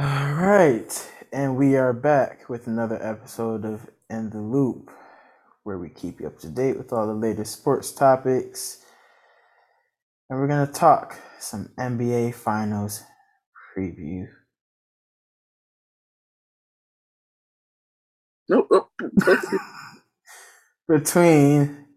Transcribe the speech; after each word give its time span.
All 0.00 0.32
right, 0.32 1.12
and 1.30 1.58
we 1.58 1.76
are 1.76 1.92
back 1.92 2.48
with 2.48 2.66
another 2.66 2.98
episode 3.02 3.66
of 3.66 3.86
In 4.08 4.30
the 4.30 4.38
Loop, 4.40 4.90
where 5.64 5.76
we 5.76 5.90
keep 5.90 6.22
you 6.22 6.26
up 6.26 6.38
to 6.38 6.48
date 6.48 6.78
with 6.78 6.90
all 6.90 7.06
the 7.06 7.12
latest 7.12 7.52
sports 7.52 7.92
topics. 7.92 8.82
And 10.30 10.38
we're 10.38 10.46
going 10.46 10.66
to 10.66 10.72
talk 10.72 11.18
some 11.38 11.68
NBA 11.78 12.34
Finals 12.34 13.02
preview. 13.76 14.24
Nope. 18.48 18.68
nope. 18.70 18.90
Between 20.88 21.88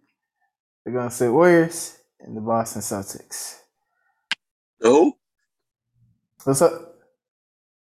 the 0.84 0.92
Golden 0.92 1.10
State 1.10 1.30
Warriors 1.30 2.00
and 2.20 2.36
the 2.36 2.42
Boston 2.42 2.82
Celtics. 2.82 3.60
no. 4.82 5.14
What's 6.44 6.62
up? 6.62 6.93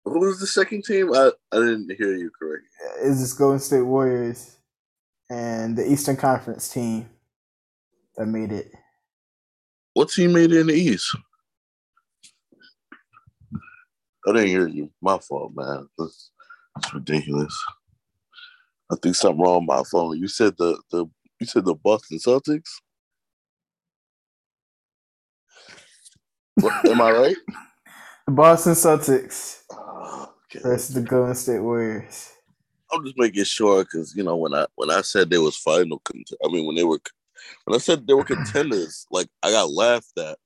Who 0.06 0.20
was 0.20 0.40
the 0.40 0.48
second 0.48 0.84
team? 0.84 1.14
I, 1.14 1.32
I 1.52 1.58
didn't 1.58 1.92
hear 1.98 2.16
you 2.16 2.30
correctly. 2.38 2.70
Is 3.02 3.22
this 3.22 3.34
Golden 3.34 3.60
State 3.60 3.82
Warriors 3.82 4.58
and 5.30 5.78
the 5.78 5.90
Eastern 5.90 6.18
Conference 6.18 6.70
team 6.70 7.10
that 8.18 8.26
made 8.26 8.52
it? 8.52 8.72
What 9.94 10.10
team 10.10 10.34
made 10.34 10.52
it 10.52 10.60
in 10.60 10.68
the 10.68 10.74
East? 10.74 11.16
I 14.28 14.32
didn't 14.34 14.48
hear 14.48 14.68
you. 14.68 14.90
My 15.02 15.18
fault, 15.20 15.54
man. 15.56 15.88
That's, 15.98 16.32
that's 16.76 16.94
ridiculous. 16.94 17.58
I 18.92 18.96
think 19.02 19.16
something 19.16 19.42
wrong 19.42 19.66
with 19.66 19.78
my 19.78 19.84
phone. 19.92 20.18
You 20.18 20.28
said 20.28 20.56
the 20.58 20.80
the 20.92 21.06
you 21.40 21.48
said 21.48 21.66
the 21.66 21.76
Boston 21.76 22.20
Celtics. 22.20 22.70
What, 26.56 26.88
am 26.88 27.02
I 27.02 27.12
right? 27.12 27.36
The 28.28 28.32
Boston 28.34 28.74
Celtics 28.74 29.64
Versus 30.62 30.96
the 30.96 31.02
Golden 31.02 31.36
State 31.36 31.60
Warriors. 31.60 32.32
I'm 32.92 33.04
just 33.04 33.18
making 33.18 33.44
sure 33.46 33.84
because 33.84 34.16
you 34.16 34.24
know 34.24 34.36
when 34.36 34.54
I 34.54 34.68
when 34.76 34.92
I 34.92 35.02
said 35.02 35.30
they 35.30 35.38
was 35.40 35.58
final, 35.58 36.00
cont- 36.00 36.32
I 36.44 36.48
mean 36.50 36.66
when 36.66 36.76
they 36.76 36.84
were 36.84 37.00
when 37.66 37.76
I 37.76 37.80
said 37.80 38.06
they 38.06 38.14
were 38.14 38.24
contenders, 38.24 39.06
like 39.12 39.28
I 39.42 39.52
got 39.52 39.72
laughed 39.72 40.18
at. 40.18 40.38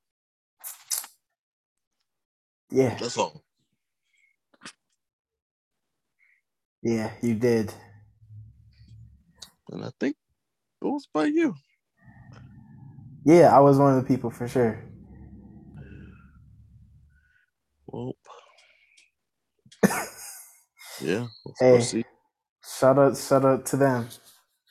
Yeah, 2.72 2.98
That's 3.00 3.18
all. 3.18 3.44
yeah, 6.82 7.12
you 7.22 7.34
did. 7.36 7.74
And 9.72 9.84
I 9.84 9.92
think 10.00 10.16
it 10.82 10.86
was 10.86 11.08
by 11.14 11.26
you. 11.26 11.56
Yeah, 13.26 13.56
I 13.56 13.60
was 13.60 13.78
one 13.78 13.98
of 13.98 14.02
the 14.02 14.08
people 14.08 14.30
for 14.30 14.48
sure. 14.48 14.84
Well, 17.88 18.14
yeah. 21.02 21.28
Let's 21.60 21.92
Hey. 21.92 22.04
Shout 22.80 22.98
out, 23.00 23.18
shout 23.18 23.46
out 23.46 23.66
to 23.68 23.78
them 23.78 24.10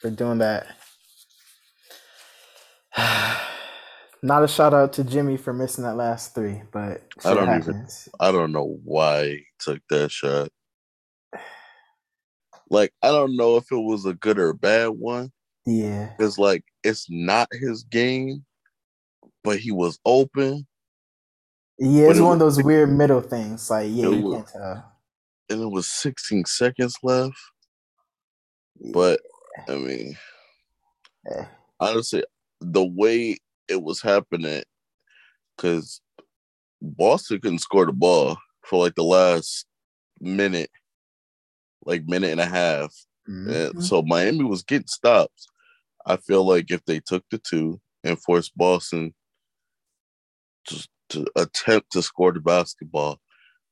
for 0.01 0.11
doing 0.11 0.39
that. 0.39 0.67
Not 4.23 4.43
a 4.45 4.49
shout 4.49 4.75
out 4.75 4.93
to 4.95 5.05
Jimmy 5.05 5.37
for 5.37 5.53
missing 5.53 5.85
that 5.85 5.97
last 5.97 6.35
three, 6.35 6.63
but 6.73 7.03
I 7.25 7.35
don't 7.35 7.59
even- 7.59 7.87
I 8.21 8.33
don't 8.33 8.53
know 8.53 8.79
why 8.85 9.29
he 9.29 9.45
took 9.59 9.81
that 9.91 10.11
shot. 10.11 10.49
Like 12.69 12.93
I 13.03 13.09
don't 13.09 13.37
know 13.37 13.57
if 13.57 13.71
it 13.71 13.77
was 13.77 14.07
a 14.07 14.15
good 14.15 14.39
or 14.39 14.53
bad 14.53 14.89
one. 14.89 15.31
Yeah, 15.65 16.11
Because 16.17 16.39
like 16.39 16.65
it's 16.83 17.07
not 17.09 17.49
his 17.53 17.85
game, 17.85 18.45
but 19.45 19.59
he 19.59 19.73
was 19.73 19.99
open 20.05 20.67
yeah, 21.79 22.09
it's 22.09 22.19
it 22.19 22.23
one 22.23 22.33
of 22.35 22.39
those 22.39 22.63
weird 22.63 22.91
middle 22.91 23.21
things. 23.21 23.69
Like, 23.69 23.89
yeah, 23.91 24.09
you 24.09 24.23
was- 24.23 24.35
can't 24.37 24.49
tell. 24.49 24.93
And 25.49 25.63
it 25.63 25.71
was 25.71 25.89
16 25.89 26.45
seconds 26.45 26.97
left. 27.03 27.37
But 28.93 29.21
I 29.69 29.77
mean, 29.77 30.17
honestly, 31.81 32.25
the 32.61 32.85
way 32.85 33.39
it 33.69 33.83
was 33.83 34.01
happening, 34.01 34.63
because 35.57 36.01
Boston 36.83 37.41
couldn't 37.41 37.61
score 37.61 37.87
the 37.87 37.93
ball 37.93 38.37
for 38.65 38.85
like 38.85 38.95
the 38.95 39.05
last 39.05 39.67
minute, 40.21 40.71
like 41.85 42.07
minute 42.07 42.31
and 42.31 42.41
a 42.41 42.47
half. 42.47 42.95
And 43.27 43.75
Mhm. 43.75 43.83
so 43.83 44.03
Miami 44.03 44.45
was 44.45 44.63
getting 44.63 44.87
stops. 44.87 45.47
I 46.05 46.17
feel 46.17 46.45
like 46.47 46.71
if 46.71 46.85
they 46.85 47.01
took 47.01 47.25
the 47.31 47.39
two 47.39 47.81
and 48.05 48.21
forced 48.23 48.57
Boston 48.57 49.15
just 50.65 50.89
to 51.09 51.27
attempt 51.37 51.93
to 51.93 52.03
score 52.03 52.33
the 52.33 52.41
basketball, 52.41 53.21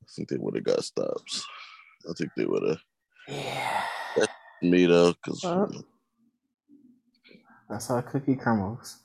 I 0.02 0.06
think 0.08 0.28
they 0.28 0.36
would 0.36 0.54
have 0.54 0.64
got 0.64 0.84
stops. 0.84 1.46
I 2.08 2.12
think 2.16 2.30
they 2.36 2.46
would 2.46 2.62
have 2.68 2.78
yeah, 3.28 4.26
made 4.62 4.90
up 4.90 5.16
because 5.24 5.42
Well. 5.42 5.84
that's 7.68 7.88
how 7.88 8.00
cookie 8.02 8.36
crumbles. 8.36 8.98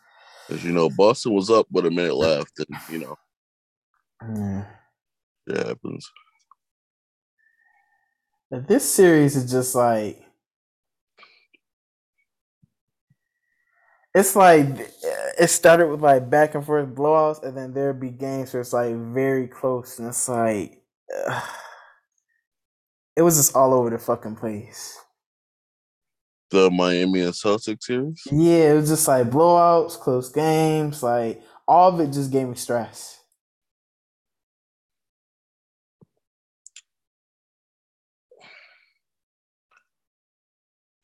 Because 0.48 0.64
you 0.66 0.72
know 0.72 0.90
Boston 0.90 1.34
was 1.34 1.50
up 1.50 1.68
with 1.72 1.86
a 1.86 1.92
minute 1.92 2.16
left, 2.16 2.52
and 2.59 2.68
you 2.92 3.00
know 3.00 3.16
Yeah. 4.36 4.66
it 5.48 5.68
happens. 5.68 6.09
But 8.50 8.68
This 8.68 8.90
series 8.92 9.36
is 9.36 9.52
just 9.52 9.76
like 9.76 10.24
it's 14.16 14.36
like 14.36 14.66
eh, 14.68 15.32
it 15.40 15.48
started 15.50 15.88
with 15.88 16.02
like 16.02 16.30
back 16.30 16.56
and 16.56 16.66
forth 16.66 16.90
blowouts, 16.90 17.44
and 17.44 17.56
then 17.56 17.74
there'd 17.74 18.00
be 18.00 18.09
games 18.09 18.54
where 18.54 18.62
it's 18.62 18.74
like 18.74 18.96
very 18.96 19.48
close, 19.48 20.00
and 20.00 20.08
it's 20.09 20.28
like 20.28 20.82
ugh. 21.28 21.50
It 23.19 23.22
was 23.22 23.35
just 23.35 23.53
all 23.53 23.74
over 23.74 23.90
the 23.90 23.97
fucking 23.97 24.38
place. 24.38 24.97
The 26.52 26.72
Miami 26.72 27.19
and 27.19 27.34
Celtics 27.34 27.84
series. 27.84 28.24
Yeah, 28.31 28.72
it 28.72 28.75
was 28.75 28.88
just 28.88 29.06
like 29.09 29.30
blowouts, 29.30 30.00
close 30.00 30.30
games, 30.30 31.03
like 31.03 31.41
all 31.68 31.94
of 31.94 32.00
it 32.00 32.13
just 32.13 32.31
gave 32.31 32.47
me 32.47 32.56
stress. 32.56 33.22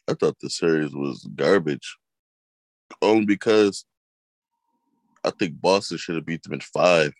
I 0.07 0.13
thought 0.13 0.39
the 0.39 0.49
series 0.49 0.95
was 0.95 1.27
garbage, 1.35 1.97
only 3.01 3.25
because 3.25 3.83
I 5.21 5.31
think 5.31 5.59
Boston 5.59 5.97
should 5.97 6.15
have 6.15 6.25
beat 6.25 6.43
them 6.43 6.53
in 6.53 6.61
five. 6.61 7.11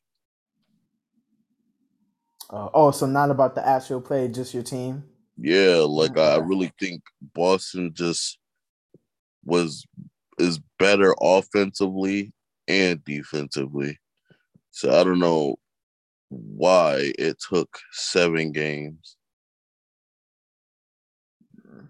Uh, 2.49 2.69
oh, 2.73 2.91
so 2.91 3.05
not 3.05 3.31
about 3.31 3.55
the 3.55 3.67
actual 3.67 4.01
play, 4.01 4.27
just 4.27 4.53
your 4.53 4.63
team. 4.63 5.03
Yeah, 5.37 5.77
like 5.87 6.17
I 6.17 6.37
really 6.37 6.71
think 6.79 7.01
Boston 7.33 7.91
just 7.93 8.37
was 9.43 9.85
is 10.39 10.59
better 10.79 11.13
offensively 11.21 12.33
and 12.67 13.03
defensively. 13.03 13.99
So 14.71 14.89
I 14.99 15.03
don't 15.03 15.19
know 15.19 15.57
why 16.29 17.13
it 17.17 17.37
took 17.39 17.77
seven 17.91 18.51
games. 18.51 19.17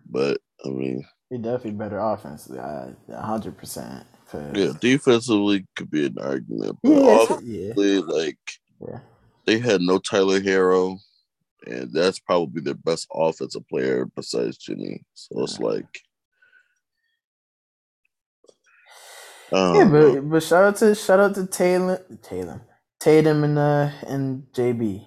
But 0.10 0.40
I 0.66 0.70
mean, 0.70 1.06
You're 1.30 1.42
definitely 1.42 1.72
better 1.72 2.00
offensively, 2.00 2.60
a 2.60 2.96
hundred 3.22 3.58
percent. 3.58 4.06
yeah, 4.54 4.72
defensively 4.80 5.66
could 5.76 5.92
be 5.92 6.08
an 6.08 6.18
argument. 6.20 6.78
But 6.84 6.90
Yeah, 6.92 7.24
it's- 7.24 7.44
yeah, 7.44 8.00
like 8.00 8.38
yeah. 8.82 9.00
They 9.46 9.60
had 9.60 9.82
no 9.82 10.00
Tyler 10.00 10.40
Herro, 10.40 11.00
and 11.68 11.92
that's 11.94 12.20
probably 12.20 12.62
their 12.62 12.74
best 12.74 13.08
offensive 13.14 13.68
player 13.68 14.06
besides 14.16 14.58
Jimmy. 14.58 15.04
So 15.14 15.44
it's 15.44 15.60
like, 15.60 16.02
um, 19.52 19.76
Yeah, 19.76 19.86
but 19.86 20.22
but 20.22 20.44
shout 20.44 20.64
out 20.66 20.76
to 20.78 20.96
shout 20.96 21.20
out 21.20 21.36
to 21.36 21.46
Taylor 21.48 22.04
Taylor 22.24 22.62
Tatum 23.00 23.44
and 23.44 23.58
uh 23.60 23.92
and 24.08 24.44
JB 24.54 25.06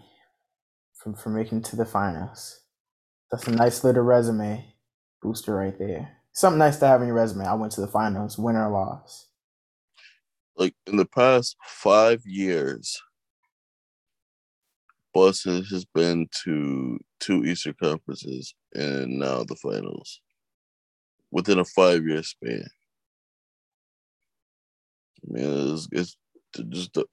from 0.94 1.14
for 1.14 1.30
making 1.30 1.58
it 1.58 1.64
to 1.66 1.76
the 1.76 1.84
finals. 1.84 2.60
That's 3.30 3.46
a 3.48 3.52
nice 3.52 3.84
little 3.84 4.04
resume 4.04 4.74
booster 5.22 5.54
right 5.54 5.78
there. 5.78 6.16
Something 6.32 6.58
nice 6.58 6.78
to 6.78 6.86
have 6.86 7.00
in 7.02 7.08
your 7.08 7.16
resume. 7.16 7.46
I 7.46 7.54
went 7.54 7.72
to 7.72 7.80
the 7.80 7.88
finals, 7.88 8.38
win 8.38 8.56
or 8.56 8.70
loss. 8.70 9.26
like 10.56 10.74
in 10.86 10.96
the 10.96 11.04
past 11.06 11.56
five 11.64 12.22
years, 12.24 13.00
Boston 15.14 15.64
has 15.64 15.84
been 15.94 16.28
to 16.44 16.98
two 17.20 17.44
Eastern 17.44 17.74
conferences 17.82 18.54
and 18.74 19.18
now 19.18 19.42
the 19.44 19.56
finals 19.56 20.20
within 21.30 21.58
a 21.58 21.64
five 21.64 22.04
year 22.06 22.22
span. 22.22 22.66
Man, 25.26 25.74
it's, 25.74 25.88
it's 25.92 26.16
just 26.68 26.96
a, 26.96 27.06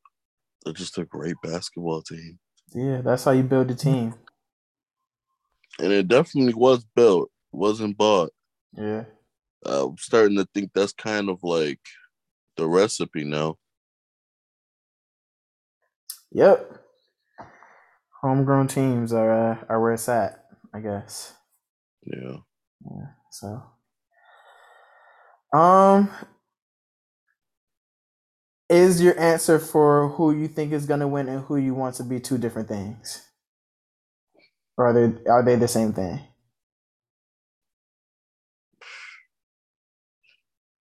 they're 0.63 0.74
just 0.74 0.97
a 0.97 1.06
great 1.06 1.36
basketball 1.42 2.01
team, 2.01 2.38
Yeah, 2.74 3.01
that's 3.01 3.24
how 3.24 3.31
you 3.31 3.44
build 3.44 3.71
a 3.71 3.75
team. 3.75 4.13
and 5.80 5.91
it 5.91 6.07
definitely 6.07 6.53
was 6.53 6.86
built, 6.95 7.30
wasn't 7.51 7.98
bought. 7.98 8.31
Yeah. 8.77 9.06
I'm 9.65 9.98
starting 9.98 10.38
to 10.38 10.48
think 10.53 10.71
that's 10.74 10.94
kind 10.94 11.30
of 11.30 11.39
like 11.44 11.80
the 12.57 12.68
recipe 12.68 13.24
now. 13.24 13.57
Yep. 16.31 16.85
Homegrown 18.25 18.68
teams 18.68 19.13
are 19.13 19.54
uh, 19.54 19.66
are 19.69 19.81
where 19.81 19.94
it's 19.94 20.10
at, 20.10 20.45
I 20.74 20.80
guess. 20.81 21.33
Yeah. 22.06 22.38
Yeah. 22.86 23.07
So, 23.31 23.63
um, 25.54 26.10
is 28.69 29.01
your 29.01 29.19
answer 29.19 29.60
for 29.60 30.10
who 30.10 30.31
you 30.36 30.48
think 30.48 30.72
is 30.74 30.86
gonna 30.86 31.07
win 31.07 31.27
and 31.30 31.44
who 31.45 31.57
you 31.57 31.74
want 31.74 31.95
to 31.95 32.04
be 32.04 32.19
two 32.19 32.38
different 32.38 32.68
things, 32.68 33.24
or 34.77 34.88
are 34.88 34.94
they 34.94 35.30
are 35.30 35.44
they 35.44 35.56
the 35.56 35.68
same 35.68 35.94
thing? 35.94 36.19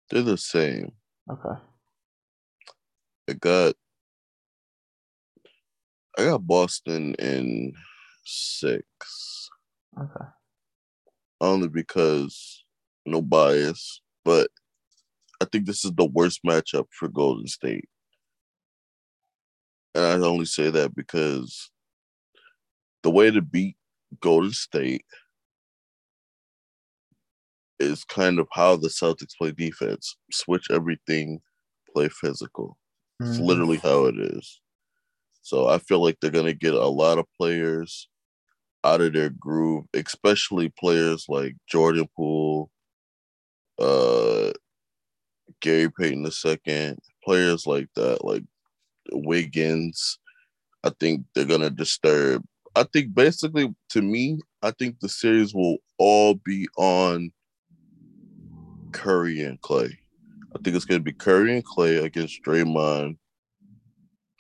They're 0.09 0.21
the 0.23 0.37
same. 0.37 0.91
Okay. 1.29 1.59
I 3.29 3.33
got 3.33 3.75
I 6.17 6.25
got 6.25 6.45
Boston 6.45 7.15
in 7.15 7.73
six. 8.25 9.49
Okay. 9.97 10.25
Only 11.39 11.67
because 11.67 12.63
no 13.05 13.21
bias, 13.21 14.01
but 14.23 14.49
I 15.41 15.45
think 15.45 15.65
this 15.65 15.83
is 15.83 15.91
the 15.93 16.05
worst 16.05 16.41
matchup 16.45 16.85
for 16.91 17.07
Golden 17.07 17.47
State. 17.47 17.89
And 19.95 20.05
I 20.05 20.13
only 20.27 20.45
say 20.45 20.69
that 20.69 20.95
because 20.95 21.71
the 23.03 23.09
way 23.09 23.31
to 23.31 23.41
beat 23.41 23.75
Golden 24.19 24.51
State 24.51 25.05
is 27.79 28.03
kind 28.03 28.39
of 28.39 28.47
how 28.51 28.75
the 28.75 28.89
Celtics 28.89 29.35
play 29.37 29.51
defense. 29.51 30.15
Switch 30.31 30.67
everything, 30.69 31.41
play 31.91 32.09
physical. 32.09 32.77
It's 33.19 33.39
Mhm. 33.39 33.47
literally 33.47 33.77
how 33.77 34.05
it 34.05 34.15
is. 34.19 34.61
So 35.41 35.67
I 35.67 35.79
feel 35.79 36.03
like 36.03 36.17
they're 36.21 36.31
gonna 36.31 36.53
get 36.53 36.73
a 36.73 36.87
lot 36.87 37.17
of 37.17 37.25
players 37.37 38.07
out 38.83 39.01
of 39.01 39.13
their 39.13 39.29
groove, 39.29 39.85
especially 39.93 40.69
players 40.79 41.25
like 41.29 41.55
Jordan 41.67 42.07
Poole, 42.15 42.69
uh, 43.79 44.51
Gary 45.61 45.91
Payton 45.91 46.29
II, 46.45 46.95
players 47.23 47.65
like 47.65 47.87
that, 47.95 48.23
like 48.23 48.43
Wiggins. 49.11 50.19
I 50.83 50.91
think 50.99 51.25
they're 51.33 51.45
gonna 51.45 51.69
disturb. 51.69 52.43
I 52.75 52.83
think 52.83 53.13
basically, 53.13 53.73
to 53.89 54.01
me, 54.01 54.39
I 54.61 54.71
think 54.71 54.99
the 54.99 55.09
series 55.09 55.53
will 55.53 55.77
all 55.97 56.35
be 56.35 56.67
on 56.77 57.31
Curry 58.91 59.41
and 59.41 59.59
Clay. 59.61 59.99
I 60.55 60.59
think 60.61 60.75
it's 60.75 60.85
gonna 60.85 60.99
be 61.01 61.13
Curry 61.13 61.55
and 61.55 61.65
Clay 61.65 61.97
against 61.97 62.41
Draymond. 62.43 63.17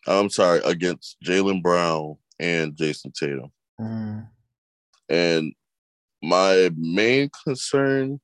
I'm 0.07 0.29
sorry, 0.29 0.61
against 0.65 1.17
Jaylen 1.23 1.61
Brown 1.61 2.15
and 2.39 2.75
Jayson 2.75 3.11
Tatum. 3.13 3.51
Mm. 3.79 4.27
And 5.09 5.53
my 6.23 6.71
main 6.75 7.29
concern 7.43 8.19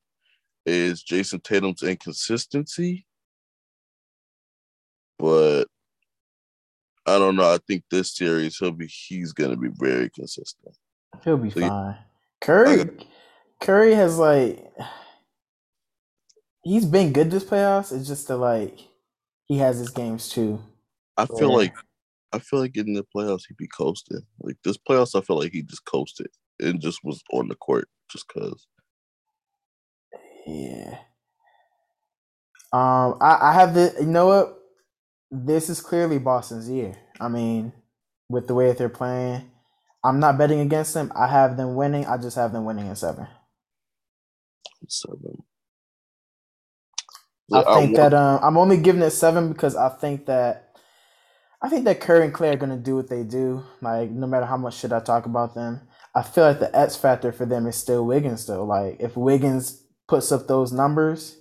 is 0.66 1.04
Jayson 1.04 1.42
Tatum's 1.42 1.84
inconsistency. 1.84 3.06
But 5.20 5.66
I 7.06 7.18
don't 7.18 7.36
know. 7.36 7.52
I 7.52 7.58
think 7.66 7.84
this 7.90 8.16
series 8.16 8.58
he'll 8.58 8.72
be 8.72 8.88
he's 8.88 9.34
gonna 9.34 9.56
be 9.56 9.70
very 9.74 10.10
consistent. 10.10 10.76
He'll 11.24 11.38
be 11.38 11.50
So 11.50 11.62
fine. 11.62 11.98
Curry, 12.42 12.90
Curry 13.62 13.94
has 13.96 14.20
like 14.20 14.72
he's 16.64 16.86
been 16.86 17.14
good 17.14 17.32
this 17.32 17.44
playoffs. 17.44 17.98
It's 17.98 18.08
just 18.08 18.28
that 18.28 18.38
like 18.38 18.78
he 19.46 19.58
has 19.58 19.80
his 19.80 19.90
games 19.90 20.30
too. 20.30 20.62
I 21.18 21.26
feel 21.28 21.52
Yeah. 21.52 21.58
like 21.58 21.74
I 22.34 22.40
feel 22.40 22.60
like 22.60 22.78
in 22.78 22.94
the 22.94 23.06
playoffs 23.16 23.44
he'd 23.48 23.58
be 23.58 23.68
coasting. 23.68 24.22
Like 24.42 24.58
this 24.64 24.78
playoffs, 24.78 25.16
I 25.20 25.22
feel 25.26 25.40
like 25.40 25.54
he 25.54 25.64
just 25.64 25.86
coasted 25.86 26.28
and 26.60 26.82
just 26.82 27.00
was 27.04 27.22
on 27.34 27.48
the 27.48 27.56
court 27.56 27.90
just 28.12 28.28
cause. 28.30 28.68
Yeah. 30.48 31.00
Um, 32.74 33.18
I, 33.22 33.38
I 33.42 33.54
have 33.54 33.74
the 33.74 33.96
you 34.00 34.06
know 34.08 34.28
what? 34.28 34.60
This 35.32 35.70
is 35.70 35.82
clearly 35.82 36.20
Boston's 36.20 36.70
year. 36.70 36.96
I 37.20 37.28
mean, 37.30 37.74
with 38.30 38.48
the 38.48 38.54
way 38.56 38.68
that 38.68 38.78
they're 38.78 38.90
playing, 38.90 39.50
I'm 40.04 40.20
not 40.20 40.38
betting 40.38 40.60
against 40.62 40.94
them. 40.94 41.12
I 41.16 41.28
have 41.28 41.58
them 41.58 41.76
winning. 41.76 42.06
I 42.06 42.18
just 42.18 42.36
have 42.38 42.54
them 42.54 42.66
winning 42.66 42.88
in 42.88 42.96
seven. 42.96 43.28
Seven. 44.88 45.44
I 47.54 47.64
think 47.64 47.96
want- 47.96 47.96
that 47.96 48.14
um, 48.14 48.40
I'm 48.44 48.58
only 48.58 48.78
giving 48.78 49.02
it 49.02 49.12
seven 49.12 49.52
because 49.52 49.76
I 49.76 49.90
think 49.90 50.26
that 50.28 50.67
I 51.62 51.70
think 51.70 51.86
that 51.86 52.00
Curry 52.02 52.26
and 52.26 52.34
Clay 52.34 52.50
are 52.50 52.56
gonna 52.58 52.78
do 52.78 52.96
what 52.96 53.10
they 53.10 53.24
do. 53.24 53.64
Like 53.82 54.12
no 54.12 54.28
matter 54.28 54.46
how 54.46 54.58
much 54.58 54.78
shit 54.78 54.92
I 54.94 55.00
talk 55.00 55.26
about 55.26 55.56
them, 55.56 55.82
I 56.16 56.22
feel 56.22 56.44
like 56.44 56.60
the 56.60 56.76
X 56.78 56.96
factor 56.96 57.32
for 57.32 57.46
them 57.46 57.66
is 57.68 57.76
still 57.76 58.06
Wiggins. 58.06 58.46
Though, 58.46 58.64
like 58.64 58.98
if 59.00 59.18
Wiggins 59.18 59.84
puts 60.08 60.32
up 60.32 60.48
those 60.48 60.72
numbers 60.72 61.38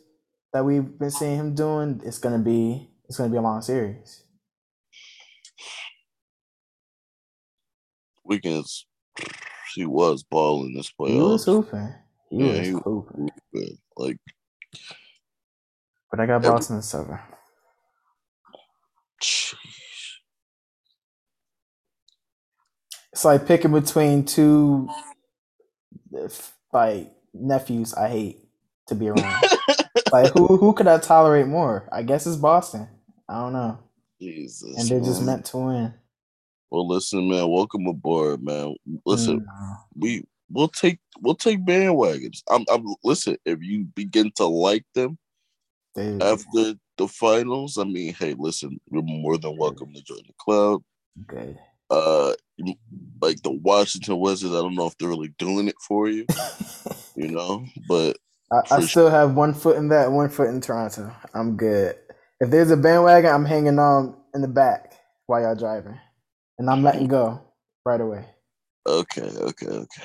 that 0.52 0.64
we've 0.64 0.98
been 0.98 1.10
seeing 1.10 1.36
him 1.38 1.54
doing, 1.54 2.00
it's 2.04 2.18
gonna 2.18 2.38
be 2.38 2.88
it's 3.08 3.18
gonna 3.18 3.30
be 3.30 3.36
a 3.36 3.42
long 3.42 3.60
series. 3.60 4.22
Wiggins, 8.24 8.86
he 9.74 9.84
was 9.86 10.22
balling 10.24 10.74
this 10.74 10.90
playoffs. 10.98 11.12
He 11.12 11.20
was 11.20 11.44
hooping. 11.44 11.94
He 12.30 12.36
Yeah, 12.38 12.46
was 12.58 12.66
he- 12.66 12.70
hooping. 12.72 13.30
But, 13.52 13.62
Like 13.96 14.16
But 16.10 16.20
I 16.20 16.26
got 16.26 16.36
Every- 16.36 16.50
Boston 16.50 16.76
in 16.76 16.82
seven. 16.82 17.18
jeez. 19.22 19.54
It's 23.16 23.24
like 23.24 23.46
picking 23.46 23.72
between 23.72 24.26
two 24.26 24.90
like 26.70 27.10
nephews 27.32 27.94
I 27.94 28.10
hate 28.10 28.40
to 28.88 28.94
be 28.94 29.08
around. 29.08 29.42
like 30.12 30.32
who 30.32 30.58
who 30.58 30.74
could 30.74 30.86
I 30.86 30.98
tolerate 30.98 31.46
more? 31.46 31.88
I 31.90 32.02
guess 32.02 32.26
it's 32.26 32.36
Boston. 32.36 32.86
I 33.26 33.40
don't 33.40 33.54
know. 33.54 33.78
Jesus. 34.20 34.76
And 34.78 34.90
they're 34.90 35.00
just 35.00 35.22
meant 35.22 35.46
to 35.46 35.56
win. 35.56 35.94
Well, 36.70 36.86
listen, 36.86 37.26
man. 37.30 37.48
Welcome 37.48 37.86
aboard, 37.86 38.42
man. 38.42 38.76
Listen, 39.06 39.40
Mm, 39.40 39.76
we 39.96 40.22
we'll 40.50 40.68
take 40.68 40.98
we'll 41.22 41.36
take 41.36 41.64
bandwagons. 41.64 42.42
I'm 42.50 42.66
I'm 42.70 42.84
listen. 43.02 43.38
If 43.46 43.62
you 43.62 43.84
begin 43.94 44.30
to 44.36 44.44
like 44.44 44.84
them 44.94 45.16
they- 45.94 46.20
after 46.20 46.74
the 46.98 47.08
finals, 47.08 47.78
I 47.78 47.84
mean, 47.84 48.12
hey, 48.12 48.34
listen, 48.38 48.78
you're 48.92 49.00
more 49.00 49.38
than 49.38 49.56
welcome 49.56 49.94
to 49.94 50.02
join 50.02 50.18
the 50.26 50.34
club. 50.36 50.82
good. 51.26 51.58
Uh, 51.91 52.35
like 53.21 53.43
the 53.43 53.50
Washington 53.50 54.19
Wizards, 54.19 54.55
I 54.55 54.59
don't 54.59 54.75
know 54.75 54.87
if 54.87 54.97
they're 54.99 55.09
really 55.09 55.35
doing 55.38 55.69
it 55.69 55.76
for 55.81 56.09
you, 56.09 56.26
you 57.16 57.28
know, 57.28 57.64
but 57.88 58.16
I, 58.52 58.62
I 58.71 58.81
still 58.81 59.11
have 59.11 59.35
one 59.35 59.55
foot 59.55 59.76
in 59.76 59.88
that, 59.88 60.11
one 60.11 60.28
foot 60.28 60.49
in 60.49 60.61
Toronto. 60.61 61.14
I'm 61.35 61.57
good. 61.57 61.97
If 62.40 62.50
there's 62.50 62.71
a 62.71 62.76
bandwagon, 62.76 63.33
I'm 63.33 63.45
hanging 63.45 63.78
on 63.78 64.16
in 64.35 64.43
the 64.43 64.49
back 64.49 64.95
while 65.26 65.40
y'all 65.43 65.55
driving, 65.55 65.99
and 66.59 66.69
I'm 66.69 66.83
letting 66.83 67.09
go 67.09 67.40
right 67.85 68.00
away. 68.00 68.25
okay, 68.87 69.23
okay, 69.23 69.66
okay. 69.66 70.02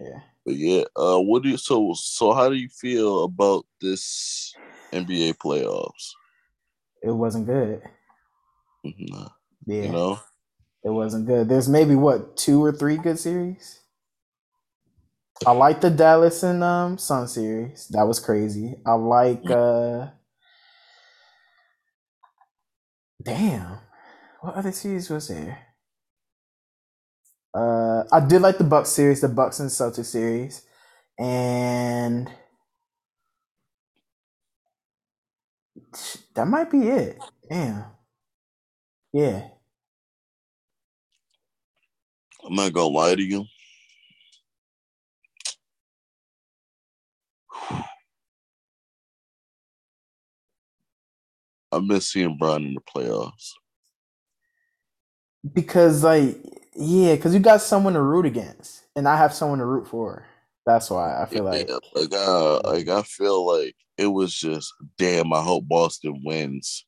Yeah. 0.00 0.20
But 0.44 0.54
yeah, 0.54 0.84
uh, 0.94 1.18
what 1.18 1.42
do 1.42 1.48
you 1.48 1.56
so 1.56 1.92
so? 1.94 2.32
How 2.32 2.48
do 2.48 2.54
you 2.54 2.68
feel 2.68 3.24
about 3.24 3.66
this 3.80 4.54
NBA 4.92 5.34
playoffs? 5.38 6.12
It 7.02 7.10
wasn't 7.10 7.46
good. 7.46 7.82
Mhm, 8.84 9.30
Yeah. 9.66 9.82
You 9.82 9.88
know, 9.90 10.20
It 10.86 10.90
wasn't 10.90 11.26
good. 11.26 11.50
There's 11.50 11.68
maybe 11.68 11.96
what 11.96 12.38
two 12.38 12.64
or 12.64 12.72
three 12.72 12.98
good 12.98 13.20
series. 13.20 13.80
I 15.46 15.52
like 15.52 15.80
the 15.80 15.90
Dallas 15.90 16.42
and 16.44 16.64
um 16.64 16.98
Sun 16.98 17.28
series. 17.28 17.88
That 17.88 18.04
was 18.08 18.20
crazy. 18.20 18.76
I 18.86 18.94
like 18.94 19.50
uh 19.50 20.08
Damn. 23.22 23.78
What 24.40 24.54
other 24.56 24.72
series 24.72 25.10
was 25.10 25.28
there? 25.28 25.58
Uh 27.54 28.04
I 28.12 28.20
did 28.26 28.42
like 28.42 28.58
the 28.58 28.64
Bucks 28.64 28.90
series, 28.90 29.22
the 29.22 29.28
Bucks 29.28 29.60
and 29.60 29.70
Celtics 29.70 30.06
series. 30.06 30.62
And 31.18 32.30
that 36.34 36.46
might 36.48 36.70
be 36.70 36.88
it. 36.88 37.18
Damn. 37.50 37.86
Yeah. 39.12 39.48
I'm 42.46 42.54
not 42.54 42.72
gonna 42.72 42.86
lie 42.86 43.14
to 43.14 43.22
you. 43.22 43.44
I 51.72 51.80
miss 51.80 52.12
seeing 52.12 52.38
Brian 52.38 52.64
in 52.66 52.74
the 52.74 52.80
playoffs. 52.80 53.50
Because 55.52 56.04
like 56.04 56.38
yeah, 56.76 57.16
because 57.16 57.34
you 57.34 57.40
got 57.40 57.62
someone 57.62 57.94
to 57.94 58.02
root 58.02 58.26
against, 58.26 58.84
and 58.94 59.08
I 59.08 59.16
have 59.16 59.34
someone 59.34 59.58
to 59.58 59.66
root 59.66 59.88
for. 59.88 60.24
That's 60.64 60.90
why 60.90 61.20
I 61.22 61.26
feel 61.26 61.44
like 61.44 61.68
Yeah, 61.68 61.78
like, 61.94 62.12
uh, 62.12 62.60
like 62.60 62.88
I 62.88 63.02
feel 63.02 63.46
like 63.46 63.74
it 63.98 64.06
was 64.06 64.34
just 64.34 64.72
damn. 64.98 65.32
I 65.32 65.42
hope 65.42 65.66
Boston 65.66 66.22
wins 66.24 66.84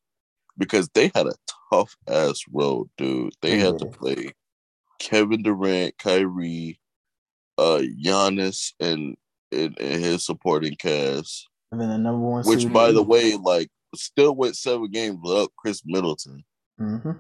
because 0.57 0.89
they 0.95 1.11
had 1.15 1.27
a 1.27 1.35
tough 1.73 1.97
ass 2.09 2.41
road, 2.53 2.89
dude. 2.97 3.33
They 3.41 3.51
They 3.51 3.59
had 3.59 3.79
to 3.79 3.87
play 3.87 4.33
Kevin 4.99 5.43
Durant, 5.43 5.97
Kyrie, 5.99 6.81
uh, 7.57 7.83
Giannis, 8.03 8.73
and 8.81 9.17
and, 9.51 9.79
and 9.81 10.05
his 10.05 10.27
supporting 10.27 10.77
cast. 10.77 11.49
And 11.73 11.81
then 11.81 11.89
the 11.89 11.99
number 11.99 12.21
one. 12.27 12.45
Which, 12.45 12.71
by 12.73 12.93
the 12.93 13.03
way, 13.03 13.35
like 13.35 13.69
still 13.95 14.35
went 14.35 14.57
seven 14.57 14.91
games 14.91 15.19
without 15.23 15.53
Khris 15.57 15.83
Middleton, 15.85 16.45
Mhm. 16.81 17.19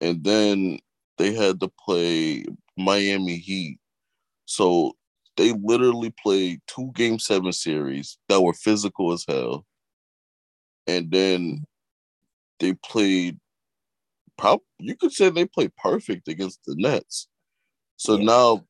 and 0.00 0.22
then 0.24 0.78
they 1.18 1.32
had 1.34 1.60
to 1.60 1.72
play 1.84 2.44
Miami 2.76 3.36
Heat. 3.38 3.78
So 4.44 4.96
they 5.36 5.52
literally 5.52 6.12
played 6.22 6.60
two 6.66 6.92
game 6.94 7.18
seven 7.18 7.52
series 7.52 8.18
that 8.28 8.40
were 8.40 8.52
physical 8.54 9.12
as 9.12 9.24
hell, 9.26 9.64
and 10.86 11.10
then 11.10 11.64
they 12.60 12.74
played. 12.74 13.38
You 14.78 14.96
could 14.96 15.12
say 15.12 15.30
they 15.30 15.46
play 15.46 15.68
perfect 15.76 16.28
against 16.28 16.60
the 16.66 16.74
Nets. 16.76 17.28
So 17.96 18.16
Yeah. 18.16 18.24
now 18.24 18.66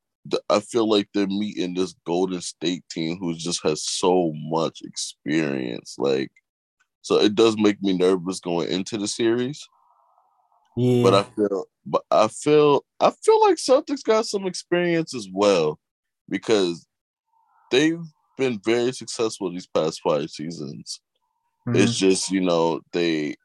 I 0.49 0.61
feel 0.61 0.89
like 0.89 1.09
they're 1.15 1.27
meeting 1.27 1.75
this 1.75 1.95
Golden 2.07 2.41
State 2.41 2.85
team 2.91 3.19
who 3.19 3.35
just 3.35 3.63
has 3.65 3.83
so 3.85 4.33
much 4.35 4.81
experience. 4.83 5.97
Like, 5.99 6.31
so 7.03 7.19
it 7.21 7.35
does 7.35 7.57
make 7.59 7.83
me 7.83 7.93
nervous 7.97 8.41
going 8.41 8.71
into 8.71 8.99
the 8.99 9.09
series. 9.09 9.69
Yeah. 10.77 11.03
But 11.03 11.15
I 11.15 11.23
feel, 11.25 11.65
but 11.87 12.05
I 12.11 12.29
feel, 12.29 12.85
I 13.01 13.11
feel 13.11 13.41
like 13.43 13.57
Celtics 13.57 14.05
got 14.05 14.27
some 14.27 14.47
experience 14.47 15.15
as 15.15 15.29
well 15.33 15.81
because 16.29 16.87
they've 17.71 18.03
been 18.37 18.61
very 18.65 18.93
successful 18.93 19.51
these 19.53 19.67
past 19.67 20.01
five 20.03 20.31
seasons. 20.31 21.01
Mhm. 21.67 21.77
It's 21.77 21.97
just 21.99 22.31
you 22.31 22.41
know 22.41 22.81
they 22.93 23.37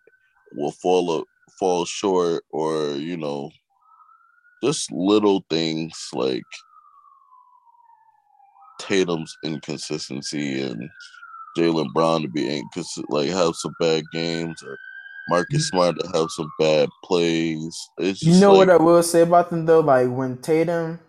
will 0.54 0.72
fall 0.72 1.26
fall 1.60 1.86
short 1.86 2.44
or 2.52 2.92
you 2.96 3.18
know 3.18 3.50
just 4.64 4.92
little 4.92 5.46
things 5.50 6.10
like 6.14 6.44
Tatum's 8.80 9.36
inconsistency 9.44 10.62
and 10.62 10.90
Jaylen 11.58 11.92
Brown 11.94 12.22
to 12.22 12.28
be 12.28 12.48
inconsistent, 12.48 13.10
like 13.10 13.30
have 13.30 13.56
some 13.56 13.74
bad 13.80 14.04
games 14.14 14.62
or 14.64 14.78
Marcus 15.30 15.70
mm-hmm. 15.70 15.78
Smart 15.78 16.00
to 16.00 16.08
have 16.18 16.28
some 16.30 16.52
bad 16.60 16.90
plays. 17.04 17.76
It's 17.98 18.20
just 18.20 18.36
You 18.36 18.40
know 18.40 18.54
like, 18.54 18.68
what 18.68 18.82
I 18.82 18.84
will 18.84 19.04
say 19.04 19.22
about 19.22 19.50
them 19.50 19.66
though? 19.66 19.82
Like 19.82 20.10
when 20.10 20.38
Tatum 20.38 21.00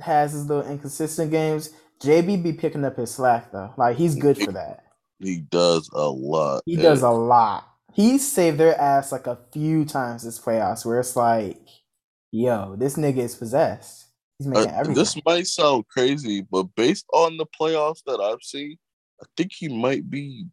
has 0.00 0.32
his 0.32 0.46
little 0.46 0.68
inconsistent 0.68 1.30
games, 1.30 1.70
JB 2.00 2.42
be 2.42 2.52
picking 2.52 2.84
up 2.84 2.96
his 2.96 3.12
slack 3.12 3.52
though. 3.52 3.72
Like 3.76 3.96
he's 3.96 4.14
good 4.14 4.38
for 4.38 4.52
that. 4.52 4.84
he 5.20 5.40
does 5.50 5.88
a 5.92 6.08
lot. 6.08 6.62
He 6.66 6.76
does 6.76 7.02
a 7.02 7.10
lot. 7.10 7.68
He 7.92 8.18
saved 8.18 8.58
their 8.58 8.78
ass 8.80 9.12
like 9.12 9.26
a 9.26 9.38
few 9.52 9.84
times 9.84 10.22
this 10.24 10.38
playoffs 10.38 10.84
where 10.84 10.98
it's 11.00 11.14
like, 11.16 11.60
yo, 12.30 12.74
this 12.76 12.96
nigga 12.96 13.18
is 13.18 13.34
possessed. 13.34 14.06
He's 14.38 14.46
making 14.48 14.70
Uh, 14.70 14.74
everything. 14.74 14.94
this 14.94 15.16
might 15.24 15.46
sound 15.46 15.86
crazy, 15.88 16.40
but 16.40 16.74
based 16.74 17.04
on 17.12 17.36
the 17.36 17.46
playoffs 17.46 18.02
that 18.06 18.18
I've 18.20 18.42
seen, 18.42 18.78
I 19.22 19.26
think 19.36 19.52
he 19.52 19.68
might 19.68 20.08
be 20.08 20.46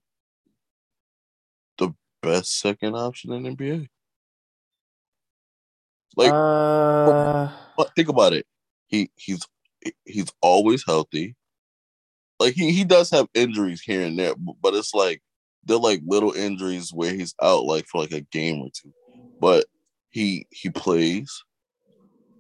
the 1.78 1.94
best 2.22 2.60
second 2.60 2.96
option 2.96 3.32
in 3.32 3.56
NBA. 3.56 3.88
Like, 6.16 6.34
uh, 6.34 7.52
but 7.78 7.96
think 7.96 8.10
about 8.10 8.34
it. 8.34 8.46
He 8.88 9.10
he's 9.16 9.48
he's 10.06 10.32
always 10.42 10.84
healthy. 10.86 11.36
Like 12.40 12.54
he 12.54 12.72
he 12.72 12.84
does 12.84 13.10
have 13.12 13.28
injuries 13.34 13.82
here 13.82 14.02
and 14.02 14.20
there, 14.20 14.34
but 14.36 14.74
it's 14.74 14.94
like 14.94 15.22
they're 15.70 15.78
like 15.78 16.02
little 16.06 16.34
injuries 16.34 16.92
where 16.92 17.14
he's 17.14 17.36
out 17.42 17.64
like 17.64 17.86
for 17.86 18.02
like 18.02 18.12
a 18.12 18.22
game 18.22 18.60
or 18.62 18.70
two. 18.74 18.92
But 19.40 19.66
he 20.10 20.48
he 20.50 20.70
plays. 20.70 21.44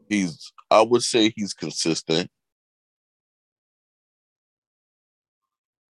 He's 0.10 0.52
I 0.72 0.82
would 0.82 1.04
say 1.04 1.32
he's 1.36 1.54
consistent. 1.54 2.30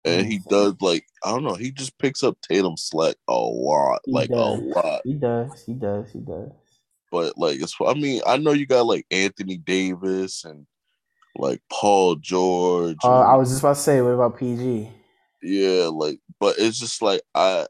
And 0.04 0.26
he 0.26 0.40
does 0.48 0.74
like 0.80 1.04
I 1.24 1.30
don't 1.30 1.44
know, 1.44 1.54
he 1.54 1.70
just 1.72 1.98
picks 1.98 2.22
up 2.22 2.36
Tatum 2.42 2.76
slack 2.76 3.16
a 3.28 3.32
lot, 3.34 4.00
He 4.04 4.12
like 4.12 4.28
does. 4.28 4.38
a 4.38 4.62
lot. 4.62 5.00
he 5.04 5.14
does. 5.14 5.62
He 5.66 5.74
does. 5.74 6.12
He 6.12 6.20
does. 6.20 6.50
But 7.10 7.36
like 7.38 7.60
it's 7.60 7.74
I 7.86 7.94
mean, 7.94 8.20
I 8.26 8.36
know 8.36 8.52
you 8.52 8.66
got 8.66 8.86
like 8.86 9.06
Anthony 9.10 9.56
Davis 9.56 10.44
and 10.44 10.66
like 11.36 11.62
Paul 11.72 12.16
George. 12.16 12.96
Uh, 13.04 13.08
and- 13.22 13.30
I 13.30 13.36
was 13.36 13.48
just 13.50 13.60
about 13.62 13.76
to 13.76 13.80
say, 13.82 14.00
what 14.02 14.10
about 14.10 14.38
PG? 14.38 14.90
Yeah, 15.42 15.90
like, 15.92 16.20
but 16.38 16.56
it's 16.58 16.78
just 16.78 17.02
like 17.02 17.22
I 17.34 17.66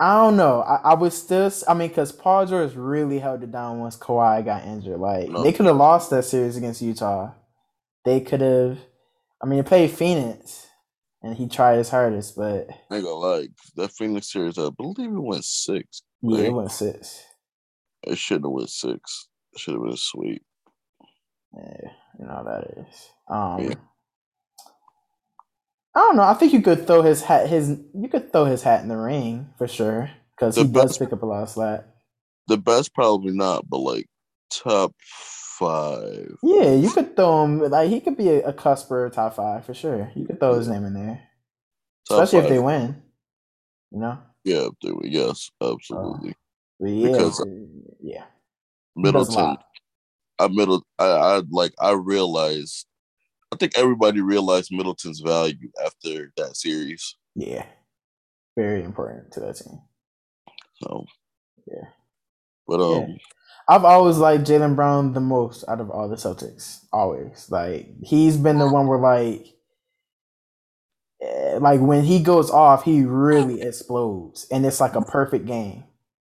I 0.00 0.16
don't 0.16 0.36
know. 0.36 0.60
I, 0.62 0.90
I 0.90 0.94
would 0.94 1.12
still. 1.12 1.50
I 1.68 1.74
mean, 1.74 1.88
because 1.88 2.10
Paul 2.12 2.46
George 2.46 2.74
really 2.74 3.18
held 3.20 3.42
it 3.42 3.52
down 3.52 3.78
once 3.78 3.96
Kawhi 3.96 4.44
got 4.44 4.64
injured. 4.64 4.98
Like 4.98 5.28
No. 5.28 5.42
they 5.42 5.52
could 5.52 5.66
have 5.66 5.76
lost 5.76 6.10
that 6.10 6.24
series 6.24 6.56
against 6.56 6.82
Utah. 6.82 7.32
They 8.04 8.20
could 8.20 8.40
have. 8.40 8.78
I 9.42 9.46
mean, 9.46 9.58
they 9.58 9.62
played 9.62 9.90
Phoenix, 9.90 10.66
and 11.22 11.36
he 11.36 11.48
tried 11.48 11.76
his 11.76 11.90
hardest, 11.90 12.36
but 12.36 12.68
I 12.90 12.96
ain't 12.96 13.04
gonna 13.04 13.14
lie, 13.14 13.48
that 13.76 13.92
Phoenix 13.92 14.32
series, 14.32 14.58
I 14.58 14.70
believe 14.70 15.10
it 15.10 15.20
went 15.20 15.44
six. 15.44 16.02
yeah, 16.22 16.38
it 16.40 16.54
went 16.54 16.72
six. 16.72 17.24
It 18.02 18.18
shouldn't 18.18 18.46
have 18.46 18.52
went 18.52 18.70
six. 18.70 19.28
It 19.52 19.60
should 19.60 19.74
have 19.74 19.84
been 19.84 19.96
sweet. 19.96 20.42
Yeah, 21.56 21.90
you 22.18 22.26
know 22.26 22.34
how 22.34 22.42
that 22.42 22.64
is. 22.78 23.08
Um, 23.28 23.60
Yeah. 23.62 23.74
I 25.94 26.00
don't 26.00 26.16
know. 26.16 26.22
I 26.22 26.34
think 26.34 26.52
you 26.52 26.60
could 26.62 26.86
throw 26.86 27.02
his 27.02 27.22
hat. 27.22 27.48
His 27.48 27.78
you 27.94 28.08
could 28.08 28.32
throw 28.32 28.44
his 28.46 28.62
hat 28.62 28.82
in 28.82 28.88
the 28.88 28.96
ring 28.96 29.48
for 29.58 29.68
sure 29.68 30.10
because 30.36 30.56
he 30.56 30.64
does 30.64 30.84
best- 30.86 30.98
pick 31.00 31.12
up 31.12 31.22
a 31.22 31.26
lot 31.26 31.42
of 31.44 31.48
slack. 31.50 31.84
The 32.48 32.58
best 32.58 32.94
probably 32.94 33.32
not, 33.32 33.68
but 33.70 33.78
like 33.78 34.06
top 34.50 34.92
five. 35.00 36.34
Yeah, 36.42 36.72
you 36.74 36.90
could 36.90 37.16
throw 37.16 37.44
him. 37.44 37.60
Like 37.60 37.88
he 37.88 38.00
could 38.00 38.16
be 38.16 38.28
a, 38.28 38.48
a 38.48 38.52
cusper 38.52 39.08
top 39.10 39.36
five 39.36 39.64
for 39.64 39.72
sure. 39.72 40.10
You 40.14 40.26
could 40.26 40.40
throw 40.40 40.54
his 40.54 40.68
name 40.68 40.84
in 40.84 40.94
there, 40.94 41.22
Top 42.08 42.22
especially 42.22 42.44
if 42.44 42.50
they 42.50 42.58
win. 42.58 43.02
You 43.92 44.00
know. 44.00 44.18
Yeah, 44.42 44.66
if 44.66 44.72
they 44.82 44.90
were, 44.92 45.06
yes, 45.06 45.50
absolutely. 45.62 46.34
But 46.80 46.90
yeah, 46.90 47.12
Because- 47.12 47.40
uh, 47.40 47.44
yeah. 48.02 48.24
Does 49.00 49.02
Middleton. 49.02 49.56
I 50.38 50.48
middle 50.48 50.84
I, 50.98 51.04
I 51.06 51.42
like 51.50 51.72
I 51.80 51.92
realized 51.92 52.86
I 53.54 53.56
think 53.56 53.78
everybody 53.78 54.20
realized 54.20 54.70
Middleton's 54.72 55.20
value 55.20 55.70
after 55.84 56.32
that 56.36 56.56
series. 56.56 57.14
Yeah, 57.36 57.64
very 58.56 58.82
important 58.82 59.32
to 59.32 59.40
that 59.40 59.56
team. 59.56 59.80
So 60.82 61.06
Yeah. 61.66 61.88
but 62.66 62.80
um 62.80 63.16
I've 63.68 63.84
always 63.84 64.18
liked 64.18 64.44
Jaylen 64.44 64.76
Brown 64.76 65.14
the 65.14 65.20
most 65.20 65.64
out 65.68 65.80
of 65.80 65.88
all 65.90 66.08
the 66.08 66.16
Celtics. 66.16 66.84
Always 66.92 67.50
like 67.50 67.88
he's 68.02 68.36
been 68.36 68.58
the 68.58 68.68
one 68.68 68.86
where 68.88 68.98
like, 68.98 69.54
eh, 71.22 71.58
like 71.60 71.80
when 71.80 72.04
he 72.04 72.20
goes 72.22 72.50
off, 72.50 72.84
he 72.84 73.02
really 73.04 73.62
explodes, 73.62 74.46
and 74.50 74.66
it's 74.66 74.80
like 74.80 74.94
a 74.96 75.00
perfect 75.02 75.46
game. 75.46 75.84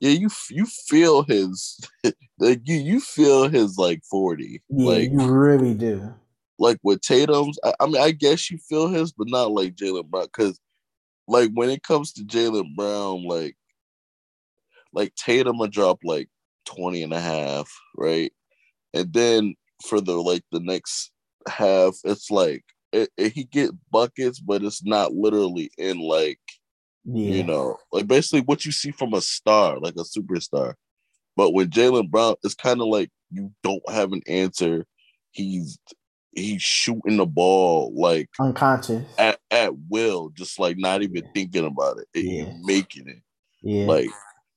yeah, 0.00 0.11
you 0.11 0.29
you 0.50 0.67
feel 0.67 1.23
his 1.23 1.81
like 2.39 2.62
you 2.65 2.77
you 2.77 3.00
feel 3.00 3.49
his 3.49 3.79
like 3.79 4.03
40. 4.11 4.62
Yeah, 4.71 4.91
like 4.91 5.11
you 5.12 5.21
really 5.21 5.75
do. 5.75 6.15
Like 6.61 6.79
with 6.85 7.02
Tatum's, 7.02 7.59
I, 7.64 7.75
I 7.81 7.87
mean, 7.88 8.02
I 8.02 8.12
guess 8.12 8.50
you 8.50 8.59
feel 8.59 8.88
his, 8.90 9.12
but 9.12 9.29
not 9.31 9.52
like 9.52 9.76
Jaylen 9.76 10.11
Brown. 10.11 10.26
Because, 10.26 10.61
like, 11.29 11.50
when 11.55 11.71
it 11.71 11.83
comes 11.85 12.12
to 12.14 12.25
Jaylen 12.25 12.76
Brown, 12.76 13.25
like, 13.25 13.57
like 14.93 15.14
Tatum 15.14 15.59
will 15.59 15.69
drop 15.69 15.99
like 16.05 16.29
20 16.67 17.02
and 17.02 17.12
a 17.12 17.21
half, 17.21 17.71
right? 17.97 18.33
And 18.95 19.12
then 19.12 19.55
for 19.87 20.00
the 20.00 20.14
like 20.14 20.45
the 20.52 20.61
next 20.61 21.12
half, 21.49 21.97
it's 22.05 22.31
like 22.31 22.64
it, 22.93 23.11
it- 23.19 23.33
he 23.35 23.45
get 23.45 23.73
buckets, 23.90 24.40
but 24.40 24.64
it's 24.64 24.85
not 24.85 25.14
literally 25.14 25.71
in 25.79 26.00
like 26.00 26.40
Yeah, 27.05 27.37
you 27.37 27.45
know, 27.45 27.76
like 27.93 28.07
basically 28.09 28.43
what 28.43 28.64
you 28.64 28.73
see 28.73 28.93
from 28.93 29.14
a 29.14 29.21
star, 29.23 29.79
like 29.81 29.95
a 29.97 30.05
superstar. 30.05 30.75
But 31.37 31.52
with 31.55 31.71
Jaylen 31.71 32.11
Brown, 32.11 32.37
it's 32.45 32.55
kind 32.55 32.81
of 32.81 32.88
like 32.88 33.11
you 33.31 33.52
don't 33.62 33.88
have 33.90 34.12
an 34.12 34.23
answer. 34.29 34.87
He's 35.33 35.79
he's 36.32 36.62
shooting 36.62 37.16
the 37.16 37.26
ball 37.26 37.92
like 37.94 38.28
unconscious. 38.38 39.04
at, 39.18 39.38
at 39.50 39.72
will, 39.88 40.30
just 40.30 40.58
like 40.58 40.78
not 40.78 41.02
even 41.02 41.28
thinking 41.34 41.66
about 41.66 41.99
it. 41.99 42.08
And 42.14 42.25
Yeah. 42.25 42.44
He's 42.44 42.66
making 42.66 43.08
it, 43.08 43.22
Yeah, 43.62 43.87
like 43.87 44.08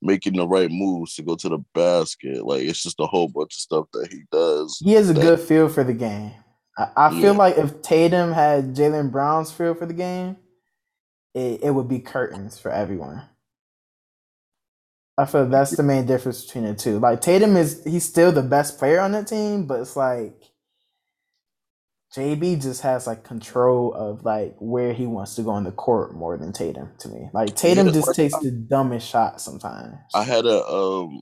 making 0.01 0.33
the 0.35 0.47
right 0.47 0.69
moves 0.71 1.15
to 1.15 1.23
go 1.23 1.35
to 1.35 1.49
the 1.49 1.59
basket. 1.73 2.45
Like 2.45 2.63
it's 2.63 2.83
just 2.83 2.99
a 2.99 3.05
whole 3.07 3.27
bunch 3.27 3.55
of 3.55 3.59
stuff 3.59 3.85
that 3.93 4.11
he 4.11 4.21
does. 4.31 4.77
he 4.83 4.91
has 4.93 5.09
a 5.09 5.13
that- 5.13 5.21
good 5.21 5.39
feel 5.39 5.69
for 5.69 5.83
the 5.83 5.93
game. 5.93 6.31
I, 6.77 6.87
I 6.97 7.21
feel 7.21 7.35
like 7.35 7.57
if 7.57 7.81
Tatum 7.83 8.31
had 8.33 8.75
Jaylen 8.75 9.11
Brown's 9.11 9.51
feel 9.51 9.75
for 9.75 9.85
the 9.85 9.93
game, 9.93 10.37
it, 11.35 11.63
it 11.63 11.71
would 11.71 11.87
be 11.87 11.99
curtains 11.99 12.57
for 12.57 12.71
everyone. 12.71 13.21
I 15.17 15.25
feel 15.25 15.47
that's 15.47 15.75
the 15.75 15.83
main 15.83 16.07
difference 16.07 16.43
between 16.43 16.65
the 16.65 16.73
two. 16.73 16.97
Like 16.99 17.21
Tatum 17.21 17.55
is 17.55 17.83
he's 17.83 18.03
still 18.03 18.31
the 18.31 18.41
best 18.41 18.79
player 18.79 18.99
on 18.99 19.11
that 19.11 19.27
team, 19.27 19.67
but 19.67 19.79
it's 19.81 19.95
like 19.95 20.33
JB 22.15 22.61
just 22.61 22.81
has 22.81 23.07
like 23.07 23.23
control 23.23 23.91
of 23.93 24.23
like 24.23 24.55
where 24.59 24.93
he 24.93 25.07
wants 25.07 25.35
to 25.35 25.41
go 25.41 25.49
on 25.49 25.63
the 25.63 25.71
court 25.71 26.13
more 26.13 26.37
than 26.37 26.53
Tatum 26.53 26.91
to 26.99 27.09
me. 27.09 27.29
Like 27.33 27.55
Tatum 27.55 27.87
Yeah, 27.87 27.93
just 27.93 28.07
like, 28.07 28.15
takes 28.15 28.37
the 28.37 28.51
dumbest 28.51 29.07
shot 29.07 29.41
sometimes. 29.41 29.95
I 30.13 30.23
had 30.23 30.45
a 30.45 30.63
um, 30.67 31.21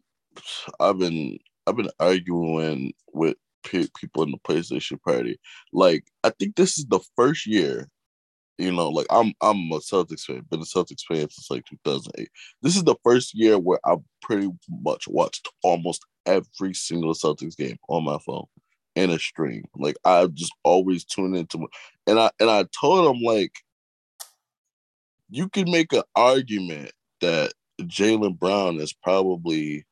I've 0.82 0.98
been 0.98 1.38
I've 1.66 1.78
been 1.78 1.92
arguing 2.00 2.92
with 3.14 3.38
people 3.64 4.24
in 4.24 4.32
the 4.32 4.38
PlayStation 4.40 5.02
party. 5.02 5.40
Like, 5.72 6.04
I 6.24 6.32
think 6.32 6.56
this 6.56 6.78
is 6.78 6.86
the 6.86 7.00
first 7.16 7.48
year. 7.48 7.88
You 8.58 8.74
know, 8.74 8.90
like 8.90 9.08
I'm 9.10 9.34
I'm 9.42 9.72
a 9.72 9.80
Celtics 9.80 10.26
fan, 10.26 10.46
been 10.52 10.60
a 10.60 10.64
Celtics 10.64 11.06
fan 11.08 11.30
since 11.30 11.50
like 11.50 11.64
2008. 11.66 12.28
This 12.62 12.76
is 12.76 12.84
the 12.84 12.96
first 13.06 13.34
year 13.34 13.58
where 13.58 13.80
I've 13.86 14.04
pretty 14.22 14.50
much 14.70 15.08
watched 15.08 15.48
almost 15.64 16.06
every 16.26 16.74
single 16.74 17.14
Celtics 17.14 17.56
game 17.56 17.78
on 17.88 18.04
my 18.04 18.18
phone 18.26 18.46
in 18.96 19.10
a 19.10 19.20
stream. 19.20 19.66
Like 19.76 19.96
I 20.06 20.28
just 20.28 20.54
always 20.64 21.04
tune 21.04 21.36
into, 21.36 21.68
and 22.08 22.20
I 22.20 22.32
and 22.40 22.50
I 22.50 22.66
told 22.80 23.16
him 23.16 23.22
like, 23.24 23.54
you 25.30 25.50
can 25.50 25.70
make 25.72 25.94
an 25.94 26.04
argument 26.16 26.92
that 27.22 27.54
Jaylen 27.82 28.38
Brown 28.38 28.78
is 28.78 28.94
probably 28.94 29.86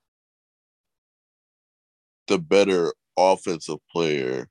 the 2.28 2.38
better 2.38 2.94
offensive 3.18 3.80
player 3.92 4.48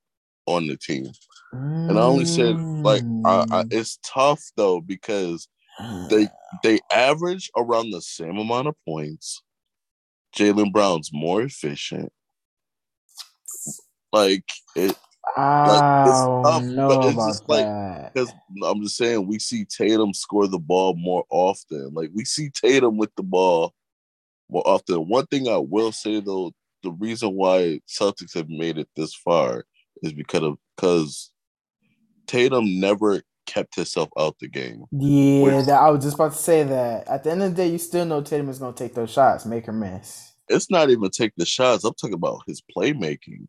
on 0.46 0.66
the 0.66 0.76
team. 0.76 1.06
Mm. 1.54 1.90
And 1.90 1.98
I 1.98 2.02
only 2.02 2.24
said 2.24 2.56
like 2.82 3.02
I, 3.24 3.44
I, 3.50 3.62
mm. 3.62 3.72
it's 3.72 3.98
tough 4.04 4.42
though 4.56 4.80
because 4.80 5.48
they 6.10 6.28
they 6.62 6.80
average 6.92 7.50
around 7.56 7.90
the 7.90 8.02
same 8.02 8.36
amount 8.38 8.68
of 8.68 8.74
points. 8.84 9.42
Jaylen 10.36 10.72
Brown's 10.72 11.10
more 11.12 11.42
efficient. 11.42 12.12
Like 14.12 14.44
it. 14.76 14.96
I 15.36 15.68
like, 15.68 15.80
don't 16.04 16.44
tough, 16.44 16.62
know 16.62 17.00
it's 17.02 17.26
just 17.26 17.46
that. 17.48 18.14
Because 18.14 18.32
I'm 18.64 18.82
just 18.82 18.96
saying, 18.96 19.26
we 19.26 19.38
see 19.38 19.64
Tatum 19.64 20.14
score 20.14 20.46
the 20.46 20.58
ball 20.58 20.94
more 20.94 21.24
often. 21.30 21.92
Like 21.92 22.10
we 22.14 22.24
see 22.24 22.50
Tatum 22.50 22.96
with 22.96 23.14
the 23.16 23.22
ball 23.22 23.74
more 24.50 24.66
often. 24.66 25.08
One 25.08 25.26
thing 25.26 25.48
I 25.48 25.58
will 25.58 25.92
say 25.92 26.20
though, 26.20 26.52
the 26.82 26.92
reason 26.92 27.34
why 27.34 27.80
Celtics 27.88 28.34
have 28.34 28.48
made 28.48 28.78
it 28.78 28.88
this 28.96 29.14
far 29.14 29.64
is 30.02 30.12
because 30.12 30.42
of 30.42 30.58
because 30.76 31.30
Tatum 32.26 32.80
never 32.80 33.22
kept 33.46 33.74
himself 33.74 34.08
out 34.18 34.38
the 34.38 34.48
game. 34.48 34.84
Yeah, 34.92 35.42
which, 35.42 35.66
that, 35.66 35.80
I 35.80 35.90
was 35.90 36.04
just 36.04 36.14
about 36.14 36.32
to 36.32 36.38
say 36.38 36.62
that. 36.62 37.08
At 37.08 37.24
the 37.24 37.32
end 37.32 37.42
of 37.42 37.50
the 37.54 37.62
day, 37.62 37.68
you 37.68 37.78
still 37.78 38.04
know 38.04 38.22
Tatum 38.22 38.48
is 38.48 38.58
going 38.58 38.74
to 38.74 38.84
take 38.84 38.94
those 38.94 39.10
shots, 39.10 39.44
make 39.44 39.68
or 39.68 39.72
miss. 39.72 40.32
It's 40.48 40.70
not 40.70 40.90
even 40.90 41.10
take 41.10 41.32
the 41.36 41.46
shots. 41.46 41.84
I'm 41.84 41.94
talking 41.94 42.14
about 42.14 42.42
his 42.46 42.62
playmaking. 42.74 43.48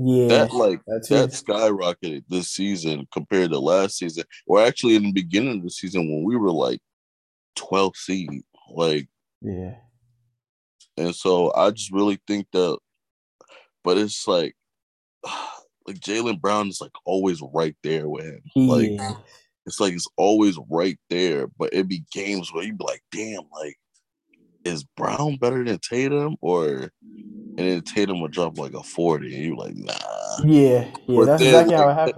Yeah, 0.00 0.28
that 0.28 0.52
like 0.52 0.80
that 0.86 1.30
skyrocketed 1.32 2.22
this 2.28 2.50
season 2.50 3.08
compared 3.12 3.50
to 3.50 3.58
last 3.58 3.98
season, 3.98 4.24
or 4.46 4.62
actually 4.62 4.94
in 4.94 5.02
the 5.02 5.12
beginning 5.12 5.58
of 5.58 5.64
the 5.64 5.70
season 5.70 6.08
when 6.08 6.22
we 6.22 6.36
were 6.36 6.52
like 6.52 6.78
12 7.56 7.96
seed. 7.96 8.42
Like, 8.70 9.08
yeah, 9.42 9.74
and 10.96 11.14
so 11.14 11.52
I 11.54 11.70
just 11.70 11.92
really 11.92 12.20
think 12.26 12.46
that, 12.52 12.78
but 13.82 13.98
it's 13.98 14.28
like, 14.28 14.54
like 15.86 15.98
Jaylen 15.98 16.40
Brown 16.40 16.68
is 16.68 16.80
like 16.80 16.92
always 17.04 17.40
right 17.52 17.76
there 17.82 18.08
with 18.08 18.24
him. 18.24 18.42
Like, 18.54 18.90
yeah. 18.90 19.14
it's 19.66 19.80
like 19.80 19.94
it's 19.94 20.08
always 20.16 20.58
right 20.70 20.98
there. 21.10 21.48
But 21.58 21.70
it'd 21.72 21.88
be 21.88 22.04
games 22.12 22.52
where 22.52 22.64
you'd 22.64 22.78
be 22.78 22.84
like, 22.84 23.02
damn, 23.10 23.42
like, 23.52 23.76
is 24.68 24.84
Brown 24.84 25.36
better 25.36 25.64
than 25.64 25.78
Tatum? 25.78 26.36
Or 26.40 26.90
and 27.02 27.56
then 27.56 27.82
Tatum 27.82 28.20
would 28.20 28.32
drop 28.32 28.58
like 28.58 28.74
a 28.74 28.82
40, 28.82 29.34
and 29.34 29.44
you're 29.44 29.56
like, 29.56 29.74
nah. 29.74 29.94
Yeah, 30.44 30.84
yeah, 31.06 31.16
but 31.16 31.24
that's 31.26 31.42
then, 31.42 31.68
exactly 31.68 31.76
like, 31.76 31.96
how 31.96 32.04
it 32.04 32.14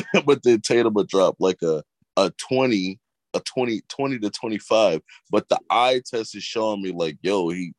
happens. 0.12 0.24
but 0.26 0.42
then 0.42 0.60
Tatum 0.60 0.94
would 0.94 1.08
drop 1.08 1.36
like 1.38 1.62
a 1.62 1.82
a 2.16 2.30
20 2.48 3.00
a 3.34 3.40
20 3.40 3.82
20 3.88 4.18
to 4.20 4.30
25 4.30 5.00
but 5.32 5.48
the 5.48 5.58
eye 5.68 6.00
test 6.08 6.36
is 6.36 6.44
showing 6.44 6.80
me 6.80 6.92
like 6.92 7.18
yo 7.22 7.48
he 7.48 7.72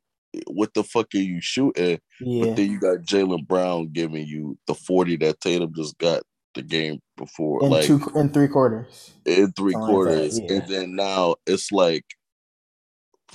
what 0.48 0.74
the 0.74 0.84
fuck 0.84 1.07
are 1.13 1.17
you 1.17 1.41
shooting? 1.41 2.00
Yeah. 2.19 2.45
But 2.45 2.55
then 2.55 2.72
you 2.72 2.79
got 2.79 3.00
Jaylen 3.00 3.48
Brown 3.48 3.89
giving 3.91 4.25
you 4.25 4.57
the 4.67 4.74
40 4.74 5.17
that 5.17 5.39
Tatum 5.39 5.74
just 5.75 5.98
got 5.98 6.24
the 6.53 6.62
game 6.62 7.00
before. 7.17 7.63
In 7.63 7.69
like 7.69 7.86
two 7.86 8.01
in 8.15 8.29
three 8.29 8.48
quarters. 8.48 9.13
In 9.25 9.51
three 9.53 9.73
Something 9.73 9.89
quarters. 9.89 10.39
Like 10.39 10.49
yeah. 10.49 10.58
And 10.58 10.67
then 10.67 10.95
now 10.95 11.36
it's 11.45 11.71
like 11.71 12.06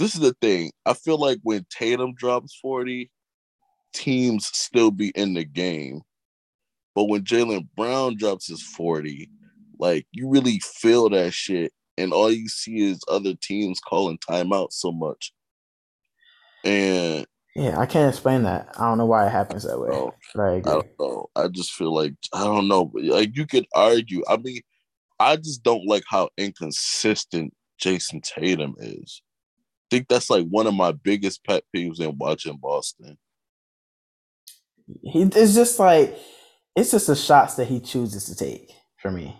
this 0.00 0.14
is 0.14 0.20
the 0.20 0.34
thing. 0.40 0.72
I 0.84 0.94
feel 0.94 1.18
like 1.18 1.38
when 1.42 1.64
Tatum 1.70 2.14
drops 2.14 2.58
40, 2.60 3.10
teams 3.92 4.46
still 4.46 4.90
be 4.90 5.10
in 5.10 5.34
the 5.34 5.44
game. 5.44 6.02
But 6.94 7.04
when 7.04 7.22
Jaylen 7.22 7.68
Brown 7.76 8.16
drops 8.16 8.48
his 8.48 8.62
40, 8.62 9.30
like 9.78 10.06
you 10.12 10.28
really 10.28 10.58
feel 10.60 11.08
that 11.10 11.32
shit. 11.32 11.72
And 11.96 12.12
all 12.12 12.32
you 12.32 12.48
see 12.48 12.78
is 12.78 13.00
other 13.08 13.34
teams 13.34 13.78
calling 13.80 14.18
timeout 14.28 14.72
so 14.72 14.90
much 14.90 15.32
and 16.64 17.26
yeah, 17.56 17.78
I 17.78 17.86
can't 17.86 18.08
explain 18.08 18.44
that. 18.44 18.68
I 18.78 18.84
don't 18.86 18.98
know 18.98 19.06
why 19.06 19.26
it 19.26 19.30
happens 19.30 19.64
that 19.64 19.78
way. 19.78 19.88
Oh, 19.90 20.14
I, 20.36 20.56
I 20.56 20.60
don't 20.60 20.86
know. 21.00 21.30
I 21.34 21.48
just 21.48 21.72
feel 21.72 21.92
like 21.92 22.14
I 22.32 22.44
don't 22.44 22.68
know. 22.68 22.92
Like 22.94 23.36
you 23.36 23.46
could 23.46 23.66
argue. 23.74 24.22
I 24.28 24.36
mean, 24.36 24.60
I 25.18 25.36
just 25.36 25.62
don't 25.62 25.86
like 25.86 26.04
how 26.08 26.28
inconsistent 26.38 27.52
Jayson 27.78 28.20
Tatum 28.22 28.76
is. 28.78 29.20
Think 29.90 30.08
that's 30.08 30.30
like 30.30 30.46
one 30.46 30.66
of 30.66 30.74
my 30.74 30.92
biggest 30.92 31.44
pet 31.44 31.64
peeves 31.74 32.00
in 32.00 32.16
watching 32.18 32.56
Boston. 32.56 33.18
He 35.02 35.22
it's 35.22 35.54
just 35.54 35.78
like 35.78 36.16
it's 36.76 36.92
just 36.92 37.08
the 37.08 37.16
shots 37.16 37.54
that 37.54 37.68
he 37.68 37.80
chooses 37.80 38.24
to 38.26 38.36
take 38.36 38.72
for 38.98 39.10
me. 39.10 39.36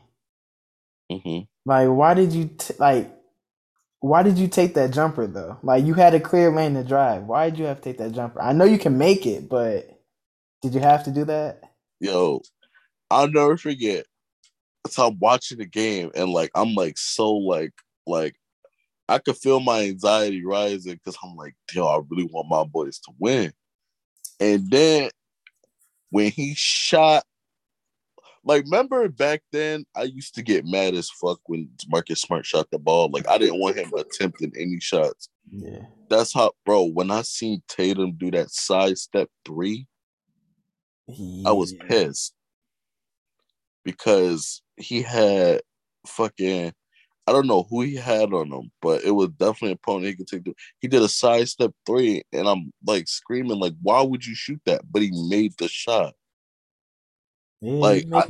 Mm-hmm. 1.11 1.41
Like, 1.65 1.89
why 1.89 2.15
did 2.15 2.33
you 2.33 2.47
t- 2.47 2.75
like? 2.79 3.15
Why 4.01 4.23
did 4.23 4.39
you 4.39 4.49
take 4.49 4.75
that 4.75 4.93
jumper 4.93 5.27
though? 5.27 5.59
Like 5.63 5.85
you 5.85 5.93
had 5.95 6.15
a 6.15 6.21
clear 6.21 6.51
lane 6.51 6.75
to 6.75 6.83
drive. 6.83 7.25
Why 7.25 7.51
did 7.51 7.59
you 7.59 7.67
have 7.67 7.79
to 7.79 7.83
take 7.83 7.99
that 7.99 8.13
jumper? 8.13 8.41
I 8.41 8.53
know 8.53 8.65
you 8.65 8.79
can 8.79 8.97
make 8.97 9.27
it, 9.27 9.49
but 9.49 10.01
did 10.63 10.73
you 10.73 10.81
have 10.81 11.05
to 11.05 11.11
do 11.11 11.25
that? 11.27 11.61
Yo, 12.01 12.41
I'll 13.11 13.29
never 13.29 13.59
forget. 13.59 14.07
So 14.89 15.09
I'm 15.09 15.19
watching 15.19 15.59
the 15.59 15.67
game 15.67 16.11
and 16.15 16.31
like 16.31 16.51
I'm 16.55 16.75
like 16.75 16.97
so 16.97 17.31
like 17.31 17.75
like 18.07 18.37
I 19.11 19.19
could 19.19 19.37
feel 19.37 19.61
my 19.61 19.83
anxiety 19.83 20.45
rising 20.45 20.95
because 20.95 21.19
I'm 21.23 21.35
like, 21.37 21.55
yo, 21.73 21.87
I 21.87 22.01
really 22.09 22.29
want 22.33 22.49
my 22.49 22.65
boys 22.65 22.99
to 23.01 23.13
win. 23.19 23.53
And 24.39 24.71
then 24.71 25.11
when 26.11 26.31
he 26.31 26.55
shot 26.57 27.25
like, 28.45 28.65
remember 28.65 29.09
back 29.09 29.43
then, 29.53 29.85
I 29.95 30.05
used 30.05 30.35
to 30.37 30.43
get 30.43 30.65
mad 30.65 30.95
as 30.95 31.11
fuck 31.11 31.41
when 31.47 31.69
Marcus 31.89 32.23
Smart 32.23 32.47
shot 32.47 32.69
the 32.71 32.79
ball. 32.79 33.11
Like, 33.11 33.29
I 33.29 33.37
didn't 33.37 33.61
want 33.61 33.77
him 33.77 33.93
attempting 33.97 34.53
any 34.57 34.81
shots. 34.81 35.29
Yeah. 35.51 35.83
That's 36.09 36.33
how, 36.33 36.53
bro, 36.65 36.85
when 36.85 37.11
I 37.11 37.23
seen 37.23 37.63
Tatum 37.69 38.13
do 38.13 38.31
that 38.31 38.51
side 38.51 38.97
step 38.99 39.29
three, 39.45 39.87
yeah. 41.07 41.49
I 41.49 41.53
was 41.53 41.75
pissed 41.75 42.35
because 43.85 44.63
he 44.77 45.03
had 45.03 45.61
fucking, 46.07 46.73
I 47.31 47.33
don't 47.33 47.47
know 47.47 47.65
who 47.71 47.83
he 47.83 47.95
had 47.95 48.33
on 48.33 48.51
him, 48.51 48.73
but 48.83 49.05
it 49.05 49.13
was 49.13 49.29
definitely 49.29 49.71
a 49.71 49.75
opponent 49.75 50.07
he 50.07 50.17
could 50.17 50.27
take. 50.27 50.43
The, 50.43 50.53
he 50.81 50.89
did 50.89 51.01
a 51.01 51.09
side 51.09 51.49
step 51.49 51.71
three, 51.87 52.25
and 52.33 52.49
I'm 52.49 52.73
like 52.85 53.07
screaming, 53.07 53.61
like, 53.61 53.75
why 53.81 54.03
would 54.03 54.27
you 54.27 54.35
shoot 54.35 54.61
that? 54.67 54.81
But 54.91 55.03
he 55.03 55.13
made 55.29 55.57
the 55.57 55.69
shot. 55.69 56.15
Yeah, 57.61 57.73
like 57.83 58.09
I, 58.13 58.25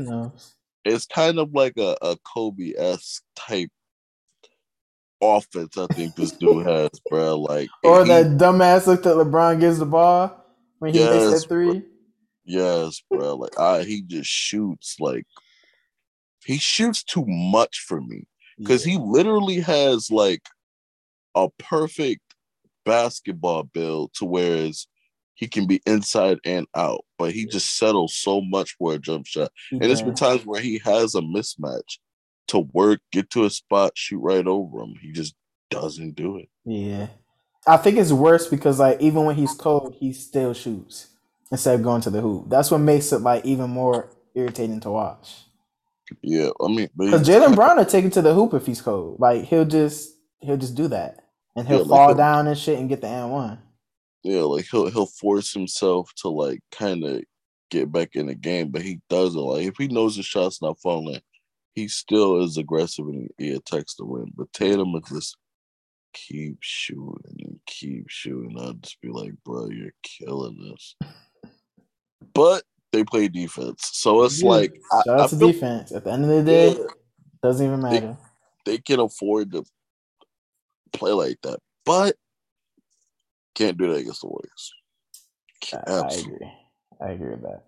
it's 0.84 1.06
kind 1.06 1.38
of 1.38 1.54
like 1.54 1.78
a, 1.78 1.96
a 2.02 2.18
Kobe 2.30 2.74
s 2.76 3.22
type 3.34 3.70
offense. 5.22 5.78
I 5.78 5.86
think 5.86 6.14
this 6.14 6.32
dude 6.32 6.66
has, 6.66 6.90
bro. 7.08 7.40
Like, 7.40 7.70
or 7.82 8.04
he, 8.04 8.08
that 8.10 8.26
dumbass 8.36 8.86
look 8.86 9.02
that 9.04 9.16
LeBron 9.16 9.60
gives 9.60 9.78
the 9.78 9.86
ball 9.86 10.44
when 10.78 10.92
he 10.92 11.00
yes, 11.00 11.08
makes 11.08 11.30
that 11.30 11.48
three. 11.48 11.72
Bro. 11.72 11.82
Yes, 12.44 13.02
bro. 13.10 13.36
Like, 13.36 13.58
I 13.58 13.84
he 13.84 14.02
just 14.02 14.28
shoots 14.28 14.96
like 15.00 15.24
he 16.44 16.58
shoots 16.58 17.02
too 17.02 17.24
much 17.26 17.78
for 17.80 18.02
me 18.02 18.26
because 18.60 18.86
yeah. 18.86 18.92
he 18.92 18.98
literally 18.98 19.60
has 19.60 20.10
like 20.10 20.42
a 21.34 21.48
perfect 21.58 22.22
basketball 22.84 23.64
build 23.64 24.12
to 24.14 24.24
whereas 24.24 24.86
he 25.34 25.48
can 25.48 25.66
be 25.66 25.80
inside 25.86 26.38
and 26.44 26.66
out, 26.76 27.04
but 27.18 27.32
he 27.32 27.46
just 27.46 27.78
settles 27.78 28.14
so 28.14 28.42
much 28.42 28.76
for 28.76 28.92
a 28.92 28.98
jump 28.98 29.26
shot. 29.26 29.50
And 29.70 29.80
there's 29.80 30.02
been 30.02 30.14
times 30.14 30.44
where 30.44 30.60
he 30.60 30.78
has 30.84 31.14
a 31.14 31.22
mismatch 31.22 31.98
to 32.48 32.58
work, 32.74 33.00
get 33.10 33.30
to 33.30 33.46
a 33.46 33.50
spot, 33.50 33.92
shoot 33.94 34.18
right 34.18 34.46
over 34.46 34.80
him. 34.82 34.94
He 35.00 35.12
just 35.12 35.34
doesn't 35.70 36.14
do 36.14 36.36
it. 36.36 36.48
Yeah. 36.66 37.06
I 37.66 37.78
think 37.78 37.96
it's 37.96 38.12
worse 38.12 38.48
because 38.48 38.80
like 38.80 39.00
even 39.00 39.24
when 39.24 39.36
he's 39.36 39.54
cold, 39.54 39.96
he 39.98 40.12
still 40.12 40.52
shoots 40.52 41.08
instead 41.50 41.74
of 41.74 41.82
going 41.82 42.02
to 42.02 42.10
the 42.10 42.20
hoop. 42.20 42.50
That's 42.50 42.70
what 42.70 42.78
makes 42.78 43.12
it 43.12 43.20
like 43.20 43.44
even 43.46 43.70
more 43.70 44.10
irritating 44.34 44.80
to 44.80 44.90
watch. 44.90 45.44
Yeah, 46.22 46.50
I 46.60 46.68
mean, 46.68 46.88
because 46.96 47.26
Jaylen 47.26 47.54
Brown 47.54 47.76
will 47.76 47.84
take 47.84 48.04
it 48.04 48.12
to 48.14 48.22
the 48.22 48.34
hoop 48.34 48.54
if 48.54 48.66
he's 48.66 48.82
cold. 48.82 49.20
Like 49.20 49.44
he'll 49.44 49.64
just 49.64 50.16
he'll 50.40 50.56
just 50.56 50.74
do 50.74 50.88
that, 50.88 51.24
and 51.56 51.66
he'll 51.66 51.78
yeah, 51.78 51.84
fall 51.84 52.08
like 52.08 52.16
down 52.16 52.46
and 52.46 52.58
shit 52.58 52.78
and 52.78 52.88
get 52.88 53.00
the 53.00 53.08
and 53.08 53.30
one 53.30 53.58
yeah, 54.22 54.42
like 54.42 54.66
he'll 54.70 54.90
he'll 54.90 55.06
force 55.06 55.52
himself 55.52 56.12
to 56.16 56.28
like 56.28 56.60
kind 56.70 57.04
of 57.04 57.22
get 57.70 57.90
back 57.90 58.10
in 58.14 58.26
the 58.26 58.34
game, 58.34 58.70
but 58.70 58.82
he 58.82 59.00
doesn't. 59.08 59.40
Like 59.40 59.66
if 59.66 59.76
he 59.78 59.88
knows 59.88 60.16
the 60.16 60.22
shot's 60.22 60.60
not 60.60 60.80
falling, 60.80 61.20
he 61.74 61.88
still 61.88 62.42
is 62.42 62.56
aggressive 62.56 63.06
and 63.06 63.28
he 63.38 63.52
attacks 63.52 63.94
the 63.94 64.04
rim. 64.04 64.32
But 64.36 64.52
Tatum 64.52 64.92
would 64.92 65.06
just 65.06 65.36
keep 66.12 66.58
shooting 66.60 67.36
and 67.44 67.60
keep 67.66 68.08
shooting. 68.08 68.58
I'd 68.60 68.82
just 68.82 69.00
be 69.00 69.08
like, 69.08 69.32
bro, 69.44 69.68
you're 69.70 69.92
killing 70.02 70.70
this. 70.70 70.96
but 72.34 72.62
they 72.92 73.04
play 73.04 73.28
defense. 73.28 73.90
So 73.94 74.24
it's 74.24 74.42
Yeah. 74.42 74.44
like 74.44 74.72
Shout 75.04 75.20
I 75.20 75.22
out 75.22 75.28
to 75.30 75.36
defense. 75.36 75.92
At 75.92 76.04
the 76.04 76.12
end 76.12 76.24
of 76.24 76.30
the 76.30 76.44
day, 76.44 76.74
yeah, 76.74 76.84
doesn't 77.42 77.66
even 77.66 77.82
matter. 77.82 78.18
they 78.66 78.78
can 78.78 79.00
afford 79.00 79.52
to 79.52 79.64
play 80.92 81.12
like 81.12 81.38
that, 81.42 81.60
but 81.86 82.16
can't 83.54 83.78
do 83.78 83.88
that 83.92 84.00
against 84.00 84.22
the 84.22 84.28
Warriors. 84.28 84.72
I, 85.72 85.78
I 86.00 86.12
agree. 86.14 86.52
I 87.00 87.10
agree 87.10 87.30
with 87.30 87.42
that. 87.42 87.64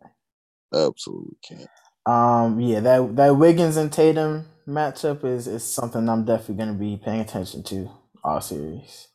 absolutely 0.75 1.37
can't. 1.47 1.71
Um, 2.07 2.61
yeah, 2.61 2.81
that 2.81 3.17
that 3.17 3.37
Wiggins 3.37 3.77
and 3.77 3.93
Tatum 3.93 4.47
matchup 4.69 5.25
is 5.25 5.47
is 5.49 5.65
something 5.65 6.09
I'm 6.09 6.25
definitely 6.25 6.57
gonna 6.57 6.75
be 6.79 7.01
paying 7.03 7.21
attention 7.21 7.63
to 7.65 7.91
all 8.25 8.41
series. 8.41 9.09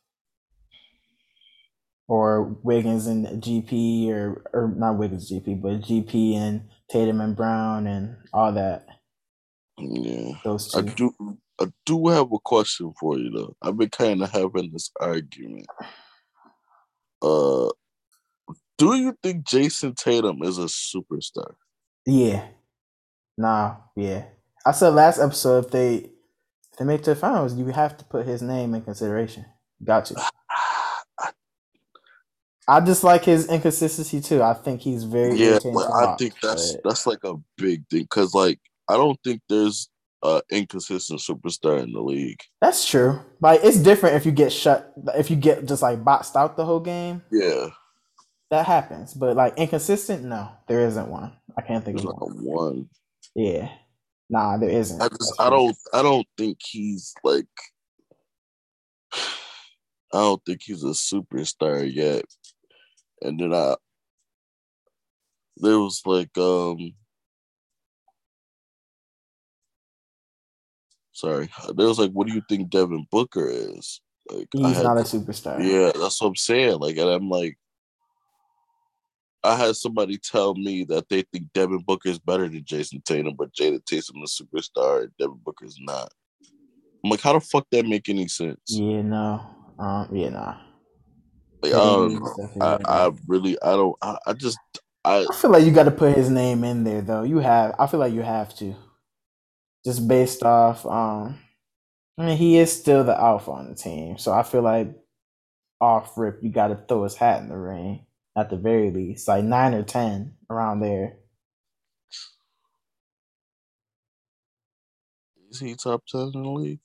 Or 2.08 2.56
Wiggins 2.62 3.06
and 3.06 3.26
GP, 3.42 4.08
or 4.10 4.42
or 4.54 4.74
not 4.74 4.96
Wiggins 4.96 5.30
GP, 5.30 5.60
but 5.60 5.82
GP 5.82 6.34
and 6.36 6.62
Tatum 6.90 7.20
and 7.20 7.36
Brown 7.36 7.86
and 7.86 8.16
all 8.32 8.50
that. 8.52 8.86
Yeah, 9.78 10.32
Those 10.42 10.74
I 10.74 10.80
do. 10.80 11.12
I 11.60 11.66
do 11.84 12.06
have 12.08 12.32
a 12.32 12.38
question 12.38 12.92
for 12.98 13.18
you 13.18 13.30
though. 13.30 13.56
I've 13.62 13.76
been 13.76 13.90
kind 13.90 14.22
of 14.22 14.30
having 14.30 14.70
this 14.72 14.90
argument. 15.00 15.66
Uh, 17.20 17.68
do 18.78 18.94
you 18.94 19.16
think 19.22 19.44
Jayson 19.44 19.94
Tatum 19.94 20.42
is 20.42 20.58
a 20.58 20.62
superstar? 20.62 21.54
Yeah. 22.06 22.46
Nah. 23.36 23.76
Yeah. 23.96 24.24
I 24.64 24.72
said 24.72 24.90
last 24.94 25.18
episode 25.18 25.66
if 25.66 25.70
they 25.70 25.94
if 26.72 26.78
they 26.78 26.84
make 26.84 27.02
the 27.02 27.16
finals, 27.16 27.54
you 27.54 27.66
have 27.66 27.96
to 27.98 28.04
put 28.04 28.26
his 28.26 28.40
name 28.40 28.74
in 28.74 28.82
consideration. 28.82 29.44
Got 29.84 30.10
you. 30.10 30.16
I- 30.18 30.30
I 32.68 32.80
just 32.80 33.02
like 33.02 33.24
his 33.24 33.48
inconsistency 33.48 34.20
too. 34.20 34.42
I 34.42 34.52
think 34.52 34.82
he's 34.82 35.04
very 35.04 35.34
yeah, 35.36 35.58
but 35.64 35.90
I 35.90 36.14
think 36.16 36.34
that's 36.42 36.72
but- 36.74 36.82
that's 36.84 37.06
like 37.06 37.24
a 37.24 37.34
big 37.56 37.88
thing 37.88 38.02
because 38.02 38.34
like 38.34 38.60
I 38.88 38.94
don't 38.94 39.18
think 39.24 39.40
there's 39.48 39.88
a 40.22 40.42
inconsistent 40.50 41.20
superstar 41.20 41.82
in 41.82 41.92
the 41.92 42.00
league. 42.00 42.40
That's 42.60 42.86
true. 42.86 43.20
Like 43.40 43.60
it's 43.62 43.78
different 43.78 44.16
if 44.16 44.26
you 44.26 44.32
get 44.32 44.52
shut 44.52 44.92
if 45.16 45.30
you 45.30 45.36
get 45.36 45.64
just 45.64 45.80
like 45.80 46.04
boxed 46.04 46.36
out 46.36 46.56
the 46.56 46.64
whole 46.66 46.80
game. 46.80 47.22
Yeah, 47.32 47.68
That 48.50 48.66
happens. 48.66 49.14
But 49.14 49.34
like 49.36 49.56
inconsistent, 49.56 50.24
no, 50.24 50.50
there 50.66 50.80
isn't 50.86 51.08
one. 51.08 51.32
I 51.56 51.62
can't 51.62 51.82
think 51.82 51.96
there's 51.96 52.08
of 52.08 52.20
not 52.20 52.36
one. 52.36 52.44
one. 52.44 52.88
Yeah. 53.34 53.70
Nah, 54.28 54.58
there 54.58 54.68
isn't. 54.68 55.00
I 55.00 55.08
just 55.08 55.20
That's 55.20 55.40
I 55.40 55.48
don't 55.48 55.76
I 55.94 56.02
don't 56.02 56.26
think 56.36 56.58
he's 56.60 57.14
like 57.24 57.46
I 60.12 60.18
don't 60.18 60.44
think 60.44 60.60
he's 60.62 60.84
a 60.84 60.88
superstar 60.88 61.90
yet. 61.90 62.24
And 63.22 63.38
then 63.38 63.52
I 63.52 63.76
there 65.56 65.78
was 65.78 66.02
like 66.06 66.36
um 66.38 66.92
sorry 71.12 71.48
there 71.76 71.88
was 71.88 71.98
like 71.98 72.12
what 72.12 72.26
do 72.28 72.34
you 72.34 72.42
think 72.48 72.70
Devin 72.70 73.06
Booker 73.10 73.48
is 73.48 74.00
like 74.30 74.48
He's 74.52 74.76
had 74.76 74.84
not 74.84 74.98
a 74.98 75.02
superstar. 75.02 75.62
yeah 75.62 75.90
that's 76.00 76.20
what 76.20 76.28
I'm 76.28 76.36
saying 76.36 76.78
like 76.78 76.96
and 76.96 77.08
I'm 77.10 77.28
like 77.28 77.58
I 79.44 79.56
had 79.56 79.76
somebody 79.76 80.18
tell 80.18 80.54
me 80.54 80.84
that 80.84 81.08
they 81.08 81.22
think 81.22 81.52
Devin 81.54 81.84
Booker 81.86 82.08
is 82.08 82.18
better 82.18 82.48
than 82.48 82.64
Jayson 82.64 83.02
Tatum, 83.04 83.34
but 83.38 83.52
Jaden 83.54 83.84
Tatum 83.84 84.22
is 84.24 84.40
a 84.40 84.44
superstar 84.44 85.04
and 85.04 85.12
Devin 85.16 85.40
Booker 85.44 85.64
is 85.64 85.78
not. 85.80 86.12
I'm 87.04 87.10
like, 87.10 87.20
how 87.20 87.34
the 87.34 87.40
fuck 87.40 87.66
that 87.70 87.86
make 87.86 88.08
any 88.08 88.26
sense? 88.26 88.58
Yeah, 88.68 89.02
no. 89.02 89.40
Um, 89.78 90.08
yeah, 90.12 90.30
nah. 90.30 90.56
Yeah, 91.62 91.76
I 91.76 91.80
don't 91.80 92.10
he's 92.10 92.20
know. 92.20 92.36
definitely 92.36 92.84
I. 92.84 93.10
Really, 93.26 93.62
I 93.62 93.72
don't, 93.72 93.96
I, 94.02 94.18
I 94.26 94.32
just, 94.34 94.58
I, 95.04 95.26
I 95.30 95.34
feel 95.34 95.50
like 95.50 95.64
you 95.64 95.72
got 95.72 95.84
to 95.84 95.90
put 95.90 96.16
his 96.16 96.30
name 96.30 96.64
in 96.64 96.84
there, 96.84 97.02
though. 97.02 97.22
You 97.22 97.38
have. 97.38 97.74
I 97.78 97.86
feel 97.86 98.00
like 98.00 98.12
you 98.14 98.22
have 98.22 98.54
to, 98.56 98.74
just 99.84 100.06
based 100.08 100.42
off. 100.42 100.86
Um, 100.86 101.38
I 102.18 102.26
mean, 102.26 102.36
he 102.36 102.58
is 102.58 102.72
still 102.72 103.04
the 103.04 103.18
alpha 103.18 103.50
on 103.50 103.68
the 103.68 103.74
team, 103.74 104.18
so 104.18 104.32
I 104.32 104.42
feel 104.42 104.62
like 104.62 104.94
off 105.80 106.16
rip, 106.16 106.40
you 106.42 106.50
got 106.50 106.68
to 106.68 106.76
throw 106.88 107.04
his 107.04 107.14
hat 107.16 107.42
in 107.42 107.48
the 107.48 107.56
ring 107.56 108.06
at 108.36 108.50
the 108.50 108.56
very 108.56 108.90
least, 108.90 109.28
like 109.28 109.44
nine 109.44 109.74
or 109.74 109.82
ten 109.82 110.34
around 110.50 110.80
there. 110.80 111.18
is 115.50 115.60
he 115.60 115.74
top 115.74 116.04
10 116.06 116.32
in 116.34 116.42
the 116.42 116.48
league? 116.48 116.80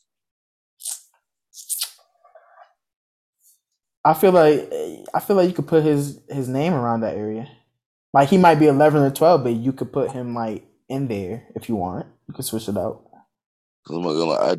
I 4.06 4.14
feel 4.14 4.32
like 4.32 4.70
I 5.14 5.20
feel 5.20 5.36
like 5.36 5.48
you 5.48 5.54
could 5.54 5.68
put 5.68 5.84
his 5.84 6.20
his 6.30 6.48
name 6.48 6.74
around 6.74 7.02
that 7.02 7.16
area. 7.16 7.48
Like 8.14 8.30
he 8.30 8.38
might 8.38 8.56
be 8.56 8.68
eleven 8.68 9.02
or 9.02 9.12
twelve, 9.12 9.44
but 9.44 9.54
you 9.54 9.72
could 9.72 9.94
put 9.94 10.12
him 10.12 10.36
like 10.36 10.66
in 10.90 11.08
there 11.08 11.48
if 11.56 11.70
you 11.70 11.76
want. 11.76 12.06
You 12.28 12.34
could 12.34 12.46
switch 12.46 12.68
it 12.68 12.78
out. 12.78 13.04
Cause 13.86 13.98
I'm 13.98 14.04
not 14.04 14.14
gonna 14.14 14.26
lie, 14.26 14.56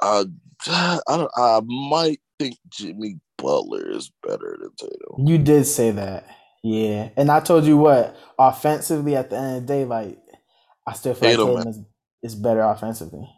I, 0.00 0.24
I, 0.66 0.98
I, 1.08 1.16
don't, 1.16 1.30
I 1.34 1.60
might 1.64 2.20
think 2.38 2.58
Jimmy 2.68 3.18
Butler 3.38 3.90
is 3.90 4.12
better 4.26 4.58
than 4.60 4.70
Tatum. 4.76 5.26
You 5.26 5.38
did 5.38 5.64
say 5.64 5.92
that, 5.92 6.26
yeah. 6.62 7.08
And 7.16 7.30
I 7.30 7.40
told 7.40 7.64
you 7.64 7.78
what, 7.78 8.16
offensively, 8.38 9.16
at 9.16 9.30
the 9.30 9.36
end 9.36 9.56
of 9.56 9.62
the 9.62 9.72
day, 9.72 9.84
like 9.86 10.18
I 10.86 10.92
still 10.92 11.14
feel 11.14 11.30
Tatum, 11.30 11.48
like 11.48 11.64
Tatum 11.64 11.70
is, 11.70 12.32
is 12.34 12.34
better 12.34 12.60
offensively. 12.60 13.28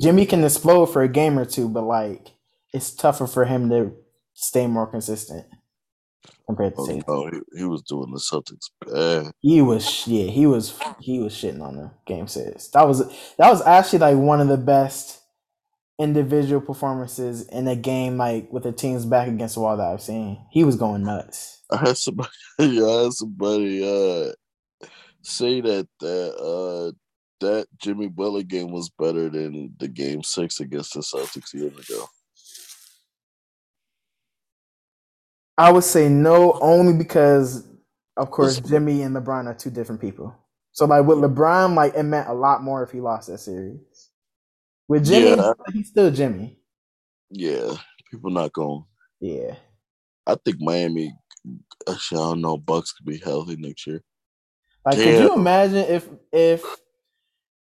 Jimmy 0.00 0.24
can 0.24 0.44
explode 0.44 0.86
for 0.86 1.02
a 1.02 1.08
game 1.08 1.38
or 1.38 1.44
two, 1.44 1.68
but 1.68 1.82
like 1.82 2.30
it's 2.72 2.90
tougher 2.94 3.26
for 3.26 3.44
him 3.44 3.68
to 3.70 3.92
stay 4.40 4.66
more 4.66 4.86
consistent 4.86 5.46
compared 6.46 6.74
to 6.76 6.80
Oh, 6.80 6.86
Tatum. 6.86 7.04
no, 7.08 7.26
he, 7.30 7.58
he 7.58 7.64
was 7.64 7.82
doing 7.82 8.10
the 8.12 8.18
Celtics 8.18 8.70
bad. 8.86 9.32
He 9.40 9.60
was 9.62 10.06
yeah, 10.06 10.30
he 10.30 10.46
was 10.46 10.78
he 11.00 11.18
was 11.18 11.32
shitting 11.34 11.60
on 11.62 11.76
the 11.76 11.90
game 12.06 12.28
six. 12.28 12.68
That 12.68 12.86
was 12.86 13.00
that 13.36 13.50
was 13.50 13.62
actually 13.66 13.98
like 14.00 14.16
one 14.16 14.40
of 14.40 14.48
the 14.48 14.56
best 14.56 15.20
individual 15.98 16.60
performances 16.60 17.42
in 17.48 17.66
a 17.66 17.74
game 17.74 18.16
like 18.16 18.52
with 18.52 18.62
the 18.62 18.72
teams 18.72 19.04
back 19.04 19.26
against 19.28 19.56
the 19.56 19.60
wall 19.60 19.76
that 19.76 19.86
I've 19.92 20.00
seen. 20.02 20.38
He 20.50 20.62
was 20.64 20.76
going 20.76 21.02
nuts. 21.02 21.62
I 21.70 21.76
had 21.78 21.98
somebody, 21.98 22.30
I 22.60 22.64
had 23.02 23.12
somebody 23.12 23.82
uh, 23.84 24.32
say 25.22 25.60
that 25.60 25.88
that 26.00 26.34
uh, 26.36 26.92
that 27.40 27.66
Jimmy 27.78 28.08
Butler 28.08 28.42
game 28.42 28.70
was 28.70 28.90
better 28.90 29.28
than 29.28 29.74
the 29.78 29.88
game 29.88 30.22
six 30.22 30.60
against 30.60 30.94
the 30.94 31.00
Celtics 31.00 31.52
years 31.52 31.76
ago. 31.76 32.06
I 35.58 35.72
would 35.72 35.84
say 35.84 36.08
no 36.08 36.52
only 36.62 36.92
because 36.94 37.66
of 38.16 38.30
course 38.30 38.60
Jimmy 38.60 39.02
and 39.02 39.14
LeBron 39.14 39.46
are 39.46 39.54
two 39.54 39.70
different 39.70 40.00
people. 40.00 40.34
So 40.72 40.86
like 40.86 41.04
with 41.04 41.18
LeBron, 41.18 41.74
like 41.74 41.94
it 41.94 42.04
meant 42.04 42.28
a 42.28 42.32
lot 42.34 42.62
more 42.62 42.82
if 42.82 42.90
he 42.92 43.00
lost 43.00 43.28
that 43.28 43.38
series. 43.38 44.10
With 44.86 45.04
Jimmy, 45.04 45.30
Yeah. 45.36 45.52
he's 45.72 45.88
still 45.88 46.10
Jimmy. 46.10 46.60
Yeah, 47.30 47.74
people 48.10 48.30
not 48.30 48.52
going. 48.52 48.84
Yeah. 49.20 49.56
I 50.26 50.36
think 50.44 50.60
Miami. 50.60 51.12
Actually, 51.88 52.20
I 52.20 52.24
don't 52.30 52.40
know. 52.40 52.56
Bucks 52.56 52.92
could 52.92 53.06
be 53.06 53.18
healthy 53.18 53.56
next 53.56 53.86
year. 53.86 54.02
Like, 54.84 54.96
could 54.96 55.22
you 55.22 55.34
imagine 55.34 55.84
if 55.88 56.08
if 56.32 56.64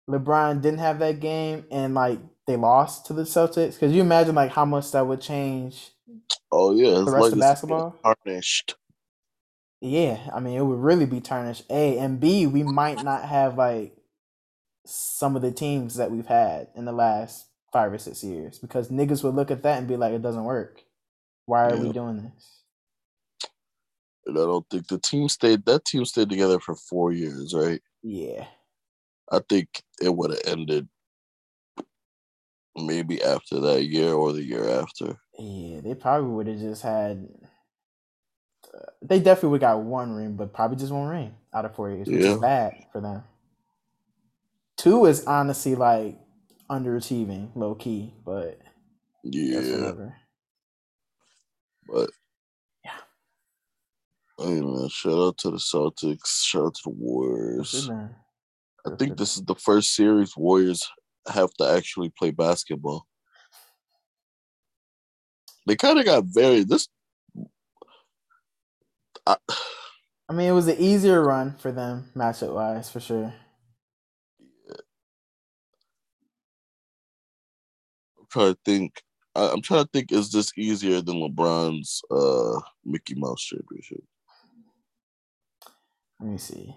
LeBron 0.10 0.62
didn't 0.62 0.80
have 0.80 1.00
that 1.00 1.20
game 1.20 1.66
and 1.72 1.94
like 1.94 2.20
they 2.52 2.58
lost 2.58 3.06
to 3.08 3.14
the 3.14 3.24
Celtics? 3.24 3.74
Because 3.76 3.94
you 3.94 4.02
imagine 4.02 4.36
like 4.36 4.52
how 4.52 4.66
much 4.66 4.92
that 4.92 5.08
would 5.08 5.22
change? 5.22 5.92
Oh 6.52 6.74
yeah, 6.76 7.06
The 7.06 7.12
rest 7.12 7.34
of 7.34 7.40
basketball? 7.40 7.98
tarnished. 8.06 8.76
Yeah, 9.82 10.20
I 10.34 10.40
mean 10.40 10.58
it 10.58 10.64
would 10.66 10.80
really 10.80 11.06
be 11.08 11.22
tarnished. 11.22 11.66
A 11.70 11.98
and 12.00 12.20
B, 12.20 12.48
we 12.48 12.64
might 12.64 13.02
not 13.02 13.26
have 13.26 13.58
like 13.58 13.96
some 14.86 15.36
of 15.36 15.42
the 15.44 15.52
teams 15.52 15.96
that 15.96 16.12
we've 16.12 16.28
had 16.28 16.70
in 16.76 16.86
the 16.86 16.92
last 16.94 17.48
five 17.74 17.94
or 17.94 18.00
six 18.00 18.24
years 18.24 18.60
because 18.60 18.90
niggas 18.90 19.24
would 19.24 19.36
look 19.36 19.52
at 19.52 19.64
that 19.64 19.80
and 19.80 19.88
be 19.88 19.98
like, 19.98 20.14
it 20.14 20.22
doesn't 20.24 20.44
work. 20.46 20.84
Why 21.46 21.66
are 21.68 21.78
we 21.78 21.90
doing 21.90 22.18
this? 22.24 22.64
And 24.26 24.38
I 24.38 24.42
don't 24.42 24.68
think 24.70 24.88
the 24.88 25.00
team 25.00 25.30
stayed. 25.30 25.66
That 25.66 25.86
team 25.86 26.06
stayed 26.06 26.30
together 26.30 26.60
for 26.60 26.76
four 26.76 27.12
years, 27.14 27.54
right? 27.56 27.82
Yeah. 28.04 28.48
I 29.32 29.42
think 29.50 29.70
it 30.02 30.16
would 30.16 30.32
have 30.32 30.42
ended 30.46 30.90
maybe 32.76 33.22
after 33.22 33.60
that 33.60 33.86
year 33.86 34.14
or 34.14 34.34
the 34.34 34.44
year 34.44 34.70
after. 34.70 35.18
Yeah, 35.38 35.82
they 35.82 35.96
probably 35.96 36.30
would 36.30 36.48
have 36.48 36.60
just 36.60 36.82
had. 36.84 37.28
Uh, 38.74 38.80
they 39.02 39.20
definitely 39.20 39.50
would 39.50 39.62
got 39.62 39.82
one 39.82 40.14
ring, 40.14 40.36
but 40.36 40.54
probably 40.54 40.78
just 40.78 40.92
one 40.94 41.08
ring 41.08 41.36
out 41.54 41.66
of 41.66 41.76
four 41.76 41.90
years, 41.90 42.08
which 42.08 42.22
Yeah. 42.22 42.36
is 42.36 42.42
bad 42.42 42.86
for 42.92 43.02
them. 43.02 43.24
Two 44.78 45.06
is 45.06 45.26
honestly 45.26 45.76
like 45.76 46.20
underachieving, 46.70 47.56
low 47.56 47.76
key, 47.76 48.14
but 48.26 48.60
Yeah, 49.24 49.94
but 51.88 52.10
Yeah. 52.84 52.98
hey 54.38 54.62
man, 54.62 54.88
shout 54.90 55.20
out 55.20 55.38
to 55.40 55.52
the 55.52 55.58
Celtics. 55.58 56.44
Shout 56.44 56.66
out 56.68 56.76
to 56.76 56.82
the 56.86 56.90
Warriors. 56.92 57.90
I 58.86 58.96
think 58.96 59.18
this 59.18 59.36
is 59.36 59.44
the 59.44 59.56
first 59.56 59.94
series 59.96 60.36
Warriors 60.36 60.90
have 61.28 61.52
to 61.60 61.70
actually 61.70 62.10
play 62.10 62.32
basketball. 62.32 63.06
They 65.68 65.76
kind 65.76 66.00
of 66.00 66.06
got 66.06 66.24
very 66.26 66.64
this. 66.64 66.88
I, 69.28 69.38
I 70.28 70.34
mean, 70.34 70.48
it 70.48 70.54
was 70.54 70.68
an 70.68 70.78
easier 70.78 71.22
run 71.24 71.56
for 71.58 71.72
them 71.72 72.12
matchup 72.16 72.54
wise, 72.54 72.90
for 72.90 73.00
sure. 73.00 73.34
I'm 78.18 78.26
trying 78.30 78.54
to 78.54 78.60
think. 78.66 79.02
I, 79.36 79.50
I'm 79.50 79.62
trying 79.62 79.84
to 79.84 79.90
think. 79.94 80.12
Is 80.12 80.32
this 80.32 80.52
easier 80.58 81.02
than 81.02 81.18
LeBron's 81.18 82.02
uh 82.10 82.60
Mickey 82.84 83.16
Mouse 83.16 83.42
championship? 83.42 84.04
Let 86.20 86.30
me 86.30 86.38
see. 86.38 86.76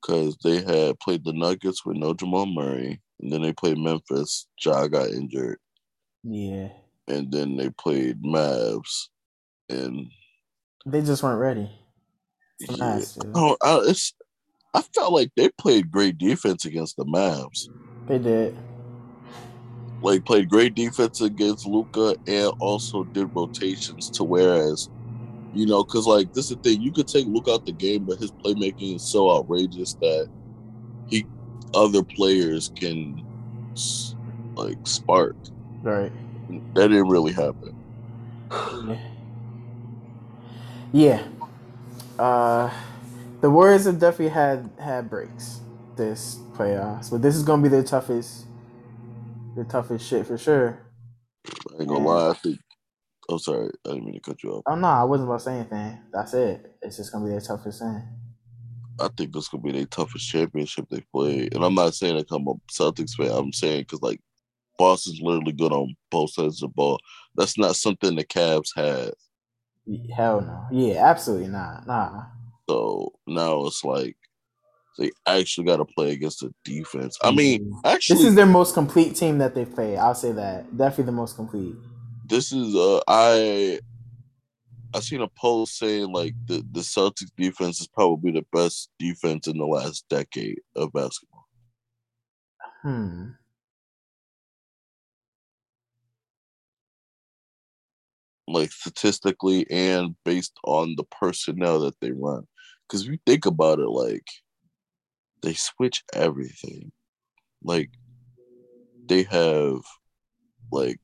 Because 0.00 0.36
they 0.44 0.62
had 0.62 0.98
played 1.00 1.24
the 1.24 1.32
Nuggets 1.32 1.84
with 1.84 1.96
no 1.96 2.14
Jamal 2.14 2.46
Murray, 2.46 3.00
and 3.20 3.32
then 3.32 3.42
they 3.42 3.52
played 3.52 3.78
Memphis. 3.78 4.46
Ja 4.64 4.86
got 4.86 5.10
injured, 5.10 5.58
Yeah, 6.22 6.70
and 7.06 7.32
then 7.32 7.56
they 7.56 7.70
played 7.70 8.22
Mavs, 8.22 9.08
and 9.68 10.06
they 10.86 11.02
just 11.02 11.22
weren't 11.22 11.40
ready. 11.40 11.70
yeah. 12.60 13.04
Oh, 13.34 13.56
I, 13.62 13.80
it's. 13.84 14.14
I 14.74 14.82
felt 14.94 15.12
like 15.12 15.32
they 15.36 15.50
played 15.58 15.90
great 15.90 16.18
defense 16.18 16.64
against 16.64 16.96
the 16.96 17.04
Mavs. 17.04 17.68
They 18.06 18.18
did. 18.18 18.56
like 20.00 20.24
played 20.24 20.48
great 20.48 20.74
defense 20.74 21.20
against 21.20 21.66
Luka 21.66 22.16
and 22.26 22.52
also 22.60 23.04
did 23.04 23.28
rotations 23.34 24.10
to 24.10 24.24
whereas 24.24 24.88
you 25.52 25.66
know 25.66 25.84
because 25.84 26.06
like 26.06 26.32
this 26.32 26.50
is 26.50 26.56
the 26.62 26.70
thing 26.70 26.80
you 26.82 26.92
could 26.92 27.08
take 27.08 27.26
look 27.28 27.48
out 27.48 27.64
the 27.64 27.72
game 27.72 28.04
but 28.04 28.18
his 28.18 28.32
playmaking 28.44 28.96
is 28.96 29.04
so 29.04 29.30
outrageous 29.30 29.94
that 30.00 30.28
he 31.06 31.26
other 31.74 32.02
players 32.16 32.70
can 32.78 33.22
like 34.56 34.78
spark 34.86 35.36
Right. 35.82 36.12
that 36.74 36.88
didn't 36.88 37.08
really 37.08 37.32
happen 37.32 37.72
Yeah. 40.92 41.22
Uh, 42.18 42.70
the 43.40 43.50
Warriors 43.50 43.84
have 43.84 43.98
definitely 43.98 44.30
had 44.34 44.70
had 44.78 45.10
breaks 45.10 45.60
this 45.96 46.38
playoffs, 46.54 47.10
but 47.10 47.22
this 47.22 47.36
is 47.36 47.42
gonna 47.42 47.62
be 47.62 47.68
their 47.68 47.82
toughest, 47.82 48.46
their 49.54 49.64
toughest 49.64 50.06
shit 50.06 50.26
for 50.26 50.38
sure. 50.38 50.80
I 51.46 51.80
ain't 51.80 51.88
gonna 51.88 52.04
lie 52.04 52.30
I 52.30 52.34
think 52.34 52.58
oh 53.28 53.38
sorry 53.38 53.70
I 53.86 53.90
didn't 53.90 54.04
mean 54.06 54.14
to 54.14 54.20
cut 54.20 54.42
you 54.42 54.50
off 54.52 54.64
Oh 54.66 54.74
no, 54.74 54.88
I 54.88 55.04
wasn't 55.04 55.28
about 55.28 55.38
to 55.40 55.44
say 55.44 55.56
anything. 55.58 55.98
That's 56.12 56.34
it. 56.34 56.76
It's 56.82 56.96
just 56.96 57.12
gonna 57.12 57.24
be 57.24 57.30
their 57.30 57.40
toughest 57.40 57.80
thing. 57.80 58.02
I 59.00 59.08
think 59.16 59.32
this 59.32 59.48
could 59.48 59.62
be 59.62 59.72
their 59.72 59.86
toughest 59.86 60.28
championship 60.28 60.86
they 60.90 61.02
play, 61.12 61.48
and 61.52 61.64
I'm 61.64 61.74
not 61.74 61.94
saying 61.94 62.16
that 62.16 62.32
I'm 62.32 62.46
a 62.48 62.54
Celtics 62.72 63.14
fan 63.14 63.30
I'm 63.30 63.52
saying 63.52 63.82
because 63.82 64.02
like 64.02 64.20
Boston's 64.78 65.20
literally 65.20 65.52
good 65.52 65.72
on 65.72 65.94
both 66.10 66.32
sides 66.32 66.62
of 66.62 66.70
the 66.70 66.74
ball 66.74 67.00
that's 67.34 67.58
not 67.58 67.76
something 67.76 68.14
the 68.16 68.24
Cavs 68.24 68.70
had 68.76 69.12
Hell 70.14 70.42
no. 70.42 70.66
Yeah, 70.70 71.04
absolutely 71.06 71.48
not. 71.48 71.86
Nah. 71.86 72.24
So 72.68 73.12
now 73.26 73.64
it's 73.66 73.82
like 73.84 74.16
they 74.98 75.10
actually 75.26 75.64
got 75.64 75.76
to 75.78 75.84
play 75.84 76.10
against 76.12 76.40
the 76.40 76.52
defense. 76.64 77.16
I 77.22 77.30
mean, 77.30 77.70
Mhm. 77.70 77.80
actually, 77.84 78.16
This 78.16 78.24
is 78.26 78.34
their 78.34 78.46
most 78.46 78.74
complete 78.74 79.16
team 79.16 79.38
that 79.38 79.54
they've 79.54 79.72
played. 79.72 79.96
I'll 79.96 80.14
say 80.14 80.32
that. 80.32 80.76
Definitely 80.76 81.04
the 81.04 81.12
most 81.12 81.36
complete. 81.36 81.74
This 82.28 82.52
is 82.52 82.74
uh, 82.74 83.00
I 83.08 83.80
I 84.94 85.00
seen 85.00 85.22
a 85.22 85.28
post 85.28 85.78
saying 85.78 86.12
like 86.12 86.34
the 86.46 86.64
the 86.72 86.80
Celtics 86.80 87.30
defense 87.36 87.80
is 87.80 87.88
probably 87.88 88.32
the 88.32 88.44
best 88.52 88.90
defense 88.98 89.46
in 89.46 89.58
the 89.58 89.66
last 89.66 90.06
decade 90.08 90.60
of 90.76 90.92
basketball. 90.92 91.46
Hmm. 92.82 93.30
Like 98.46 98.72
statistically 98.72 99.66
and 99.70 100.14
based 100.24 100.54
on 100.64 100.94
the 100.96 101.04
personnel 101.04 101.80
that 101.80 102.00
they 102.00 102.12
run. 102.12 102.46
Because 102.86 103.02
if 103.02 103.10
you 103.12 103.18
think 103.26 103.44
about 103.44 103.78
it, 103.78 103.88
like 103.88 104.26
they 105.42 105.54
switch 105.54 106.02
everything. 106.14 106.92
Like 107.62 107.90
they 109.06 109.24
have 109.24 109.80
like 110.70 111.00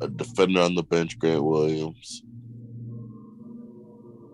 a, 0.00 0.08
defender 0.08 0.60
on 0.60 0.74
the 0.74 0.82
bench, 0.82 1.18
Grant 1.18 1.44
Williams. 1.44 2.22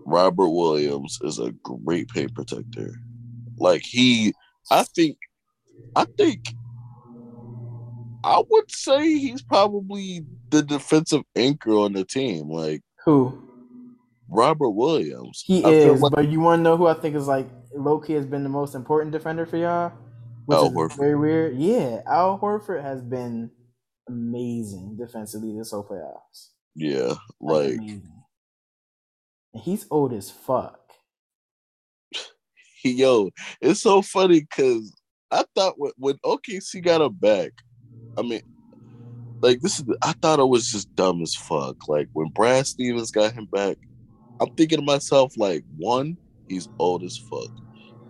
Robert 0.05 0.49
Williams 0.49 1.18
is 1.23 1.38
a 1.38 1.53
great 1.62 2.09
paint 2.09 2.35
protector. 2.35 2.94
Like 3.59 3.83
he, 3.83 4.33
I 4.70 4.85
think, 4.85 5.18
I 5.94 6.07
think, 6.16 6.55
I 8.25 8.42
would 8.49 8.70
say 8.70 9.03
he's 9.03 9.42
probably 9.42 10.25
the 10.51 10.62
defensive 10.62 11.23
anchor 11.37 11.73
on 11.73 11.92
the 11.92 12.05
team. 12.05 12.51
Like 12.51 12.83
Who? 13.05 13.46
Robert 14.29 14.70
Williams, 14.70 15.42
He 15.44 15.64
I 15.64 15.70
is, 15.70 16.01
like 16.01 16.12
but 16.12 16.29
you 16.29 16.40
want 16.40 16.61
to 16.61 16.62
know 16.62 16.77
who 16.77 16.87
I 16.87 16.94
think 16.94 17.16
is 17.16 17.27
like 17.27 17.49
Loki 17.75 18.14
has 18.14 18.27
been 18.27 18.42
the 18.42 18.49
most 18.49 18.75
important 18.75 19.12
defender 19.12 19.46
for 19.46 19.57
y'all, 19.57 19.92
which 20.46 20.57
Al 20.57 20.70
Horford. 20.70 20.96
very 20.96 21.16
weird. 21.16 21.57
Yeah, 21.57 22.01
Al 22.07 22.38
Horford 22.38 22.83
has 22.83 23.03
been 23.03 23.51
amazing 24.11 24.96
defensively 24.96 25.57
this 25.57 25.70
whole 25.70 25.85
playoffs. 25.85 26.49
yeah, 26.75 27.14
like. 27.40 27.77
And 27.77 28.03
he's 29.55 29.87
old 29.90 30.12
as 30.12 30.31
fuck. 30.31 30.81
he, 32.83 32.92
yo, 32.92 33.31
it's 33.61 33.81
so 33.81 34.03
funny 34.03 34.40
because 34.40 34.94
I 35.31 35.44
thought 35.55 35.75
when, 35.79 35.92
when 35.96 36.16
OKC 36.25 36.83
got 36.83 37.01
him 37.01 37.14
back, 37.14 37.53
I 38.18 38.23
mean, 38.23 38.42
like 39.40 39.61
this 39.61 39.79
is, 39.79 39.85
I 40.03 40.12
thought 40.20 40.40
it 40.40 40.49
was 40.49 40.70
just 40.70 40.94
dumb 40.96 41.23
as 41.23 41.35
fuck. 41.35 41.88
Like 41.88 42.09
when 42.12 42.29
Brad 42.29 42.66
Stevens 42.66 43.11
got 43.11 43.33
him 43.33 43.46
back, 43.46 43.77
I'm 44.40 44.55
thinking 44.55 44.79
to 44.79 44.85
myself, 44.85 45.35
like, 45.37 45.64
one, 45.77 46.16
he's 46.49 46.68
old 46.79 47.03
as 47.05 47.18
fuck. 47.18 47.51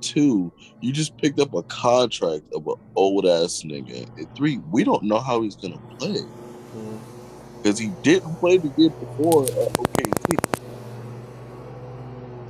Two, 0.01 0.53
you 0.81 0.93
just 0.93 1.17
picked 1.19 1.39
up 1.39 1.55
a 1.55 1.63
contract 1.65 2.45
of 2.55 2.67
an 2.67 2.75
old 2.97 3.27
ass 3.27 3.63
nigga. 3.65 4.09
And 4.17 4.35
three, 4.35 4.59
we 4.71 4.85
don't 4.85 5.03
know 5.03 5.19
how 5.19 5.43
he's 5.43 5.57
gonna 5.57 5.79
play 5.99 6.19
mm-hmm. 6.19 6.97
because 7.57 7.79
he 7.79 7.89
didn't 8.03 8.37
play 8.37 8.59
the 8.59 8.73
year 8.77 8.91
before 8.91 9.45
at 9.45 9.73
OKC. 9.77 10.39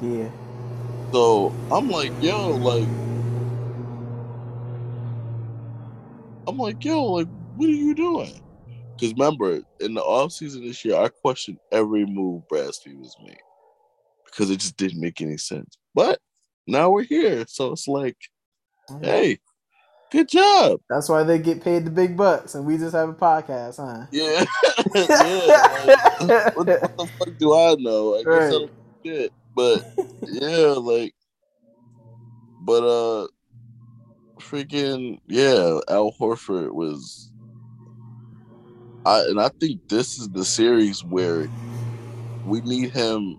Yeah. 0.03 0.31
So 1.13 1.53
I'm 1.71 1.91
like, 1.91 2.13
yo, 2.21 2.51
like, 2.51 2.89
I'm 6.47 6.57
like, 6.57 6.85
yo, 6.85 7.05
like, 7.05 7.29
what 7.57 7.69
are 7.69 7.73
you 7.73 7.95
doing? 7.95 8.41
Because 8.95 9.13
remember, 9.13 9.61
in 9.81 9.95
the 9.95 10.03
offseason 10.03 10.67
this 10.67 10.85
year, 10.85 10.97
I 10.97 11.09
questioned 11.09 11.59
every 11.73 12.07
move 12.07 12.47
Brad 12.49 12.75
Stevens 12.75 13.17
made 13.25 13.37
because 14.27 14.51
it 14.51 14.59
just 14.59 14.77
didn't 14.77 15.01
make 15.01 15.21
any 15.21 15.37
sense. 15.37 15.77
But 15.95 16.21
now 16.67 16.91
we're 16.91 17.05
here. 17.05 17.45
So 17.49 17.73
it's 17.73 17.89
like, 17.89 18.17
hey, 19.03 19.39
good 20.11 20.29
job. 20.29 20.81
That's 20.89 21.09
why 21.09 21.23
they 21.23 21.39
get 21.39 21.63
paid 21.63 21.85
the 21.85 21.91
big 21.91 22.17
bucks, 22.17 22.55
and 22.55 22.67
we 22.67 22.79
just 22.79 22.95
have 22.95 23.09
a 23.09 23.15
podcast, 23.15 23.77
huh? 23.77 24.07
Yeah. 24.11 24.45
yeah. 24.95 26.25
Like, 26.25 26.57
what, 26.57 26.67
what 26.67 26.97
the 26.97 27.09
fuck 27.19 27.39
do 27.39 27.55
I 27.55 27.75
know? 27.79 28.17
I 28.17 28.23
guess 28.23 28.49
I 28.49 28.51
don't 28.51 28.71
shit. 29.05 29.33
But 29.55 29.85
yeah, 30.23 30.75
like, 30.79 31.15
but 32.63 32.85
uh, 32.85 33.27
freaking 34.39 35.21
yeah, 35.27 35.79
Al 35.89 36.13
Horford 36.13 36.73
was. 36.73 37.31
I 39.07 39.21
and 39.29 39.41
I 39.41 39.49
think 39.61 39.89
this 39.89 40.19
is 40.19 40.29
the 40.29 40.45
series 40.45 41.03
where 41.03 41.49
we 42.45 42.61
need 42.61 42.91
him 42.91 43.39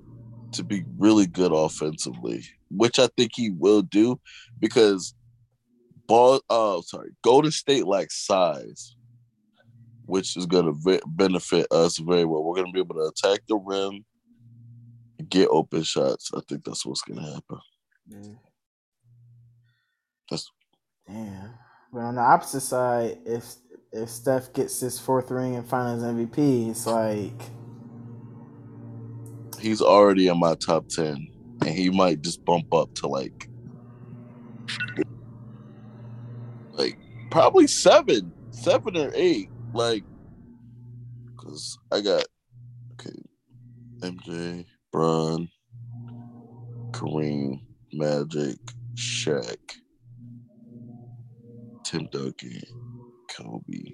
to 0.53 0.63
be 0.63 0.83
really 0.97 1.27
good 1.27 1.51
offensively, 1.51 2.43
which 2.75 2.99
I 2.99 3.07
think 3.17 3.31
he 3.35 3.49
will 3.49 3.81
do 3.81 4.19
because 4.59 5.13
ball. 6.07 6.41
Oh, 6.49 6.81
sorry, 6.81 7.11
Golden 7.23 7.51
State 7.51 7.85
lacks 7.85 8.25
size, 8.25 8.95
which 10.05 10.35
is 10.37 10.45
going 10.45 10.65
to 10.65 10.73
ve- 10.73 11.01
benefit 11.05 11.67
us 11.71 11.97
very 11.97 12.25
well. 12.25 12.43
We're 12.43 12.55
going 12.55 12.67
to 12.67 12.73
be 12.73 12.79
able 12.79 12.95
to 12.95 13.11
attack 13.11 13.41
the 13.47 13.55
rim, 13.55 14.05
get 15.29 15.47
open 15.49 15.83
shots. 15.83 16.31
I 16.35 16.41
think 16.47 16.63
that's 16.63 16.85
what's 16.85 17.01
going 17.01 17.19
to 17.19 17.31
happen. 17.33 17.59
Yeah. 18.07 18.35
That's 20.29 20.49
Damn. 21.07 21.51
But 21.91 21.99
on 21.99 22.15
the 22.15 22.21
opposite 22.21 22.61
side, 22.61 23.19
if 23.25 23.55
if 23.91 24.09
Steph 24.09 24.53
gets 24.53 24.79
his 24.79 24.97
fourth 24.97 25.29
ring 25.29 25.55
and 25.55 25.67
Finals 25.67 26.03
MVP, 26.03 26.69
it's 26.69 26.87
like 26.87 27.49
he's 29.59 29.81
already 29.81 30.27
in 30.27 30.39
my 30.39 30.55
top 30.55 30.87
ten, 30.87 31.27
and 31.61 31.69
he 31.69 31.89
might 31.89 32.21
just 32.21 32.43
bump 32.45 32.73
up 32.73 32.93
to 32.95 33.07
like, 33.07 33.49
like 36.73 36.97
probably 37.29 37.67
seven, 37.67 38.31
seven 38.51 38.97
or 38.97 39.11
eight, 39.13 39.49
like, 39.73 40.03
because 41.25 41.77
I 41.91 42.01
got 42.01 42.25
okay, 42.93 43.19
MJ, 43.99 44.65
Bron, 44.91 45.47
Kareem, 46.91 47.61
Magic, 47.93 48.57
Shaq, 48.95 49.57
Tim 51.83 52.07
Duncan, 52.11 52.61
Kobe. 53.29 53.93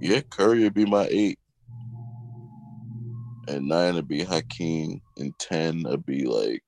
Yeah, 0.00 0.20
Curry 0.30 0.62
would 0.62 0.74
be 0.74 0.86
my 0.86 1.06
eight. 1.10 1.38
And 3.48 3.68
nine 3.68 3.94
would 3.94 4.08
be 4.08 4.22
Hakeem, 4.24 5.00
and 5.16 5.32
ten 5.38 5.82
would 5.84 6.04
be 6.06 6.24
like 6.24 6.62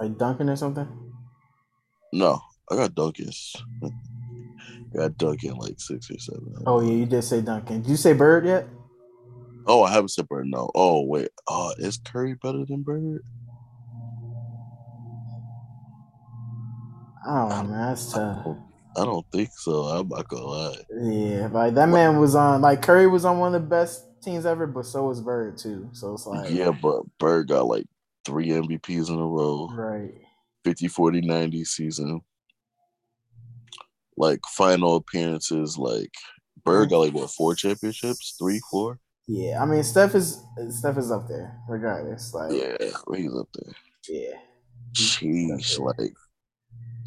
Like 0.00 0.18
Duncan 0.18 0.48
or 0.50 0.56
something. 0.56 0.88
no, 2.12 2.40
I 2.70 2.76
got 2.76 2.94
Duncan's. 2.94 3.54
got 4.96 5.16
Duncan 5.18 5.56
like 5.56 5.78
six 5.78 6.10
or 6.10 6.18
seven. 6.18 6.54
Oh 6.66 6.80
yeah, 6.80 6.92
you 6.92 7.06
did 7.06 7.22
say 7.22 7.40
Duncan. 7.40 7.82
Did 7.82 7.90
you 7.90 7.96
say 7.96 8.12
Bird 8.12 8.44
yet? 8.46 8.66
Oh, 9.66 9.82
I 9.82 9.92
haven't 9.92 10.08
said 10.08 10.28
Bird. 10.28 10.46
No. 10.46 10.70
Oh 10.74 11.02
wait. 11.02 11.28
Oh, 11.46 11.72
is 11.78 11.98
Curry 11.98 12.34
better 12.42 12.64
than 12.64 12.82
Bird? 12.82 13.22
I 17.26 17.34
don't 17.34 17.48
know, 17.50 17.62
man. 17.64 17.88
That's 17.88 18.12
tough. 18.12 18.46
I 18.96 19.04
don't 19.04 19.26
think 19.30 19.50
so. 19.52 19.82
I'm 19.84 20.08
not 20.08 20.26
gonna 20.28 20.44
lie. 20.44 20.76
Yeah, 21.02 21.48
like 21.52 21.74
that 21.74 21.88
man 21.88 22.18
was 22.18 22.34
on 22.34 22.62
like 22.62 22.82
Curry 22.82 23.06
was 23.06 23.24
on 23.24 23.38
one 23.38 23.54
of 23.54 23.60
the 23.62 23.68
best 23.68 24.04
teams 24.22 24.46
ever, 24.46 24.66
but 24.66 24.86
so 24.86 25.10
is 25.10 25.20
Bird 25.20 25.58
too. 25.58 25.88
So 25.92 26.14
it's 26.14 26.26
like 26.26 26.50
Yeah, 26.50 26.70
but 26.70 27.02
Bird 27.18 27.48
got 27.48 27.66
like 27.66 27.86
three 28.24 28.48
MVPs 28.48 29.08
in 29.08 29.18
a 29.18 29.26
row. 29.26 29.68
Right. 29.72 30.14
50 30.64 30.88
40 30.88 31.20
90 31.22 31.64
season. 31.64 32.20
Like 34.16 34.40
final 34.48 34.96
appearances, 34.96 35.78
like 35.78 36.12
Bird 36.64 36.90
got 36.90 36.98
like 36.98 37.14
what 37.14 37.30
four 37.30 37.54
championships? 37.54 38.34
Three, 38.38 38.60
four? 38.70 38.98
Yeah, 39.26 39.62
I 39.62 39.66
mean 39.66 39.82
Steph 39.84 40.14
is 40.14 40.42
Steph 40.70 40.98
is 40.98 41.10
up 41.10 41.28
there, 41.28 41.56
regardless. 41.68 42.34
Like 42.34 42.52
Yeah, 42.52 42.76
he's 43.14 43.34
up 43.34 43.48
there. 43.54 43.74
Yeah. 44.08 44.38
Sheesh, 44.94 45.76
there. 45.76 45.86
like 45.86 46.14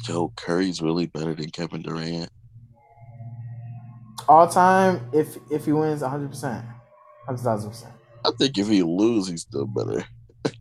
Joe 0.02 0.32
Curry's 0.36 0.80
really 0.80 1.06
better 1.06 1.34
than 1.34 1.50
Kevin 1.50 1.82
Durant 1.82 2.30
all 4.28 4.48
time 4.48 5.00
if 5.12 5.36
if 5.50 5.64
he 5.64 5.72
wins 5.72 6.02
100%. 6.02 6.64
That's 7.40 7.64
what 7.64 7.84
I. 8.24 8.28
I 8.28 8.32
think 8.32 8.58
if 8.58 8.68
he 8.68 8.82
loses, 8.82 9.30
he's 9.30 9.42
still 9.42 9.66
better. 9.66 10.04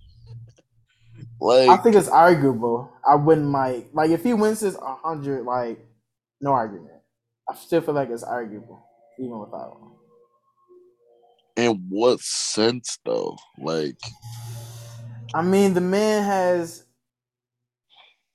like 1.42 1.70
I 1.70 1.78
think 1.78 1.96
it's 1.96 2.08
arguable. 2.08 2.92
I 3.08 3.16
wouldn't 3.16 3.52
like 3.52 3.90
like 3.94 4.12
if 4.12 4.24
he 4.24 4.34
wins 4.34 4.60
this 4.62 4.78
hundred, 4.82 5.44
like 5.44 5.80
no 6.40 6.52
argument. 6.52 7.02
I 7.50 7.56
still 7.56 7.82
feel 7.82 7.94
like 7.94 8.10
it's 8.10 8.24
arguable, 8.24 8.86
even 9.20 9.40
without 9.40 9.78
him. 9.82 9.92
In 11.58 11.86
what 11.90 12.20
sense 12.22 12.98
though? 13.04 13.38
Like 13.60 13.98
I 15.34 15.42
mean 15.42 15.74
the 15.74 15.82
man 15.82 16.24
has 16.24 16.86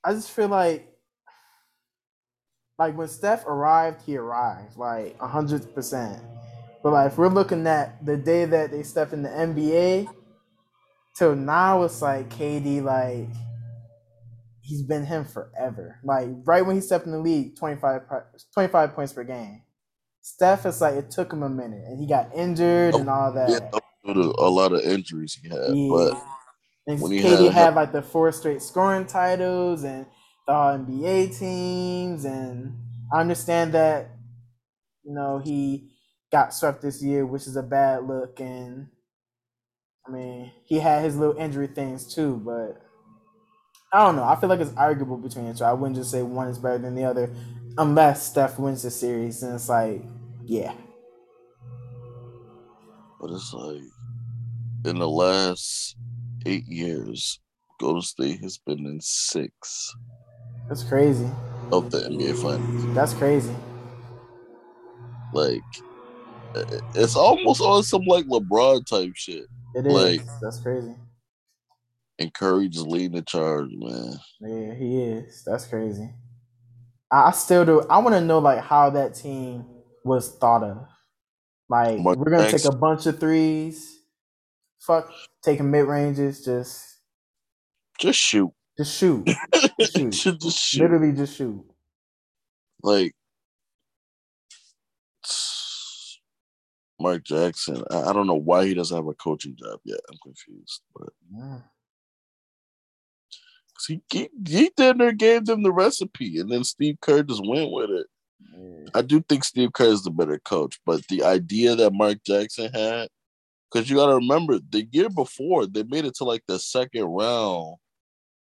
I 0.05 0.13
just 0.13 0.31
feel 0.31 0.49
like 0.49 0.87
like 2.79 2.97
when 2.97 3.09
Steph 3.09 3.47
arrived, 3.47 4.03
he 4.03 4.17
arrived 4.17 4.77
like 4.77 5.19
hundred 5.19 5.75
percent. 5.75 6.23
But 6.87 6.93
like 6.93 7.11
if 7.11 7.19
we're 7.19 7.27
looking 7.27 7.67
at 7.67 8.07
the 8.07 8.17
day 8.17 8.45
that 8.45 8.71
they 8.71 8.85
stepped 8.85 9.13
in 9.13 9.25
the 9.25 9.29
NBA, 9.29 10.07
till 11.17 11.35
now 11.35 11.83
it's 11.83 12.01
like 12.01 12.29
KD 12.31 12.81
like 12.81 13.27
he's 14.63 14.85
been 14.85 15.05
him 15.05 15.25
forever. 15.25 15.99
Like 16.05 16.29
right 16.45 16.65
when 16.65 16.77
he 16.77 16.81
stepped 16.81 17.05
in 17.05 17.11
the 17.11 17.19
league, 17.19 17.57
25, 17.57 18.03
25 18.55 18.95
points 18.95 19.13
per 19.13 19.25
game. 19.25 19.63
Steph 20.23 20.65
is 20.65 20.81
like 20.81 20.95
it 20.95 21.11
took 21.11 21.33
him 21.33 21.43
a 21.43 21.49
minute, 21.49 21.83
and 21.89 21.99
he 21.99 22.07
got 22.07 22.33
injured 22.33 22.95
and 22.95 23.11
all 23.11 23.33
that. 23.33 23.51
yeah, 23.51 24.13
a 24.39 24.49
lot 24.49 24.71
of 24.73 24.81
injuries 24.83 25.35
he 25.43 25.49
had, 25.49 25.75
Yeah. 25.75 25.89
but 25.91 26.23
And 26.87 27.01
when 27.01 27.11
KD 27.11 27.47
had- 27.47 27.53
had, 27.53 27.75
like 27.75 27.91
the 27.91 28.01
four 28.03 28.31
straight 28.31 28.63
scoring 28.63 29.07
titles 29.07 29.83
and 29.83 30.07
the 30.47 30.53
All 30.53 30.79
NBA 30.79 31.37
teams, 31.37 32.25
and 32.25 32.79
I 33.13 33.19
understand 33.23 33.73
that 33.73 34.07
you 35.03 35.13
know 35.15 35.39
he 35.45 35.91
got 36.33 36.55
swept 36.55 36.83
this 36.83 37.03
year, 37.03 37.27
which 37.27 37.47
is 37.47 37.57
a 37.57 37.63
bad 37.63 38.05
look. 38.07 38.41
And 38.41 38.89
I 40.07 40.11
mean, 40.11 40.53
he 40.65 40.79
had 40.79 41.05
his 41.05 41.17
little 41.17 41.37
injury 41.37 41.67
things 41.69 42.13
too, 42.15 42.41
but 42.45 42.83
I 43.93 44.05
don't 44.05 44.17
know. 44.17 44.25
I 44.25 44.37
feel 44.37 44.49
like 44.49 44.61
it's 44.61 44.75
arguable 44.77 45.17
between 45.17 45.47
the 45.47 45.55
two. 45.55 45.65
I 45.65 45.73
wouldn't 45.73 45.97
just 45.97 46.11
say 46.11 46.23
one 46.23 46.49
is 46.49 46.59
better 46.59 46.79
than 46.79 46.95
the 46.95 47.05
other, 47.05 47.31
unless 47.79 48.29
Steph 48.31 48.59
wins 48.59 48.83
the 48.83 48.91
series. 48.91 49.43
And 49.43 49.55
it's 49.55 49.69
like, 49.69 50.03
yeah, 50.45 50.75
but 53.21 53.31
it's 53.31 53.53
like 53.53 53.83
in 54.85 54.99
the 54.99 55.09
last 55.09 55.97
eight 56.45 56.67
years, 56.67 57.41
Golden 57.81 58.03
State 58.03 58.41
has 58.43 58.59
been 58.59 58.87
in 58.87 59.01
six 59.01 59.95
that's 60.69 60.83
crazy. 60.83 61.29
of 61.73 61.91
the 61.91 61.99
NBA 61.99 62.41
finals. 62.41 62.95
That's 62.95 63.15
crazy. 63.15 63.55
Like 65.33 65.63
it's 66.95 67.17
almost 67.17 67.61
on 67.61 67.83
some 67.83 68.03
like 68.03 68.27
LeBron 68.27 68.87
type 68.87 69.13
shit. 69.15 69.47
It 69.75 69.87
is. 69.87 69.93
Like- 69.93 70.23
that's 70.41 70.61
crazy. 70.61 70.95
And 72.19 72.33
Curry 72.33 72.69
just 72.69 72.87
leading 72.87 73.13
the 73.13 73.23
charge, 73.23 73.69
man. 73.73 74.15
Yeah, 74.41 74.73
he 74.75 75.03
is. 75.03 75.43
That's 75.45 75.67
crazy. 75.67 76.09
I 77.13 77.25
I 77.25 77.31
still 77.33 77.65
do. 77.67 77.83
I 77.91 77.99
want 77.99 78.15
to 78.15 78.21
know 78.23 78.39
like 78.39 78.61
how 78.65 78.89
that 78.91 79.15
team 79.15 79.67
was 80.05 80.35
thought 80.37 80.63
of. 80.63 80.87
Like 81.69 81.99
Mark 81.99 82.17
we're 82.19 82.31
gonna 82.31 82.51
take 82.51 82.65
a 82.65 82.75
bunch 82.75 83.05
of 83.07 83.21
threes. 83.21 83.99
Fuck 84.81 85.11
taking 85.43 85.71
mid 85.71 85.85
ranges. 85.87 86.43
Just 86.45 87.01
Just 87.99 88.19
shoot. 88.19 88.51
just 88.79 88.97
shoot. 88.97 89.29
Shoot. 89.81 90.11
Just 90.41 90.59
shoot. 90.59 90.81
Literally 90.83 91.13
just 91.13 91.37
shoot. 91.37 91.63
like 92.83 93.15
Mark 97.01 97.25
Jackson. 97.25 97.83
I, 97.91 98.05
I 98.11 98.13
don't 98.13 98.27
know 98.27 98.35
why 98.35 98.67
he 98.67 98.75
doesn't 98.75 98.97
have 98.97 99.07
a 99.07 99.15
coaching 99.15 99.57
job 99.57 99.81
yet. 99.85 100.01
I'm 100.11 100.19
confused, 100.23 100.83
but 100.95 101.09
Yeah. 101.33 101.61
'cause 103.75 103.87
he 103.89 104.03
he, 104.11 104.29
he 104.49 104.71
damn 104.77 104.99
near 104.99 105.13
gave 105.13 105.45
them 105.47 105.63
the 105.63 105.73
recipe, 105.73 106.39
and 106.41 106.51
then 106.51 106.65
Steve 106.65 106.99
Kerr 107.01 107.23
just 107.23 107.45
went 107.47 107.71
with 107.71 107.91
it. 107.91 108.07
I 108.95 109.03
do 109.03 109.21
think 109.21 109.45
Steve 109.45 109.73
Kerr 109.73 109.87
is 109.87 110.03
the 110.05 110.11
better 110.11 110.39
coach, 110.39 110.81
but 110.87 111.07
the 111.09 111.23
idea 111.25 111.75
that 111.75 111.93
Mark 111.93 112.19
Jackson 112.25 112.73
had, 112.73 113.09
because 113.71 113.91
you 113.91 113.97
got 113.97 114.07
to 114.07 114.15
remember 114.17 114.59
the 114.59 114.87
year 114.93 115.11
before 115.11 115.67
they 115.67 115.83
made 115.83 116.05
it 116.07 116.15
to 116.17 116.25
like 116.25 116.43
the 116.47 116.59
second 116.59 117.05
round. 117.05 117.77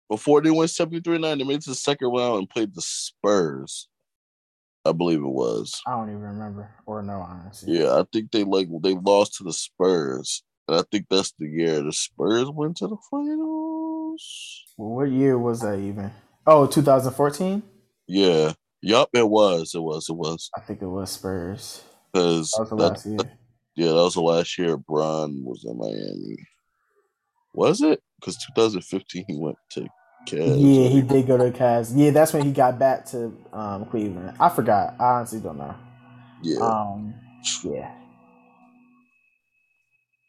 Before 0.10 0.42
they 0.42 0.50
went 0.50 0.72
73 0.72 1.20
9, 1.20 1.38
they 1.38 1.44
made 1.44 1.56
it 1.58 1.62
to 1.64 1.70
the 1.70 1.76
second 1.76 2.08
round 2.08 2.40
and 2.40 2.50
played 2.50 2.74
the 2.74 2.82
Spurs. 2.82 3.88
I 4.86 4.92
believe 4.92 5.20
it 5.20 5.28
was. 5.28 5.82
I 5.86 5.92
don't 5.92 6.10
even 6.10 6.22
remember 6.22 6.70
or 6.86 7.02
no, 7.02 7.20
honestly. 7.20 7.78
Yeah, 7.78 7.94
I 7.96 8.06
think 8.12 8.32
they 8.32 8.44
like 8.44 8.68
they 8.82 8.96
lost 8.96 9.36
to 9.36 9.44
the 9.44 9.54
Spurs. 9.54 10.44
And 10.68 10.78
I 10.80 10.84
think 10.92 11.08
that's 11.10 11.34
the 11.38 11.48
year 11.48 11.82
the 11.82 11.92
Spurs 11.92 12.50
went 12.50 12.78
to 12.78 12.88
the 12.88 12.98
finals. 13.12 14.64
Well, 14.78 14.96
what 14.96 15.10
year 15.12 15.38
was 15.38 15.62
that 15.62 15.80
even? 15.80 16.12
Oh, 16.46 16.66
2014. 16.68 17.62
Yeah. 18.08 18.54
Yup, 18.82 19.10
it 19.14 19.28
was. 19.28 19.76
It 19.76 19.82
was. 19.82 20.10
It 20.10 20.16
was. 20.16 20.50
I 20.56 20.62
think 20.62 20.82
it 20.82 20.88
was 20.88 21.12
Spurs. 21.12 21.84
Because 22.14 22.52
That 22.52 22.60
was 22.62 22.70
the 22.70 22.76
that, 22.76 22.84
last 22.84 23.06
year. 23.06 23.38
yeah, 23.76 23.88
that 23.90 23.94
was 23.96 24.14
the 24.14 24.22
last 24.22 24.58
year 24.58 24.78
Bron 24.78 25.44
was 25.44 25.66
in 25.66 25.78
Miami. 25.78 26.38
Was 27.54 27.82
it? 27.82 28.02
Because 28.20 28.38
2015 28.56 29.26
he 29.28 29.36
went 29.38 29.58
to 29.72 29.88
Cavs. 30.28 30.56
Yeah, 30.58 30.88
he 30.90 31.02
did 31.02 31.28
go 31.28 31.38
to 31.38 31.46
the 31.46 31.52
Cavs. 31.52 31.92
Yeah, 31.96 32.12
that's 32.12 32.34
when 32.34 32.44
he 32.44 32.52
got 32.52 32.78
back 32.78 33.06
to 33.08 33.34
um, 33.54 33.86
Cleveland. 33.86 34.36
I 34.40 34.50
forgot. 34.50 34.96
I 35.00 35.06
honestly 35.18 35.40
don't 35.40 35.58
know. 35.58 35.76
Yeah. 36.44 36.60
Um, 36.60 37.14
yeah, 37.64 37.92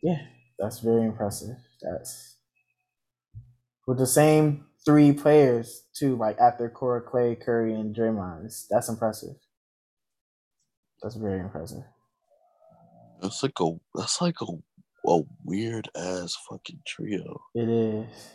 yeah, 0.03 0.19
that's 0.59 0.81
very 0.81 1.05
impressive. 1.05 1.57
That's 1.83 2.37
with 3.87 3.99
the 3.99 4.07
same 4.07 4.67
three 4.85 5.13
players 5.13 5.83
too, 5.95 6.17
like 6.17 6.39
after 6.39 6.69
Cora, 6.71 7.01
Clay, 7.03 7.37
Curry, 7.37 7.75
and 7.75 7.95
Draymond. 7.95 8.41
It's- 8.41 8.67
That's 8.71 8.89
impressive. 8.89 9.37
That's 11.03 11.17
very 11.17 11.41
impressive. 11.41 11.83
That's 13.23 13.43
like 13.43 13.59
a 13.61 13.71
that's 13.95 14.21
like 14.21 14.37
a 14.41 14.47
a 15.09 15.23
weird 15.45 15.89
ass 15.97 16.37
fucking 16.49 16.81
trio. 16.87 17.41
It 17.55 17.69
is. 17.69 18.31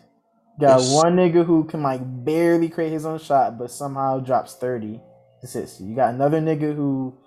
Got 0.59 0.79
It's- 0.79 0.93
one 0.93 1.15
nigga 1.15 1.45
who 1.45 1.65
can 1.65 1.83
like 1.83 2.01
barely 2.03 2.69
create 2.69 2.91
his 2.91 3.05
own 3.05 3.19
shot, 3.19 3.57
but 3.57 3.71
somehow 3.71 4.19
drops 4.19 4.55
thirty 4.55 5.01
sixty. 5.43 5.83
You 5.83 5.95
got 5.95 6.13
another 6.13 6.39
nigga 6.41 6.75
who 6.75 7.17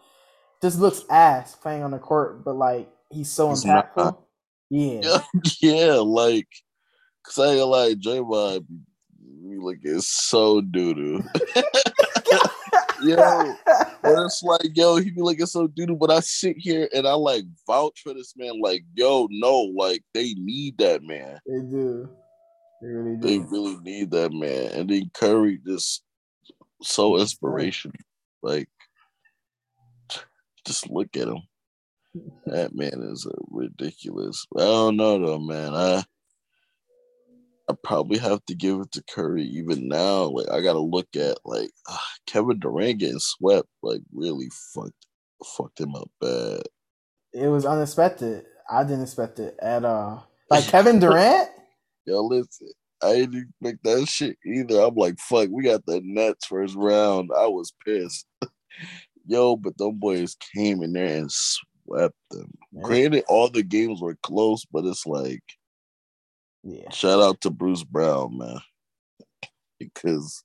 just 0.62 0.81
looks 0.81 1.05
ass 1.11 1.55
playing 1.55 1.83
on 1.83 1.91
the 1.91 1.99
court, 1.99 2.45
but 2.45 2.57
like 2.57 2.89
he's 3.11 3.31
so 3.31 3.51
He's 3.51 3.64
impactful. 3.64 4.16
Yeah. 4.70 5.01
Yeah, 5.03 5.22
yeah, 5.61 5.93
like 5.95 6.49
cause 7.22 7.39
I 7.39 7.51
ain't 7.51 7.59
gonna 7.61 7.64
lie, 7.66 7.95
Draymond 7.95 8.66
be 8.68 8.76
be 9.51 9.57
looking 9.59 10.01
so 10.01 10.61
doo 10.61 10.95
doo. 10.95 11.22
Yo, 13.01 13.14
but 14.03 14.24
it's 14.24 14.43
like, 14.43 14.70
yo, 14.74 14.97
he 14.97 15.11
be 15.11 15.20
looking 15.20 15.47
so 15.47 15.68
doo 15.68 15.87
doo. 15.87 15.95
But 15.95 16.11
I 16.11 16.18
sit 16.18 16.57
here 16.59 16.89
and 16.93 17.07
I 17.07 17.12
like 17.12 17.45
vouch 17.64 18.01
for 18.03 18.12
this 18.12 18.35
man, 18.37 18.61
like, 18.61 18.83
yo, 18.95 19.29
no, 19.31 19.61
like 19.76 20.03
they 20.14 20.35
need 20.35 20.79
that 20.79 21.05
man. 21.05 21.39
They 21.47 21.61
do. 21.61 22.09
They 22.81 22.89
really. 22.89 23.16
They 23.16 23.39
really 23.39 23.76
need 23.79 24.11
that 24.12 24.33
man. 24.33 24.72
And 24.72 24.89
then 24.89 25.11
Curry 25.14 25.61
just 25.66 26.03
so 26.83 27.18
inspirational. 27.18 27.97
Like, 28.43 28.68
just 30.64 30.89
look 30.91 31.16
at 31.16 31.29
him. 31.29 31.43
that 32.47 32.74
man 32.74 33.09
is 33.11 33.26
ridiculous. 33.51 34.47
I 34.57 34.61
don't 34.61 34.97
know 34.97 35.18
though, 35.18 35.39
man. 35.39 35.74
I 35.74 36.05
I 37.70 37.74
probably 37.85 38.18
have 38.18 38.45
to 38.47 38.55
give 38.55 38.81
it 38.81 38.93
to 38.93 39.05
Curry 39.11 39.45
even 39.45 39.89
now. 39.89 40.24
Like 40.24 40.51
I 40.51 40.62
gotta 40.62 40.79
look 40.79 41.09
at 41.16 41.39
like 41.45 41.70
uh, 41.89 41.99
Kevin 42.26 42.59
Durant 42.59 42.99
getting 42.99 43.18
swept, 43.18 43.68
like 43.83 44.01
really 44.12 44.49
fucked 44.74 45.07
fucked 45.45 45.81
him 45.81 45.95
up 45.95 46.11
bad. 46.20 46.62
It 47.33 47.49
was 47.49 47.66
unexpected. 47.66 48.47
I 48.70 48.85
didn't 48.85 49.03
expect 49.03 49.39
it 49.39 49.57
at 49.61 49.85
all. 49.85 50.26
Like 50.51 50.64
Kevin 50.64 50.99
Durant. 50.99 51.51
Yo, 52.09 52.23
listen, 52.23 52.69
I 53.03 53.17
didn't 53.17 53.53
expect 53.61 53.85
that 53.85 54.09
shit 54.09 54.39
either. 54.47 54.81
I'm 54.81 54.95
like, 54.95 55.19
fuck, 55.19 55.51
we 55.51 55.65
got 55.65 55.85
the 55.85 56.01
Nets 56.03 56.47
first 56.47 56.75
round. 56.75 57.29
I 57.37 57.47
was 57.47 57.71
pissed. 57.85 58.27
Yo, 59.27 59.57
but 59.57 59.77
them 59.77 59.99
boys 59.99 60.35
came 60.55 60.83
in 60.83 60.95
there 60.95 61.19
and 61.19 61.31
swept 61.31 62.15
them. 62.31 62.51
Yeah. 62.73 62.83
Granted, 62.83 63.25
all 63.29 63.51
the 63.51 63.63
games 63.63 64.01
were 64.01 64.17
close, 64.23 64.65
but 64.73 64.87
it's 64.87 65.05
like, 65.07 65.43
yeah. 66.63 66.89
Shout 66.91 67.21
out 67.21 67.43
to 67.43 67.51
Bruce 67.51 67.85
Brown, 67.85 68.39
man, 68.39 68.61
because 69.79 70.43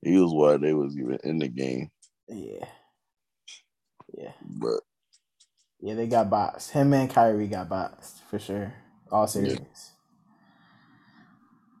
he 0.00 0.16
was 0.16 0.32
why 0.32 0.56
they 0.56 0.74
was 0.74 0.96
even 0.96 1.18
in 1.24 1.38
the 1.38 1.48
game. 1.48 1.90
Yeah, 2.28 2.66
yeah, 4.16 4.32
but 4.40 4.80
yeah, 5.80 5.94
they 5.94 6.06
got 6.06 6.30
boxed. 6.30 6.70
Him 6.70 6.94
and 6.94 7.10
Kyrie 7.10 7.48
got 7.48 7.68
boxed 7.68 8.22
for 8.30 8.38
sure. 8.38 8.72
All 9.10 9.26
series. 9.26 9.54
Yeah. 9.54 9.93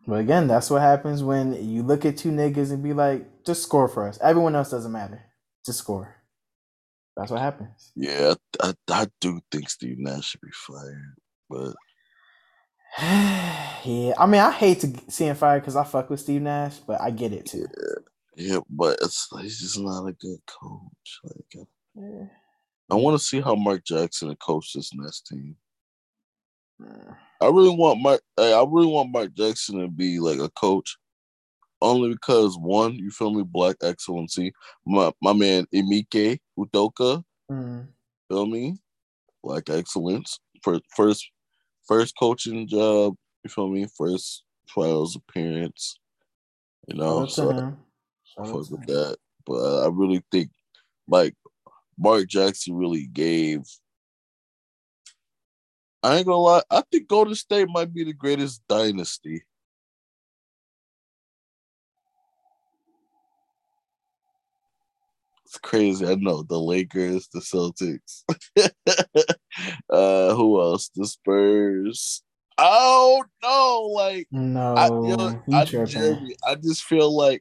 But 0.06 0.16
again, 0.16 0.46
that's 0.46 0.70
what 0.70 0.82
happens 0.82 1.22
when 1.22 1.68
you 1.68 1.82
look 1.82 2.04
at 2.04 2.18
two 2.18 2.30
niggas 2.30 2.70
and 2.70 2.82
be 2.82 2.92
like, 2.92 3.44
just 3.44 3.62
score 3.62 3.88
for 3.88 4.06
us. 4.06 4.18
Everyone 4.22 4.54
else 4.54 4.70
doesn't 4.70 4.92
matter. 4.92 5.24
Just 5.64 5.78
score. 5.78 6.16
That's 7.16 7.30
what 7.30 7.40
happens. 7.40 7.92
Yeah, 7.94 8.34
I, 8.60 8.74
I 8.90 9.06
do 9.20 9.40
think 9.50 9.70
Steve 9.70 9.98
Nash 9.98 10.30
should 10.30 10.40
be 10.40 10.48
fired, 10.52 11.14
but 11.48 11.74
yeah, 13.00 14.14
I 14.18 14.26
mean, 14.26 14.40
I 14.40 14.50
hate 14.50 14.80
to 14.80 14.92
see 15.08 15.26
him 15.26 15.36
fired 15.36 15.60
because 15.60 15.76
I 15.76 15.84
fuck 15.84 16.10
with 16.10 16.20
Steve 16.20 16.42
Nash, 16.42 16.78
but 16.78 17.00
I 17.00 17.10
get 17.10 17.32
it 17.32 17.46
too. 17.46 17.66
Yeah, 18.36 18.54
yeah 18.54 18.58
but 18.68 18.98
it's 19.00 19.28
he's 19.40 19.60
just 19.60 19.78
not 19.78 20.06
a 20.06 20.12
good 20.12 20.38
coach. 20.46 21.20
Like, 21.22 21.62
uh, 21.62 21.64
yeah. 21.94 22.26
I 22.90 22.96
want 22.96 23.18
to 23.18 23.24
see 23.24 23.40
how 23.40 23.54
Mark 23.54 23.84
Jackson 23.84 24.34
coach 24.36 24.72
this 24.74 24.92
next 24.94 25.26
team. 25.26 25.56
I 27.40 27.48
really 27.48 27.74
want 27.74 28.00
Mike. 28.00 28.20
I 28.38 28.64
really 28.66 28.86
want 28.86 29.12
Mark 29.12 29.34
Jackson 29.34 29.80
to 29.80 29.88
be 29.88 30.18
like 30.18 30.38
a 30.38 30.48
coach, 30.50 30.96
only 31.82 32.10
because 32.10 32.56
one, 32.58 32.94
you 32.94 33.10
feel 33.10 33.32
me, 33.32 33.42
black 33.42 33.76
excellency. 33.82 34.52
My 34.86 35.12
my 35.20 35.32
man 35.32 35.66
Ime 35.74 36.38
Udoka, 36.58 37.22
mm. 37.50 37.86
feel 38.28 38.46
me, 38.46 38.78
black 39.42 39.68
excellence. 39.68 40.38
First 40.62 40.82
first 40.96 41.30
first 41.86 42.14
coaching 42.18 42.66
job. 42.66 43.14
You 43.42 43.50
feel 43.50 43.68
me? 43.68 43.86
First 43.96 44.44
trials 44.68 45.16
appearance. 45.16 45.98
You 46.88 46.96
know, 46.96 47.26
so 47.26 47.50
I 48.38 48.44
fuck 48.44 48.70
with 48.70 48.86
that. 48.86 49.16
But 49.46 49.84
I 49.84 49.88
really 49.88 50.22
think 50.32 50.50
like 51.08 51.34
Mark 51.98 52.28
Jackson 52.28 52.74
really 52.74 53.06
gave. 53.06 53.60
I 56.04 56.18
ain't 56.18 56.26
gonna 56.26 56.36
lie. 56.36 56.62
I 56.70 56.82
think 56.92 57.08
Golden 57.08 57.34
State 57.34 57.66
might 57.70 57.94
be 57.94 58.04
the 58.04 58.12
greatest 58.12 58.62
dynasty. 58.68 59.42
It's 65.46 65.56
crazy. 65.56 66.06
I 66.06 66.16
know 66.16 66.42
the 66.42 66.60
Lakers, 66.60 67.28
the 67.32 67.40
Celtics. 67.40 68.22
uh, 69.88 70.34
who 70.34 70.60
else? 70.60 70.90
The 70.94 71.06
Spurs. 71.06 72.22
Oh 72.58 73.24
no! 73.42 73.82
Like 73.94 74.28
no, 74.30 74.74
I, 74.76 74.86
you 74.88 75.16
know, 75.16 75.42
I, 75.54 75.62
I 76.46 76.54
just 76.56 76.84
feel 76.84 77.16
like 77.16 77.40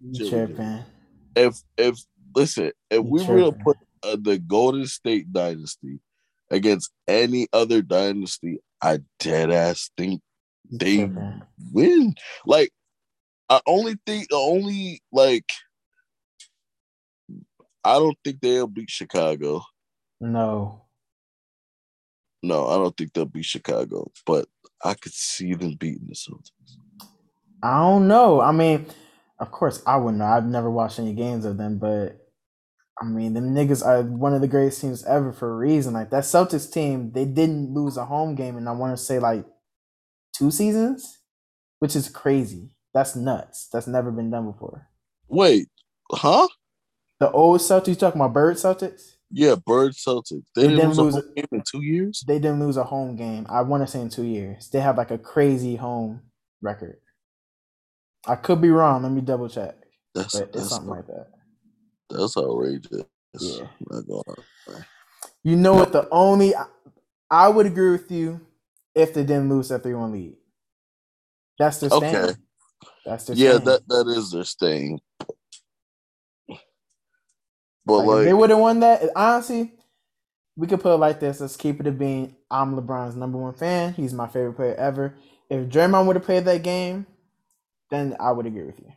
if 1.35 1.61
if 1.77 1.99
listen, 2.33 2.71
if 2.89 3.03
you 3.03 3.03
we 3.03 3.25
tripping. 3.25 3.43
were 3.43 3.51
to 3.51 3.57
put 3.61 3.77
uh, 4.03 4.17
the 4.21 4.37
Golden 4.37 4.87
State 4.87 5.33
dynasty 5.33 5.99
against 6.49 6.91
any 7.07 7.47
other 7.53 7.81
dynasty, 7.81 8.59
I 8.81 8.99
dead 9.19 9.51
ass 9.51 9.89
think 9.97 10.21
they 10.71 11.09
win. 11.71 12.15
Like 12.45 12.71
I 13.49 13.61
only 13.67 13.95
think 14.05 14.29
the 14.29 14.35
only 14.35 15.01
like 15.11 15.49
I 17.83 17.93
don't 17.99 18.17
think 18.23 18.39
they'll 18.39 18.67
beat 18.67 18.89
Chicago. 18.89 19.61
No. 20.19 20.85
No, 22.41 22.67
I 22.67 22.75
don't 22.75 22.95
think 22.95 23.13
they'll 23.13 23.25
beat 23.25 23.45
Chicago, 23.45 24.11
but 24.25 24.47
I 24.83 24.93
could 24.95 25.13
see 25.13 25.53
them 25.53 25.75
beating 25.75 26.07
the 26.07 26.15
Celtics. 26.15 26.77
I 27.61 27.79
don't 27.79 28.07
know. 28.07 28.41
I 28.41 28.51
mean, 28.51 28.85
of 29.39 29.51
course, 29.51 29.81
I 29.85 29.95
wouldn't 29.97 30.19
know. 30.19 30.25
I've 30.25 30.45
never 30.45 30.69
watched 30.69 30.99
any 30.99 31.13
games 31.13 31.45
of 31.45 31.57
them, 31.57 31.77
but 31.77 32.22
I 33.01 33.05
mean, 33.05 33.33
them 33.33 33.55
niggas 33.55 33.85
are 33.85 34.03
one 34.03 34.33
of 34.33 34.41
the 34.41 34.47
greatest 34.47 34.81
teams 34.81 35.03
ever 35.05 35.31
for 35.31 35.51
a 35.51 35.55
reason. 35.55 35.93
Like 35.93 36.11
that 36.11 36.23
Celtics 36.23 36.71
team, 36.71 37.11
they 37.11 37.25
didn't 37.25 37.73
lose 37.73 37.97
a 37.97 38.05
home 38.05 38.35
game, 38.35 38.55
and 38.55 38.69
I 38.69 38.73
want 38.73 38.95
to 38.95 39.03
say 39.03 39.19
like 39.19 39.45
two 40.35 40.51
seasons, 40.51 41.19
which 41.79 41.95
is 41.95 42.09
crazy. 42.09 42.69
That's 42.93 43.15
nuts. 43.15 43.69
That's 43.73 43.87
never 43.87 44.11
been 44.11 44.29
done 44.29 44.51
before. 44.51 44.87
Wait, 45.27 45.69
huh? 46.11 46.47
The 47.19 47.31
old 47.31 47.61
Celtics, 47.61 47.87
you 47.87 47.95
talking 47.95 48.21
about 48.21 48.33
Bird 48.33 48.57
Celtics? 48.57 49.15
Yeah, 49.31 49.55
Bird 49.55 49.93
Celtics. 49.93 50.43
They, 50.55 50.61
they 50.61 50.67
didn't, 50.67 50.89
didn't, 50.91 50.97
lose, 50.97 51.15
a 51.15 51.21
game 51.35 51.47
in 51.51 51.63
two 51.69 51.81
years. 51.81 52.23
They 52.27 52.37
didn't 52.37 52.59
lose 52.59 52.77
a 52.77 52.83
home 52.83 53.15
game. 53.15 53.47
I 53.49 53.61
want 53.61 53.81
to 53.81 53.87
say 53.87 53.99
in 53.99 54.09
two 54.09 54.25
years. 54.25 54.69
They 54.69 54.79
have 54.79 54.97
like 54.97 55.09
a 55.09 55.17
crazy 55.17 55.75
home 55.75 56.21
record. 56.61 56.97
I 58.27 58.35
could 58.35 58.61
be 58.61 58.69
wrong. 58.69 59.03
Let 59.03 59.11
me 59.11 59.21
double 59.21 59.49
check. 59.49 59.75
That's, 60.13 60.39
but 60.39 60.51
it's 60.53 60.69
something 60.69 60.89
like 60.89 61.07
that. 61.07 61.27
That's 62.13 62.37
outrageous. 62.37 63.05
Yeah. 63.39 63.67
You 65.43 65.55
know 65.55 65.73
what? 65.75 65.91
The 65.91 66.07
only 66.11 66.53
I 67.29 67.47
would 67.49 67.65
agree 67.65 67.91
with 67.91 68.11
you 68.11 68.41
if 68.95 69.13
they 69.13 69.23
didn't 69.23 69.49
lose 69.49 69.69
that 69.69 69.83
three 69.83 69.95
one 69.95 70.11
lead. 70.11 70.35
That's 71.59 71.79
their 71.79 71.89
okay. 71.91 72.33
That's 73.05 73.25
their 73.25 73.35
yeah. 73.35 73.57
That 73.57 73.87
that 73.87 74.07
is 74.07 74.31
their 74.31 74.43
staying. 74.43 75.01
But 77.85 77.97
like, 77.99 78.07
like 78.07 78.25
they 78.25 78.33
would 78.33 78.49
have 78.49 78.59
won 78.59 78.79
that, 78.81 79.09
honestly, 79.15 79.73
we 80.55 80.67
could 80.67 80.81
put 80.81 80.93
it 80.93 80.97
like 80.97 81.19
this. 81.19 81.41
Let's 81.41 81.57
keep 81.57 81.79
it 81.79 81.83
to 81.83 81.91
being 81.91 82.35
I'm 82.49 82.75
LeBron's 82.75 83.15
number 83.15 83.37
one 83.37 83.53
fan. 83.53 83.93
He's 83.93 84.13
my 84.13 84.27
favorite 84.27 84.53
player 84.53 84.75
ever. 84.75 85.15
If 85.49 85.67
Draymond 85.69 86.05
would 86.07 86.15
have 86.15 86.25
played 86.25 86.45
that 86.45 86.63
game, 86.63 87.05
then 87.89 88.15
I 88.19 88.31
would 88.31 88.45
agree 88.45 88.63
with 88.65 88.79
you. 88.79 88.91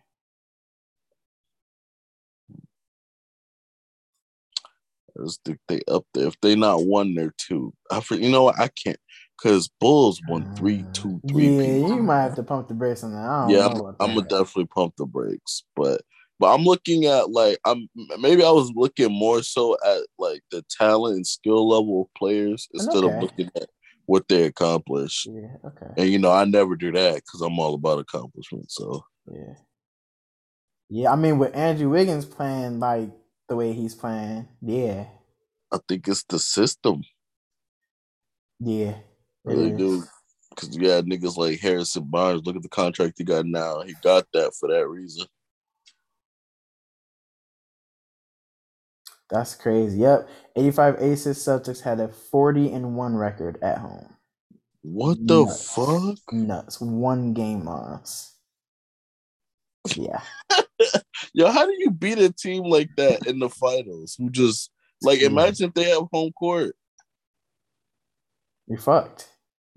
Think 5.45 5.59
they 5.69 5.81
up 5.89 6.05
there. 6.15 6.27
If 6.27 6.41
they 6.41 6.55
not 6.55 6.87
one, 6.87 7.15
they're 7.15 7.35
two. 7.39 7.73
I 7.91 8.01
for, 8.01 8.15
you 8.15 8.31
know 8.31 8.45
what? 8.45 8.59
I 8.59 8.69
can't 8.69 8.99
because 9.37 9.69
Bulls 9.81 10.21
won 10.29 10.55
three, 10.55 10.81
uh, 10.81 10.93
two, 10.93 11.21
three. 11.29 11.57
Yeah, 11.57 11.87
you 11.89 12.03
might 12.03 12.23
have 12.23 12.37
to 12.37 12.43
pump 12.43 12.69
the 12.69 12.75
brakes 12.75 13.05
on 13.05 13.13
that. 13.13 13.51
yeah, 13.51 13.67
I'm, 13.67 13.95
I'm 14.01 14.15
gonna 14.15 14.23
definitely 14.23 14.67
pump 14.67 14.95
the 14.97 15.07
brakes, 15.07 15.65
but 15.75 16.03
but 16.39 16.55
I'm 16.55 16.65
looking 16.65 17.07
at 17.07 17.31
like 17.31 17.59
I'm 17.65 17.89
maybe 18.19 18.45
I 18.45 18.51
was 18.51 18.73
looking 18.75 19.13
more 19.13 19.43
so 19.43 19.77
at 19.85 20.03
like 20.19 20.43
the 20.51 20.65
talent 20.71 21.17
and 21.17 21.27
skill 21.27 21.69
level 21.69 22.03
of 22.03 22.15
players 22.15 22.69
instead 22.75 23.05
okay. 23.05 23.15
of 23.15 23.23
looking 23.23 23.51
at 23.57 23.69
what 24.07 24.29
they 24.29 24.45
accomplish. 24.45 25.27
Yeah, 25.27 25.57
okay. 25.65 25.93
And 25.97 26.11
you 26.11 26.19
know, 26.19 26.33
I 26.33 26.45
never 26.45 26.77
do 26.77 26.93
that 26.93 27.17
because 27.17 27.41
I'm 27.41 27.59
all 27.59 27.75
about 27.75 27.99
accomplishment. 27.99 28.71
So 28.71 29.05
yeah, 29.31 29.55
yeah. 30.89 31.13
I 31.13 31.17
mean, 31.17 31.39
with 31.39 31.55
Andrew 31.55 31.91
Wiggins 31.91 32.25
playing 32.25 32.81
like 32.81 33.11
the 33.49 33.57
way 33.57 33.73
he's 33.73 33.95
playing, 33.95 34.49
yeah. 34.61 35.07
I 35.73 35.79
think 35.89 36.07
it's 36.09 36.25
the 36.25 36.39
system. 36.39 37.03
Yeah, 38.61 38.95
really 39.45 39.73
do. 39.73 40.05
Because 40.51 40.75
you 40.75 40.83
got 40.83 41.05
niggas 41.05 41.37
like 41.37 41.61
Harrison 41.61 42.05
Barnes. 42.05 42.43
Look 42.45 42.57
at 42.57 42.63
the 42.63 42.69
contract 42.69 43.19
he 43.19 43.25
got 43.25 43.45
now. 43.45 43.83
He 43.83 43.95
got 44.03 44.27
that 44.33 44.55
for 44.55 44.69
that 44.71 44.89
reason. 44.89 45.27
That's 49.29 49.55
crazy. 49.55 49.99
Yep. 49.99 50.29
85 50.55 51.03
Aces 51.03 51.39
Celtics 51.39 51.83
had 51.83 52.01
a 52.01 52.09
40 52.09 52.73
and 52.73 52.97
1 52.97 53.17
record 53.17 53.59
at 53.61 53.79
home. 53.79 54.15
What 54.83 55.19
the 55.27 55.45
Nuts. 55.45 55.75
fuck? 55.75 56.33
Nuts. 56.33 56.81
One 56.81 57.35
game 57.35 57.65
loss. 57.65 58.35
Yeah. 59.95 60.21
Yo, 61.33 61.51
how 61.51 61.67
do 61.67 61.75
you 61.79 61.91
beat 61.91 62.19
a 62.19 62.33
team 62.33 62.65
like 62.65 62.91
that 62.97 63.27
in 63.27 63.39
the 63.39 63.49
finals 63.49 64.17
who 64.19 64.31
just 64.31 64.71
like 65.03 65.21
imagine 65.21 65.69
if 65.69 65.75
they 65.75 65.85
have 65.91 66.05
home 66.13 66.33
court? 66.33 66.75
You're 68.67 68.79
fucked. 68.79 69.29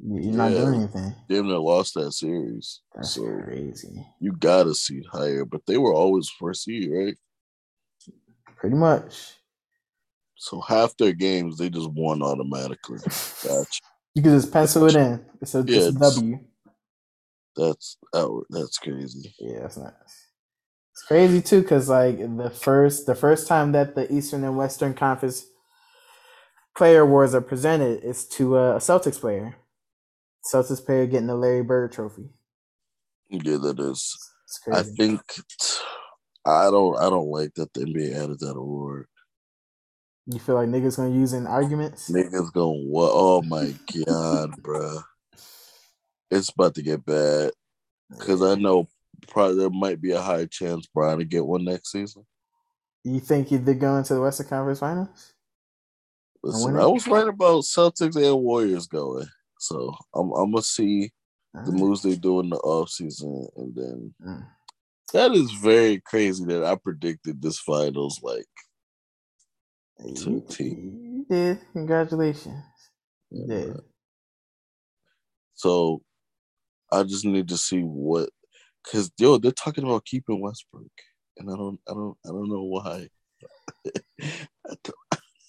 You're 0.01 0.21
yeah, 0.21 0.31
not 0.31 0.49
doing 0.49 0.75
anything. 0.75 1.15
They 1.27 1.35
haven't 1.35 1.51
lost 1.51 1.93
that 1.95 2.11
series. 2.13 2.81
That's 2.95 3.11
so 3.11 3.41
crazy. 3.43 4.05
You 4.19 4.31
gotta 4.31 4.73
seed 4.73 5.03
higher, 5.11 5.45
but 5.45 5.65
they 5.65 5.77
were 5.77 5.93
always 5.93 6.29
first 6.29 6.63
seed, 6.63 6.89
right? 6.91 7.17
Pretty 8.55 8.75
much. 8.75 9.35
So 10.35 10.61
half 10.61 10.95
their 10.97 11.13
games 11.13 11.57
they 11.57 11.69
just 11.69 11.91
won 11.91 12.21
automatically. 12.21 12.99
Gotcha. 13.43 13.81
You 14.15 14.23
can 14.23 14.31
just 14.31 14.51
pencil 14.51 14.85
it 14.85 14.95
in. 14.95 15.25
It's 15.41 15.53
a, 15.53 15.59
Yeah, 15.59 15.77
it's 15.77 15.87
a 15.87 15.99
W. 15.99 16.39
That's 17.55 17.97
out. 18.15 18.45
That's 18.49 18.77
crazy. 18.77 19.35
Yeah, 19.39 19.59
that's 19.61 19.77
nice. 19.77 20.28
It's 20.99 21.07
crazy 21.07 21.41
too, 21.41 21.63
cause 21.63 21.87
like 21.87 22.17
the 22.17 22.49
first 22.49 23.05
the 23.05 23.15
first 23.15 23.47
time 23.47 23.71
that 23.71 23.95
the 23.95 24.13
Eastern 24.13 24.43
and 24.43 24.57
Western 24.57 24.93
Conference 24.93 25.45
player 26.75 27.03
awards 27.03 27.33
are 27.33 27.39
presented 27.39 28.03
is 28.03 28.27
to 28.27 28.57
a 28.57 28.75
Celtics 28.79 29.17
player. 29.17 29.55
Celtics 30.53 30.85
player 30.85 31.05
getting 31.05 31.27
the 31.27 31.35
Larry 31.35 31.63
Bird 31.63 31.93
Trophy. 31.93 32.31
Yeah, 33.29 33.59
that 33.59 33.79
is. 33.79 34.13
I 34.73 34.83
think 34.83 35.21
I 36.45 36.65
don't. 36.65 36.97
I 36.97 37.09
don't 37.09 37.29
like 37.29 37.53
that 37.53 37.73
the 37.73 37.85
NBA 37.85 38.21
added 38.21 38.39
that 38.41 38.57
award. 38.57 39.07
you 40.25 40.37
feel 40.37 40.55
like 40.55 40.67
niggas 40.67 40.97
gonna 40.97 41.15
use 41.15 41.31
in 41.31 41.47
arguments. 41.47 42.11
Niggas 42.11 42.51
gonna 42.51 42.73
what? 42.73 43.11
Oh 43.13 43.41
my 43.43 43.73
god, 44.05 44.51
bruh. 44.61 45.01
It's 46.29 46.49
about 46.49 46.75
to 46.75 46.81
get 46.81 47.05
bad 47.05 47.51
because 48.11 48.43
I 48.43 48.55
know 48.55 48.87
probably 49.27 49.57
there 49.57 49.69
might 49.69 50.01
be 50.01 50.11
a 50.11 50.21
high 50.21 50.45
chance 50.45 50.87
Brian 50.93 51.19
to 51.19 51.25
get 51.25 51.45
one 51.45 51.65
next 51.65 51.91
season. 51.91 52.25
You 53.03 53.19
think 53.19 53.49
they're 53.49 53.75
going 53.75 54.03
to 54.03 54.13
the 54.15 54.21
Western 54.21 54.47
Conference 54.47 54.79
Finals? 54.79 55.33
Listen. 56.43 56.77
I 56.77 56.85
was 56.85 57.07
right 57.07 57.27
about 57.27 57.63
Celtics 57.63 58.15
and 58.15 58.41
Warriors 58.43 58.87
going, 58.87 59.27
so 59.59 59.95
I'm 60.15 60.31
I'm 60.33 60.51
gonna 60.51 60.61
see 60.63 61.11
the 61.53 61.71
moves 61.71 62.01
they 62.01 62.15
do 62.15 62.39
in 62.39 62.49
the 62.49 62.57
offseason 62.57 63.49
and 63.57 63.75
then 63.75 64.13
Mm. 64.25 64.45
that 65.13 65.31
is 65.31 65.51
very 65.51 65.99
crazy 65.99 66.45
that 66.45 66.63
I 66.63 66.75
predicted 66.75 67.41
this 67.41 67.59
finals 67.59 68.21
like 68.23 68.45
two 70.15 70.41
teams. 70.41 70.43
a 70.51 70.53
team. 70.53 70.99
you 71.13 71.25
did. 71.29 71.59
Congratulations. 71.73 72.63
Yeah. 73.31 73.73
So 75.55 76.01
I 76.91 77.03
just 77.03 77.25
need 77.25 77.49
to 77.49 77.57
see 77.57 77.81
what 77.81 78.29
because 78.91 79.11
yo, 79.17 79.37
they're 79.37 79.51
talking 79.51 79.83
about 79.83 80.05
keeping 80.05 80.41
Westbrook. 80.41 80.91
And 81.37 81.49
I 81.51 81.55
don't 81.55 81.79
I 81.87 81.93
don't 81.93 82.17
I 82.25 82.29
don't 82.29 82.49
know 82.49 82.63
why. 82.63 83.07
I 84.21 84.75
don't- 84.83 84.95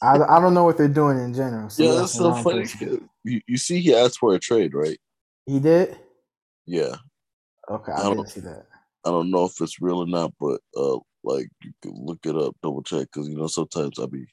I, 0.03 0.15
I 0.17 0.41
don't 0.41 0.55
know 0.55 0.65
what 0.65 0.79
they're 0.79 0.89
doing 0.89 1.19
in 1.19 1.35
general. 1.35 1.69
So 1.69 1.83
yeah, 1.83 1.93
that's 1.93 2.13
so 2.15 2.33
funny. 2.43 2.67
You, 3.23 3.39
you 3.47 3.59
see 3.59 3.81
he 3.81 3.95
asked 3.95 4.17
for 4.19 4.35
a 4.35 4.39
trade, 4.39 4.73
right? 4.73 4.99
He 5.45 5.61
did. 5.61 5.95
Yeah. 6.65 6.95
Okay, 7.71 7.93
I 7.93 8.01
I 8.01 8.03
don't- 8.05 8.17
didn't 8.17 8.31
see 8.31 8.41
that. 8.41 8.65
I 9.05 9.11
don't 9.11 9.31
know 9.31 9.45
if 9.45 9.61
it's 9.61 9.81
real 9.81 9.99
or 9.99 10.07
not, 10.07 10.33
but 10.41 10.61
uh 10.77 10.99
like 11.23 11.49
you 11.63 11.73
can 11.83 11.93
look 11.95 12.21
it 12.25 12.35
up, 12.37 12.57
double 12.63 12.83
check, 12.83 13.09
because 13.13 13.29
you 13.29 13.37
know 13.37 13.47
sometimes 13.47 13.99
I 13.99 14.07
be 14.07 14.25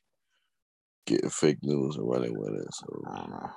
getting 1.06 1.30
fake 1.30 1.58
news 1.64 1.98
and 1.98 2.08
running 2.10 2.38
with 2.38 2.54
it. 2.54 2.74
So 2.74 3.04
I 3.12 3.18
don't 3.18 3.30
know. 3.32 3.50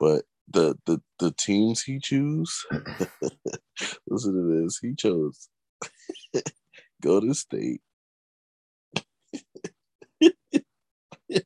but 0.00 0.24
the 0.50 0.76
the 0.86 1.00
the 1.20 1.32
teams 1.32 1.82
he 1.82 2.00
choose 2.00 2.66
listen 4.08 4.34
to 4.34 4.62
this. 4.62 4.78
He 4.80 4.94
chose 4.94 5.48
Golden 7.02 7.34
State. 7.34 7.80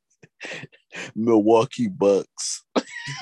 Milwaukee 1.17 1.89
Bucks. 1.89 2.65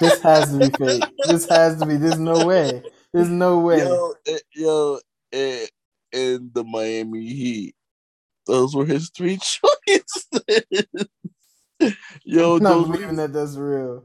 This 0.00 0.20
has 0.22 0.52
to 0.52 0.58
be 0.60 0.70
fake. 0.70 1.04
This 1.24 1.48
has 1.48 1.78
to 1.78 1.86
be. 1.86 1.96
There's 1.96 2.18
no 2.18 2.46
way. 2.46 2.84
There's 3.12 3.28
no 3.28 3.60
way. 3.60 3.78
Yo, 3.78 4.14
eh, 4.26 4.38
yo, 4.54 5.00
and, 5.32 5.68
and 6.12 6.54
the 6.54 6.64
Miami 6.64 7.26
Heat. 7.26 7.74
Those 8.46 8.74
were 8.74 8.86
his 8.86 9.10
three 9.10 9.38
choices. 9.38 10.28
yo, 12.24 12.56
I'm 12.56 12.62
not 12.62 12.86
believing 12.86 13.16
that 13.16 13.32
that's 13.32 13.56
real. 13.56 14.04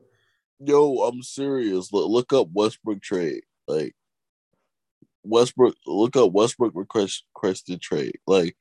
Yo, 0.59 0.99
I'm 1.03 1.21
serious. 1.21 1.91
Look, 1.91 2.09
look 2.09 2.33
up 2.33 2.47
Westbrook 2.53 3.01
trade. 3.01 3.43
Like 3.67 3.95
Westbrook, 5.23 5.75
look 5.85 6.15
up 6.15 6.31
Westbrook 6.31 6.73
request 6.75 7.25
requested 7.35 7.81
trade. 7.81 8.17
Like 8.25 8.55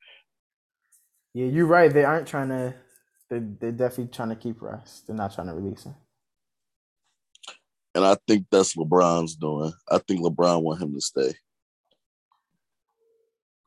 Yeah, 1.33 1.45
you're 1.47 1.65
right. 1.67 1.91
They 1.93 2.03
aren't 2.05 2.27
trying 2.27 2.49
to. 2.49 2.73
They're, 3.29 3.47
they're 3.59 3.71
definitely 3.73 4.13
trying 4.13 4.29
to 4.29 4.35
keep 4.35 4.61
Russ. 4.61 5.03
They're 5.05 5.15
not 5.15 5.33
trying 5.35 5.47
to 5.47 5.53
release 5.53 5.83
him. 5.83 5.95
And 7.93 8.05
I 8.05 8.15
think 8.27 8.45
that's 8.51 8.75
LeBron's 8.75 9.35
doing. 9.35 9.73
I 9.91 9.97
think 9.97 10.21
LeBron 10.21 10.61
want 10.61 10.81
him 10.81 10.93
to 10.93 11.01
stay. 11.01 11.33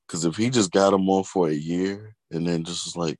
Cause 0.08 0.24
if 0.24 0.36
he 0.36 0.50
just 0.50 0.72
got 0.72 0.92
him 0.94 1.08
on 1.08 1.22
for 1.24 1.48
a 1.48 1.52
year 1.54 2.16
and 2.30 2.46
then 2.46 2.64
just 2.64 2.84
was 2.86 2.96
like, 2.96 3.16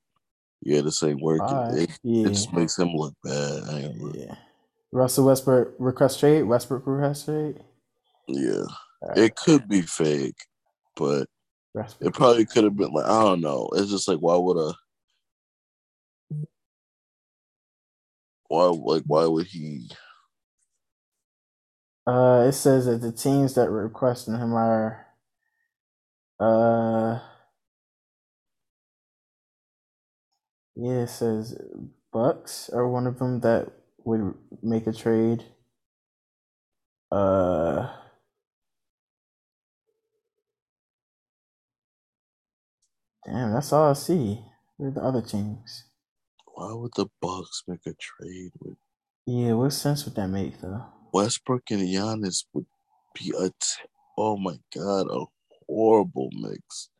yeah, 0.63 0.81
this 0.81 1.03
ain't 1.03 1.21
working, 1.23 1.47
Bye. 1.47 1.71
it, 1.75 1.99
Yeah. 2.03 2.27
it 2.27 2.31
just 2.31 2.53
makes 2.53 2.77
him 2.79 2.89
look 2.95 3.15
bad. 3.23 3.63
I 3.69 3.79
ain't 3.81 4.01
gonna- 4.01 4.19
yeah. 4.19 4.35
Russell 4.93 5.27
Westbrook 5.27 5.75
request 5.79 6.21
trade. 6.21 6.43
Westbrook 6.45 6.87
request 6.87 7.27
trade. 7.27 7.61
yeah, 8.29 8.65
Alright, 9.03 9.19
it 9.19 9.37
could 9.37 9.69
be 9.69 9.83
fake, 9.83 10.39
but 10.97 11.29
Westbrook. 11.75 12.15
it 12.15 12.15
probably 12.15 12.47
could 12.47 12.65
have 12.65 12.77
been 12.77 12.93
like 12.93 13.07
I 13.07 13.23
don't 13.23 13.41
know. 13.41 13.69
It's 13.75 13.91
just 13.91 14.09
like 14.09 14.19
why 14.19 14.37
would 14.37 14.57
a 14.59 14.75
why 18.49 18.65
like 18.65 19.05
why 19.07 19.27
would 19.27 19.47
he? 19.47 19.89
Uh, 22.07 22.47
it 22.49 22.53
says 22.53 22.87
that 22.87 23.01
the 23.03 23.13
teams 23.13 23.55
that 23.55 23.71
were 23.71 23.85
requesting 23.85 24.35
him 24.35 24.55
are, 24.55 25.07
uh, 26.41 27.21
yeah, 30.77 31.03
it 31.03 31.09
says 31.09 31.57
Bucks 32.13 32.71
are 32.71 32.89
one 32.89 33.07
of 33.07 33.19
them 33.19 33.41
that 33.41 33.73
would 34.05 34.35
make 34.63 34.87
a 34.87 34.93
trade. 34.93 35.45
Uh, 37.11 37.89
damn, 43.25 43.53
that's 43.53 43.73
all 43.73 43.91
I 43.91 43.95
see. 43.95 44.45
Where 44.77 44.89
are 44.89 44.93
the 44.93 45.03
other 45.03 45.23
teams? 45.23 45.85
Why 46.55 46.73
would 46.75 46.93
the 46.97 47.07
Bucks 47.21 47.65
make 47.67 47.87
a 47.87 47.95
trade 47.95 48.53
with 48.61 48.77
Yeah, 49.27 49.55
what 49.55 49.71
sense 49.73 50.05
would 50.05 50.15
that 50.17 50.29
make 50.29 50.61
though? 50.61 50.85
Westbrook 51.13 51.71
and 51.71 51.81
Giannis? 51.83 52.45
Would 52.53 52.67
be 53.15 53.33
a 53.39 53.49
t- 53.49 53.89
oh 54.19 54.37
my 54.37 54.57
god 54.75 55.07
a 55.11 55.25
horrible 55.69 56.31
mix. 56.33 56.91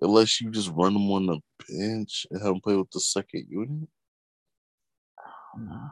Unless 0.00 0.40
you 0.40 0.50
just 0.50 0.70
run 0.70 0.94
them 0.94 1.10
on 1.10 1.26
the 1.26 1.40
bench 1.68 2.26
and 2.30 2.40
have 2.42 2.52
them 2.54 2.60
play 2.60 2.76
with 2.76 2.90
the 2.90 3.00
second 3.00 3.46
unit. 3.48 3.88
I 5.18 5.58
don't 5.58 5.66
know. 5.68 5.90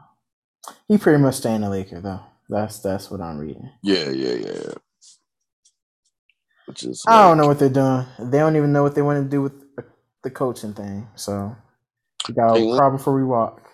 He 0.87 0.97
pretty 0.97 1.19
much 1.19 1.35
staying 1.35 1.63
a 1.63 1.69
Laker 1.69 2.01
though. 2.01 2.21
That's 2.49 2.79
that's 2.79 3.09
what 3.09 3.21
I'm 3.21 3.37
reading. 3.37 3.69
Yeah, 3.81 4.09
yeah, 4.09 4.33
yeah. 4.33 4.53
yeah. 4.53 4.73
Which 6.65 6.83
is 6.83 7.03
I 7.07 7.21
don't 7.23 7.37
know 7.37 7.47
what 7.47 7.59
they're 7.59 7.69
doing. 7.69 8.05
They 8.19 8.39
don't 8.39 8.55
even 8.55 8.71
know 8.71 8.83
what 8.83 8.95
they 8.95 9.01
want 9.01 9.23
to 9.23 9.29
do 9.29 9.41
with 9.41 9.53
the 10.23 10.29
coaching 10.29 10.73
thing. 10.73 11.07
So 11.15 11.55
we 12.27 12.33
got 12.33 12.57
a 12.57 12.75
problem 12.75 12.97
before 12.97 13.15
we 13.15 13.23
walk. 13.23 13.69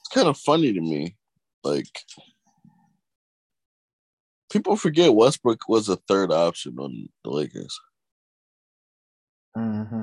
it's 0.00 0.14
kind 0.14 0.28
of 0.28 0.36
funny 0.38 0.72
to 0.72 0.80
me. 0.80 1.16
Like 1.64 1.86
people 4.50 4.76
forget 4.76 5.14
Westbrook 5.14 5.68
was 5.68 5.88
a 5.88 5.96
third 5.96 6.32
option 6.32 6.76
on 6.78 7.08
the 7.24 7.30
Lakers, 7.30 7.78
hmm 9.54 10.02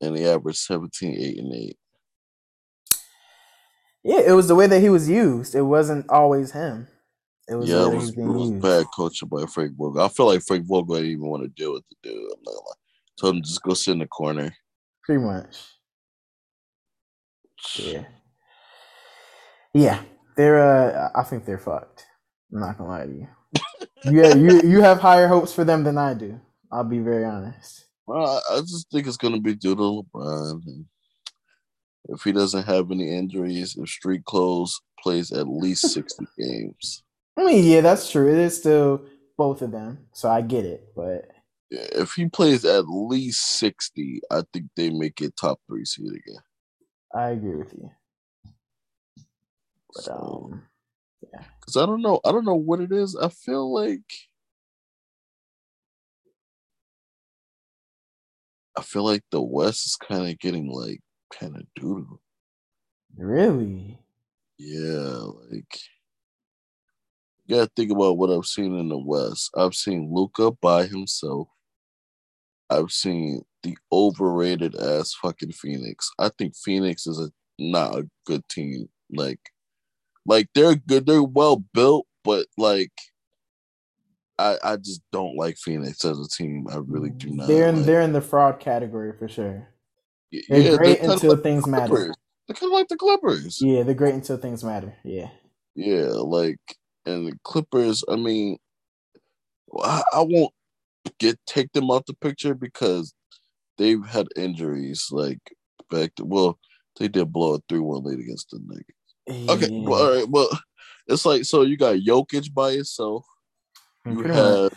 and 0.00 0.16
he 0.16 0.26
averaged 0.26 0.58
17, 0.58 1.14
8, 1.14 1.38
and 1.38 1.54
8. 1.54 1.78
Yeah, 4.06 4.20
it 4.20 4.32
was 4.32 4.46
the 4.46 4.54
way 4.54 4.68
that 4.68 4.78
he 4.78 4.88
was 4.88 5.08
used. 5.08 5.56
It 5.56 5.62
wasn't 5.62 6.08
always 6.08 6.52
him. 6.52 6.86
It 7.48 7.56
was 7.56 7.68
yeah, 7.68 7.86
it 7.86 7.94
was, 7.94 7.94
it 7.94 7.96
was 7.96 8.10
being 8.12 8.32
was 8.32 8.50
used. 8.50 8.62
bad 8.62 8.86
coaching 8.94 9.28
by 9.28 9.46
Frank 9.46 9.72
Vogel. 9.76 10.00
I 10.00 10.06
feel 10.06 10.26
like 10.26 10.42
Frank 10.46 10.64
Vogel 10.64 10.94
didn't 10.94 11.10
even 11.10 11.26
want 11.26 11.42
to 11.42 11.48
deal 11.48 11.72
with 11.72 11.82
the 11.88 11.96
dude. 12.04 12.14
I'm 12.14 12.42
not 12.44 12.52
gonna 12.52 12.58
lie. 12.58 12.74
Told 13.18 13.34
him 13.34 13.42
just 13.42 13.62
go 13.62 13.74
sit 13.74 13.92
in 13.92 13.98
the 13.98 14.06
corner. 14.06 14.54
Pretty 15.02 15.24
much. 15.24 15.56
Yeah. 17.74 18.04
Yeah. 19.74 20.02
They're 20.36 20.60
uh 20.60 21.10
I 21.12 21.24
think 21.24 21.44
they're 21.44 21.58
fucked. 21.58 22.06
I'm 22.52 22.60
not 22.60 22.78
gonna 22.78 22.90
lie 22.90 23.06
to 23.06 23.12
you. 23.12 23.28
yeah, 24.04 24.36
you 24.36 24.60
you 24.62 24.82
have 24.82 25.00
higher 25.00 25.26
hopes 25.26 25.52
for 25.52 25.64
them 25.64 25.82
than 25.82 25.98
I 25.98 26.14
do. 26.14 26.40
I'll 26.70 26.84
be 26.84 27.00
very 27.00 27.24
honest. 27.24 27.86
Well, 28.06 28.40
I, 28.48 28.56
I 28.56 28.60
just 28.60 28.88
think 28.92 29.08
it's 29.08 29.16
gonna 29.16 29.40
be 29.40 29.56
due 29.56 29.74
to 29.74 30.04
LeBron. 30.14 30.84
If 32.08 32.22
he 32.22 32.32
doesn't 32.32 32.64
have 32.64 32.90
any 32.90 33.16
injuries, 33.16 33.76
if 33.76 33.88
Street 33.88 34.24
Clothes 34.24 34.80
plays 35.00 35.32
at 35.32 35.48
least 35.48 35.92
60 35.92 36.28
games. 36.38 37.02
I 37.36 37.44
mean, 37.44 37.64
yeah, 37.64 37.80
that's 37.82 38.10
true. 38.10 38.30
It 38.32 38.38
is 38.38 38.56
still 38.58 39.06
both 39.36 39.62
of 39.62 39.72
them, 39.72 40.06
so 40.12 40.30
I 40.30 40.42
get 40.42 40.64
it. 40.64 40.92
But 40.96 41.30
Yeah, 41.70 41.86
if 41.92 42.12
he 42.12 42.28
plays 42.28 42.64
at 42.64 42.86
least 42.88 43.58
60, 43.58 44.20
I 44.30 44.42
think 44.52 44.66
they 44.76 44.90
make 44.90 45.20
it 45.20 45.36
top 45.36 45.60
three 45.68 45.84
seed 45.84 46.08
again. 46.12 46.42
I 47.14 47.30
agree 47.30 47.56
with 47.56 47.72
you. 47.74 47.90
But 49.94 50.04
So, 50.04 50.50
um, 50.52 50.62
yeah. 51.32 51.44
because 51.60 51.76
I 51.76 51.86
don't 51.86 52.02
know, 52.02 52.20
I 52.24 52.32
don't 52.32 52.44
know 52.44 52.54
what 52.56 52.80
it 52.80 52.92
is. 52.92 53.16
I 53.16 53.28
feel 53.28 53.72
like 53.72 54.02
I 58.76 58.82
feel 58.82 59.04
like 59.04 59.22
the 59.30 59.42
West 59.42 59.86
is 59.86 59.96
kind 59.96 60.30
of 60.30 60.38
getting 60.38 60.70
like 60.70 61.00
kind 61.32 61.56
of 61.56 61.62
doo 61.74 62.20
Really? 63.16 63.98
Yeah, 64.58 65.30
like 65.50 65.78
you 67.46 67.56
gotta 67.56 67.70
think 67.76 67.90
about 67.90 68.18
what 68.18 68.30
I've 68.30 68.46
seen 68.46 68.76
in 68.76 68.88
the 68.88 68.98
West. 68.98 69.50
I've 69.56 69.74
seen 69.74 70.10
Luka 70.12 70.50
by 70.50 70.86
himself. 70.86 71.48
I've 72.68 72.90
seen 72.90 73.42
the 73.62 73.76
overrated 73.92 74.74
ass 74.76 75.14
fucking 75.14 75.52
Phoenix. 75.52 76.10
I 76.18 76.30
think 76.36 76.56
Phoenix 76.56 77.06
is 77.06 77.20
a 77.20 77.30
not 77.58 77.94
a 77.96 78.08
good 78.26 78.46
team. 78.48 78.88
Like, 79.10 79.40
like 80.26 80.48
they're 80.54 80.74
good, 80.74 81.06
they're 81.06 81.22
well 81.22 81.64
built, 81.72 82.06
but 82.24 82.46
like 82.58 82.92
I 84.38 84.56
I 84.62 84.76
just 84.76 85.02
don't 85.12 85.36
like 85.36 85.56
Phoenix 85.56 86.04
as 86.04 86.18
a 86.18 86.28
team. 86.28 86.66
I 86.70 86.78
really 86.84 87.10
do 87.10 87.30
not. 87.30 87.46
They're 87.46 87.68
in 87.68 87.76
like. 87.76 87.86
they're 87.86 88.00
in 88.02 88.12
the 88.12 88.20
fraud 88.20 88.58
category 88.60 89.12
for 89.12 89.28
sure. 89.28 89.68
Yeah, 90.48 90.58
They're 90.60 90.78
great 90.78 90.98
kinda 91.00 91.14
until 91.14 91.30
like 91.34 91.42
things 91.42 91.66
matter. 91.66 91.88
Clippers. 91.88 92.16
They're 92.46 92.54
kind 92.54 92.72
of 92.72 92.78
like 92.78 92.88
the 92.88 92.96
Clippers. 92.96 93.58
Yeah, 93.60 93.82
they're 93.82 93.94
great 93.94 94.14
until 94.14 94.36
things 94.36 94.62
matter. 94.62 94.94
Yeah. 95.04 95.30
Yeah, 95.74 96.06
like 96.06 96.58
and 97.04 97.26
the 97.28 97.38
Clippers. 97.44 98.04
I 98.08 98.16
mean, 98.16 98.58
I, 99.82 100.02
I 100.12 100.20
won't 100.20 100.52
get 101.18 101.38
take 101.46 101.72
them 101.72 101.90
out 101.90 102.06
the 102.06 102.14
picture 102.14 102.54
because 102.54 103.14
they've 103.78 104.04
had 104.04 104.28
injuries. 104.36 105.08
Like 105.10 105.40
back 105.90 106.14
to 106.16 106.24
well, 106.24 106.58
they 106.98 107.08
did 107.08 107.32
blow 107.32 107.54
a 107.54 107.58
three 107.68 107.78
one 107.80 108.04
lead 108.04 108.20
against 108.20 108.50
the 108.50 108.60
Nuggets. 108.64 109.50
Okay, 109.50 109.72
Yeah. 109.72 109.88
well, 109.88 110.02
all 110.02 110.14
right, 110.16 110.28
well, 110.28 110.48
it's 111.08 111.26
like 111.26 111.44
so 111.44 111.62
you 111.62 111.76
got 111.76 111.96
Jokic 111.96 112.52
by 112.54 112.70
yourself. 112.70 113.24
You 114.04 114.14
Pretty 114.14 114.28
much. 114.28 114.36
have 114.36 114.72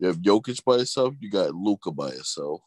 you 0.00 0.06
have 0.08 0.18
Jokic 0.18 0.64
by 0.64 0.76
yourself. 0.76 1.14
You 1.20 1.30
got 1.30 1.54
Luka 1.54 1.90
by 1.90 2.08
yourself. 2.12 2.60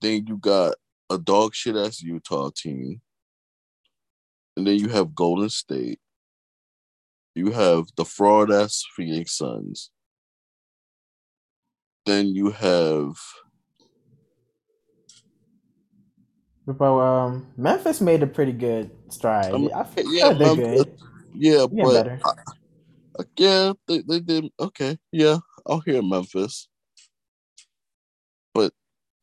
Then 0.00 0.26
you 0.26 0.36
got 0.38 0.74
a 1.10 1.18
dog 1.18 1.54
shit 1.54 1.76
ass 1.76 2.00
Utah 2.00 2.50
team. 2.56 3.00
And 4.56 4.66
then 4.66 4.78
you 4.78 4.88
have 4.88 5.14
Golden 5.14 5.48
State. 5.48 6.00
You 7.34 7.50
have 7.52 7.86
the 7.96 8.04
fraud 8.04 8.50
ass 8.50 8.84
Phoenix 8.96 9.36
Suns. 9.36 9.90
Then 12.06 12.28
you 12.28 12.50
have 12.50 13.16
But 16.66 16.84
um, 16.84 17.46
Memphis 17.56 18.00
made 18.00 18.22
a 18.22 18.26
pretty 18.26 18.52
good 18.52 18.90
stride. 19.08 19.54
I 19.54 19.58
mean, 19.58 19.72
I 19.74 19.84
feel 19.84 20.06
yeah, 20.06 20.32
they're 20.32 20.54
Memphis- 20.54 20.84
good. 20.84 20.98
yeah, 21.34 21.66
get 21.66 22.20
but 23.16 23.26
yeah, 23.36 23.72
they, 23.88 24.02
they 24.02 24.20
did 24.20 24.50
okay. 24.58 24.96
Yeah, 25.12 25.38
I'll 25.66 25.80
hear 25.80 26.02
Memphis. 26.02 26.68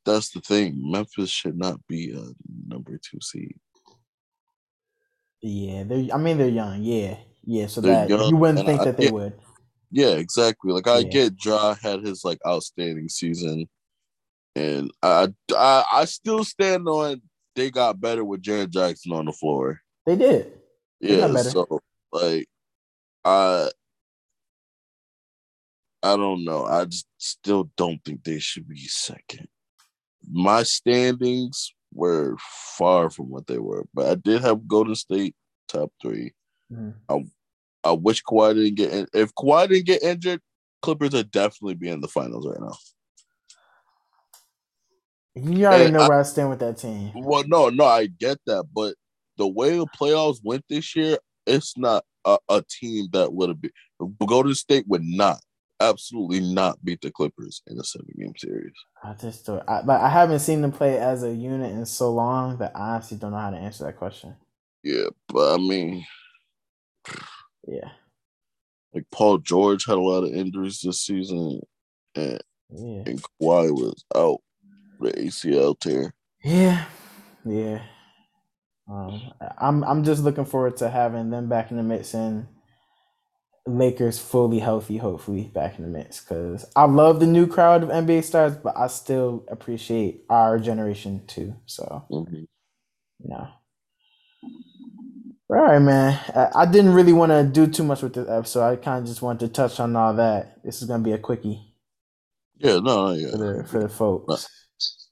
That's 0.08 0.30
the 0.32 0.40
thing. 0.40 0.80
Memphis 0.90 1.30
should 1.30 1.58
not 1.58 1.86
be 1.88 2.12
a 2.14 2.24
number 2.68 2.98
two 2.98 3.20
seed. 3.22 3.58
Yeah, 5.42 5.84
they're. 5.84 6.08
I 6.14 6.18
mean, 6.18 6.38
they're 6.38 6.48
young. 6.48 6.82
Yeah, 6.82 7.18
yeah. 7.44 7.68
So 7.68 7.82
They're 7.82 8.08
that 8.08 8.10
young, 8.10 8.30
you 8.30 8.38
wouldn't 8.38 8.66
think 8.66 8.82
I 8.82 8.86
that 8.86 8.98
they 8.98 9.04
get- 9.04 9.14
would. 9.14 9.34
Yeah, 9.92 10.16
exactly. 10.16 10.72
Like 10.72 10.88
I 10.88 11.00
Yeah. 11.00 11.10
get 11.10 11.46
Ja 11.46 11.76
had 11.76 12.04
his 12.06 12.24
like 12.26 12.40
outstanding 12.46 13.10
season, 13.10 13.70
and 14.56 14.92
I 15.04 15.28
I, 15.56 15.86
I 15.92 16.06
still 16.06 16.44
stand 16.44 16.88
on 16.88 17.22
they 17.56 17.70
got 17.70 18.00
better 18.00 18.24
with 18.24 18.42
Jaren 18.42 18.70
Jackson 18.70 19.12
on 19.12 19.26
the 19.26 19.32
floor. 19.34 19.82
They 20.06 20.16
did. 20.16 20.54
They 21.02 21.18
Yeah, 21.20 21.36
so 21.44 21.80
like 22.12 22.48
I 23.26 23.70
I 26.04 26.16
don't 26.16 26.46
know. 26.46 26.66
I 26.66 26.86
just 26.86 27.08
still 27.18 27.70
don't 27.76 28.04
think 28.06 28.24
they 28.24 28.40
should 28.40 28.68
be 28.68 28.78
second. 28.88 29.48
My 30.32 30.64
standings 30.64 31.74
were 31.94 32.36
far 32.78 33.10
from 33.10 33.30
what 33.30 33.48
they 33.48 33.60
were, 33.60 33.86
but 33.94 34.08
I 34.08 34.16
did 34.16 34.42
have 34.42 34.68
Golden 34.68 34.96
State 34.96 35.36
top 35.68 35.92
three. 36.02 36.34
Mhm. 36.72 36.94
I 37.84 37.92
wish 37.92 38.22
Kawhi 38.24 38.54
didn't 38.56 38.76
get 38.76 38.92
in. 38.92 39.08
If 39.14 39.34
Kawhi 39.36 39.70
didn't 39.70 39.86
get 39.86 40.04
injured, 40.04 40.42
Clippers 40.82 41.12
would 41.14 41.32
definitely 41.32 41.76
be 41.76 41.88
in 41.90 42.02
the 42.02 42.08
finals 42.08 42.46
right 42.48 42.60
now. 42.60 42.76
You 45.36 45.66
already 45.66 45.86
And 45.86 45.94
know 45.94 46.02
I- 46.02 46.10
where 46.10 46.20
I 46.20 46.24
stand 46.24 46.50
with 46.50 46.60
that 46.60 46.78
team. 46.78 47.12
Well, 47.16 47.44
no, 47.48 47.70
no, 47.70 47.86
I 47.86 48.08
get 48.08 48.40
that, 48.48 48.66
but 48.74 48.96
the 49.38 49.48
way 49.48 49.78
the 49.78 49.86
playoffs 49.86 50.40
went 50.44 50.66
this 50.68 50.96
year, 50.96 51.18
it's 51.46 51.78
not 51.78 52.04
a, 52.26 52.38
a 52.50 52.64
team 52.70 53.08
that 53.14 53.32
would 53.34 53.50
have 53.50 53.62
been. 53.62 53.72
Golden 54.26 54.56
State 54.56 54.86
would 54.88 55.04
not, 55.04 55.40
absolutely 55.80 56.40
not 56.40 56.84
beat 56.84 57.02
the 57.02 57.12
Clippers 57.12 57.62
in 57.68 57.80
a 57.80 57.84
seven 57.84 58.08
game 58.18 58.34
series. 58.38 58.74
I 59.04 59.14
just 59.14 59.46
don't. 59.46 59.64
I, 59.68 59.82
but 59.84 60.02
I 60.02 60.10
haven't 60.10 60.40
seen 60.40 60.62
them 60.62 60.72
play 60.72 60.98
as 60.98 61.24
a 61.24 61.34
unit 61.34 61.72
in 61.72 61.86
so 61.86 62.12
long 62.12 62.58
that 62.58 62.72
I 62.76 62.96
honestly 62.96 63.18
don't 63.18 63.32
know 63.32 63.38
how 63.38 63.52
to 63.52 63.58
answer 63.58 63.86
that 63.86 63.98
question. 63.98 64.36
Yeah, 64.84 65.08
but 65.28 65.54
I 65.54 65.58
mean, 65.58 66.06
Yeah, 67.68 67.90
like 68.94 69.06
Paul 69.12 69.40
George 69.40 69.86
had 69.86 69.98
a 69.98 70.02
lot 70.02 70.24
of 70.24 70.34
injuries 70.34 70.82
this 70.82 71.02
season, 71.02 71.62
and, 72.16 72.42
yeah, 72.70 73.04
and 73.06 73.22
Kawhi 73.22 73.72
was 73.72 74.04
out 74.16 74.40
with 75.00 75.16
ACL 75.16 75.80
tear. 75.80 76.14
yeah, 76.44 76.86
yeah. 77.46 77.82
Um, 78.90 79.22
I'm 79.58 79.84
I'm 79.84 80.04
just 80.06 80.24
looking 80.24 80.46
forward 80.46 80.78
to 80.78 80.90
having 80.90 81.30
them 81.30 81.50
back 81.50 81.72
in 81.72 81.78
the 81.78 81.84
mix 81.84 82.14
and 82.14 82.48
Lakers 83.68 84.20
fully 84.20 84.60
healthy, 84.60 84.98
hopefully 84.98 85.44
back 85.54 85.78
in 85.78 85.84
the 85.84 85.90
mix. 85.98 86.22
Because 86.22 86.66
I 86.76 86.86
love 86.86 87.20
the 87.20 87.28
new 87.28 87.48
crowd 87.48 87.84
of 87.84 87.90
NBA 87.90 88.24
stars, 88.24 88.56
but 88.56 88.78
I 88.78 88.88
still 88.88 89.44
appreciate 89.50 90.24
our 90.30 90.58
generation 90.60 91.26
too. 91.28 91.56
So 91.66 92.06
Mhm. 92.12 92.48
you 93.20 93.30
know. 93.30 93.48
All 95.50 95.56
right, 95.56 95.80
man. 95.80 96.20
I, 96.36 96.62
I 96.62 96.66
didn't 96.66 96.94
really 96.94 97.14
want 97.14 97.32
to 97.32 97.44
do 97.44 97.68
too 97.72 97.84
much 97.84 98.02
with 98.02 98.14
this 98.14 98.28
episode. 98.28 98.64
I 98.68 98.76
kind 98.76 99.00
of 99.02 99.06
just 99.08 99.22
wanted 99.22 99.40
to 99.48 99.48
touch 99.54 99.80
on 99.80 99.96
all 99.96 100.14
that. 100.16 100.62
This 100.64 100.82
is 100.82 100.88
gonna 100.88 101.04
be 101.04 101.14
a 101.14 101.18
quickie 101.18 101.74
Yeah, 102.58 102.80
no, 102.80 103.12
yeah. 103.12 103.32
for 103.32 103.38
the 103.38 103.64
for 103.64 103.80
the 103.80 103.90
folks. 103.90 104.50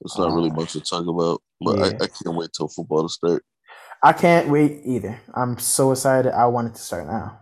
It's 0.02 0.18
not 0.18 0.32
really 0.34 0.50
much 0.50 0.72
to 0.74 0.80
talk 0.80 1.06
about, 1.06 1.42
but 1.60 1.78
I. 1.82 1.86
I 2.04 2.06
can't 2.06 2.36
wait 2.36 2.50
till 2.52 2.68
football 2.68 3.02
to 3.04 3.08
start. 3.08 3.44
I 4.02 4.12
can't 4.12 4.48
wait 4.50 4.82
either. 4.84 5.18
I'm 5.34 5.58
so 5.58 5.90
excited. 5.90 6.32
I 6.32 6.46
want 6.46 6.68
it 6.68 6.74
to 6.74 6.80
start 6.82 7.06
now. 7.06 7.40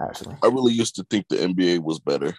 Actually, 0.00 0.36
I 0.42 0.46
really 0.46 0.72
used 0.72 0.94
to 0.96 1.04
think 1.10 1.26
the 1.28 1.36
NBA 1.36 1.80
was 1.82 1.98
better. 1.98 2.34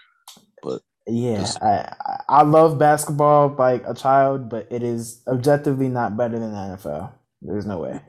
But 0.63 0.81
yeah. 1.07 1.45
I- 1.61 1.93
I 2.29 2.43
love 2.43 2.77
basketball 2.77 3.55
like 3.57 3.83
a 3.87 3.93
child, 3.95 4.49
but 4.49 4.67
it 4.71 4.83
is 4.83 5.23
objectively 5.27 5.89
not 5.89 6.15
better 6.15 6.37
than 6.37 6.51
the 6.51 6.57
NFL. 6.57 7.11
There's 7.41 7.65
no 7.65 7.79
way. 7.79 8.01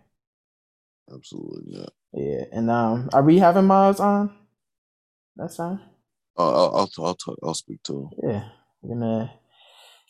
Absolutely 1.12 1.78
not. 1.78 1.92
Yeah. 2.12 2.44
And 2.52 2.70
um, 2.70 3.08
are 3.12 3.22
we 3.22 3.38
having 3.38 3.66
Miles 3.66 4.00
on? 4.00 4.30
That's 5.36 5.56
fine. 5.56 5.80
Uh, 6.38 6.48
I'll, 6.66 6.76
I'll, 6.76 7.04
I'll 7.06 7.14
talk. 7.14 7.38
I'll 7.42 7.54
speak 7.54 7.82
to 7.84 7.92
him. 8.02 8.10
Yeah, 8.22 8.44
we're 8.82 8.94
gonna 8.94 9.32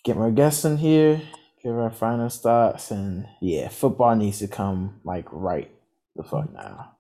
get 0.05 0.17
more 0.17 0.31
guests 0.31 0.65
in 0.65 0.77
here, 0.77 1.23
give 1.63 1.75
our 1.77 1.91
final 1.91 2.29
thoughts, 2.29 2.91
and 2.91 3.27
yeah, 3.41 3.69
football 3.69 4.17
needs 4.17 4.39
to 4.41 4.49
come 4.49 5.01
like 5.05 5.27
right 5.31 5.71
the 6.17 6.23
fuck 6.25 6.53
now. 6.53 6.97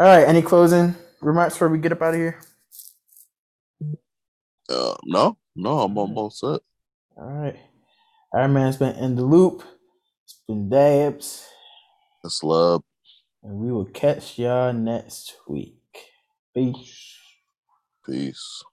All 0.00 0.06
right, 0.06 0.26
any 0.26 0.40
closing 0.40 0.94
remarks 1.20 1.52
before 1.54 1.68
we 1.68 1.76
get 1.78 1.92
up 1.92 2.00
out 2.00 2.14
of 2.14 2.20
here? 2.20 2.40
Uh, 4.70 4.94
no, 5.04 5.36
no, 5.54 5.80
I'm 5.80 5.98
almost 5.98 6.38
set. 6.40 6.60
All 7.18 7.26
right, 7.26 7.56
all 8.32 8.40
right, 8.40 8.46
man. 8.46 8.68
It's 8.68 8.78
been 8.78 8.96
in 8.96 9.14
the 9.16 9.24
loop. 9.24 9.62
It's 10.24 10.40
been 10.48 10.70
Dabs, 10.70 11.46
That's 12.22 12.42
love. 12.42 12.82
and 13.42 13.58
we 13.58 13.70
will 13.70 13.84
catch 13.84 14.38
y'all 14.38 14.72
next 14.72 15.36
week. 15.46 15.76
Peace. 16.54 17.18
Peace. 18.06 18.64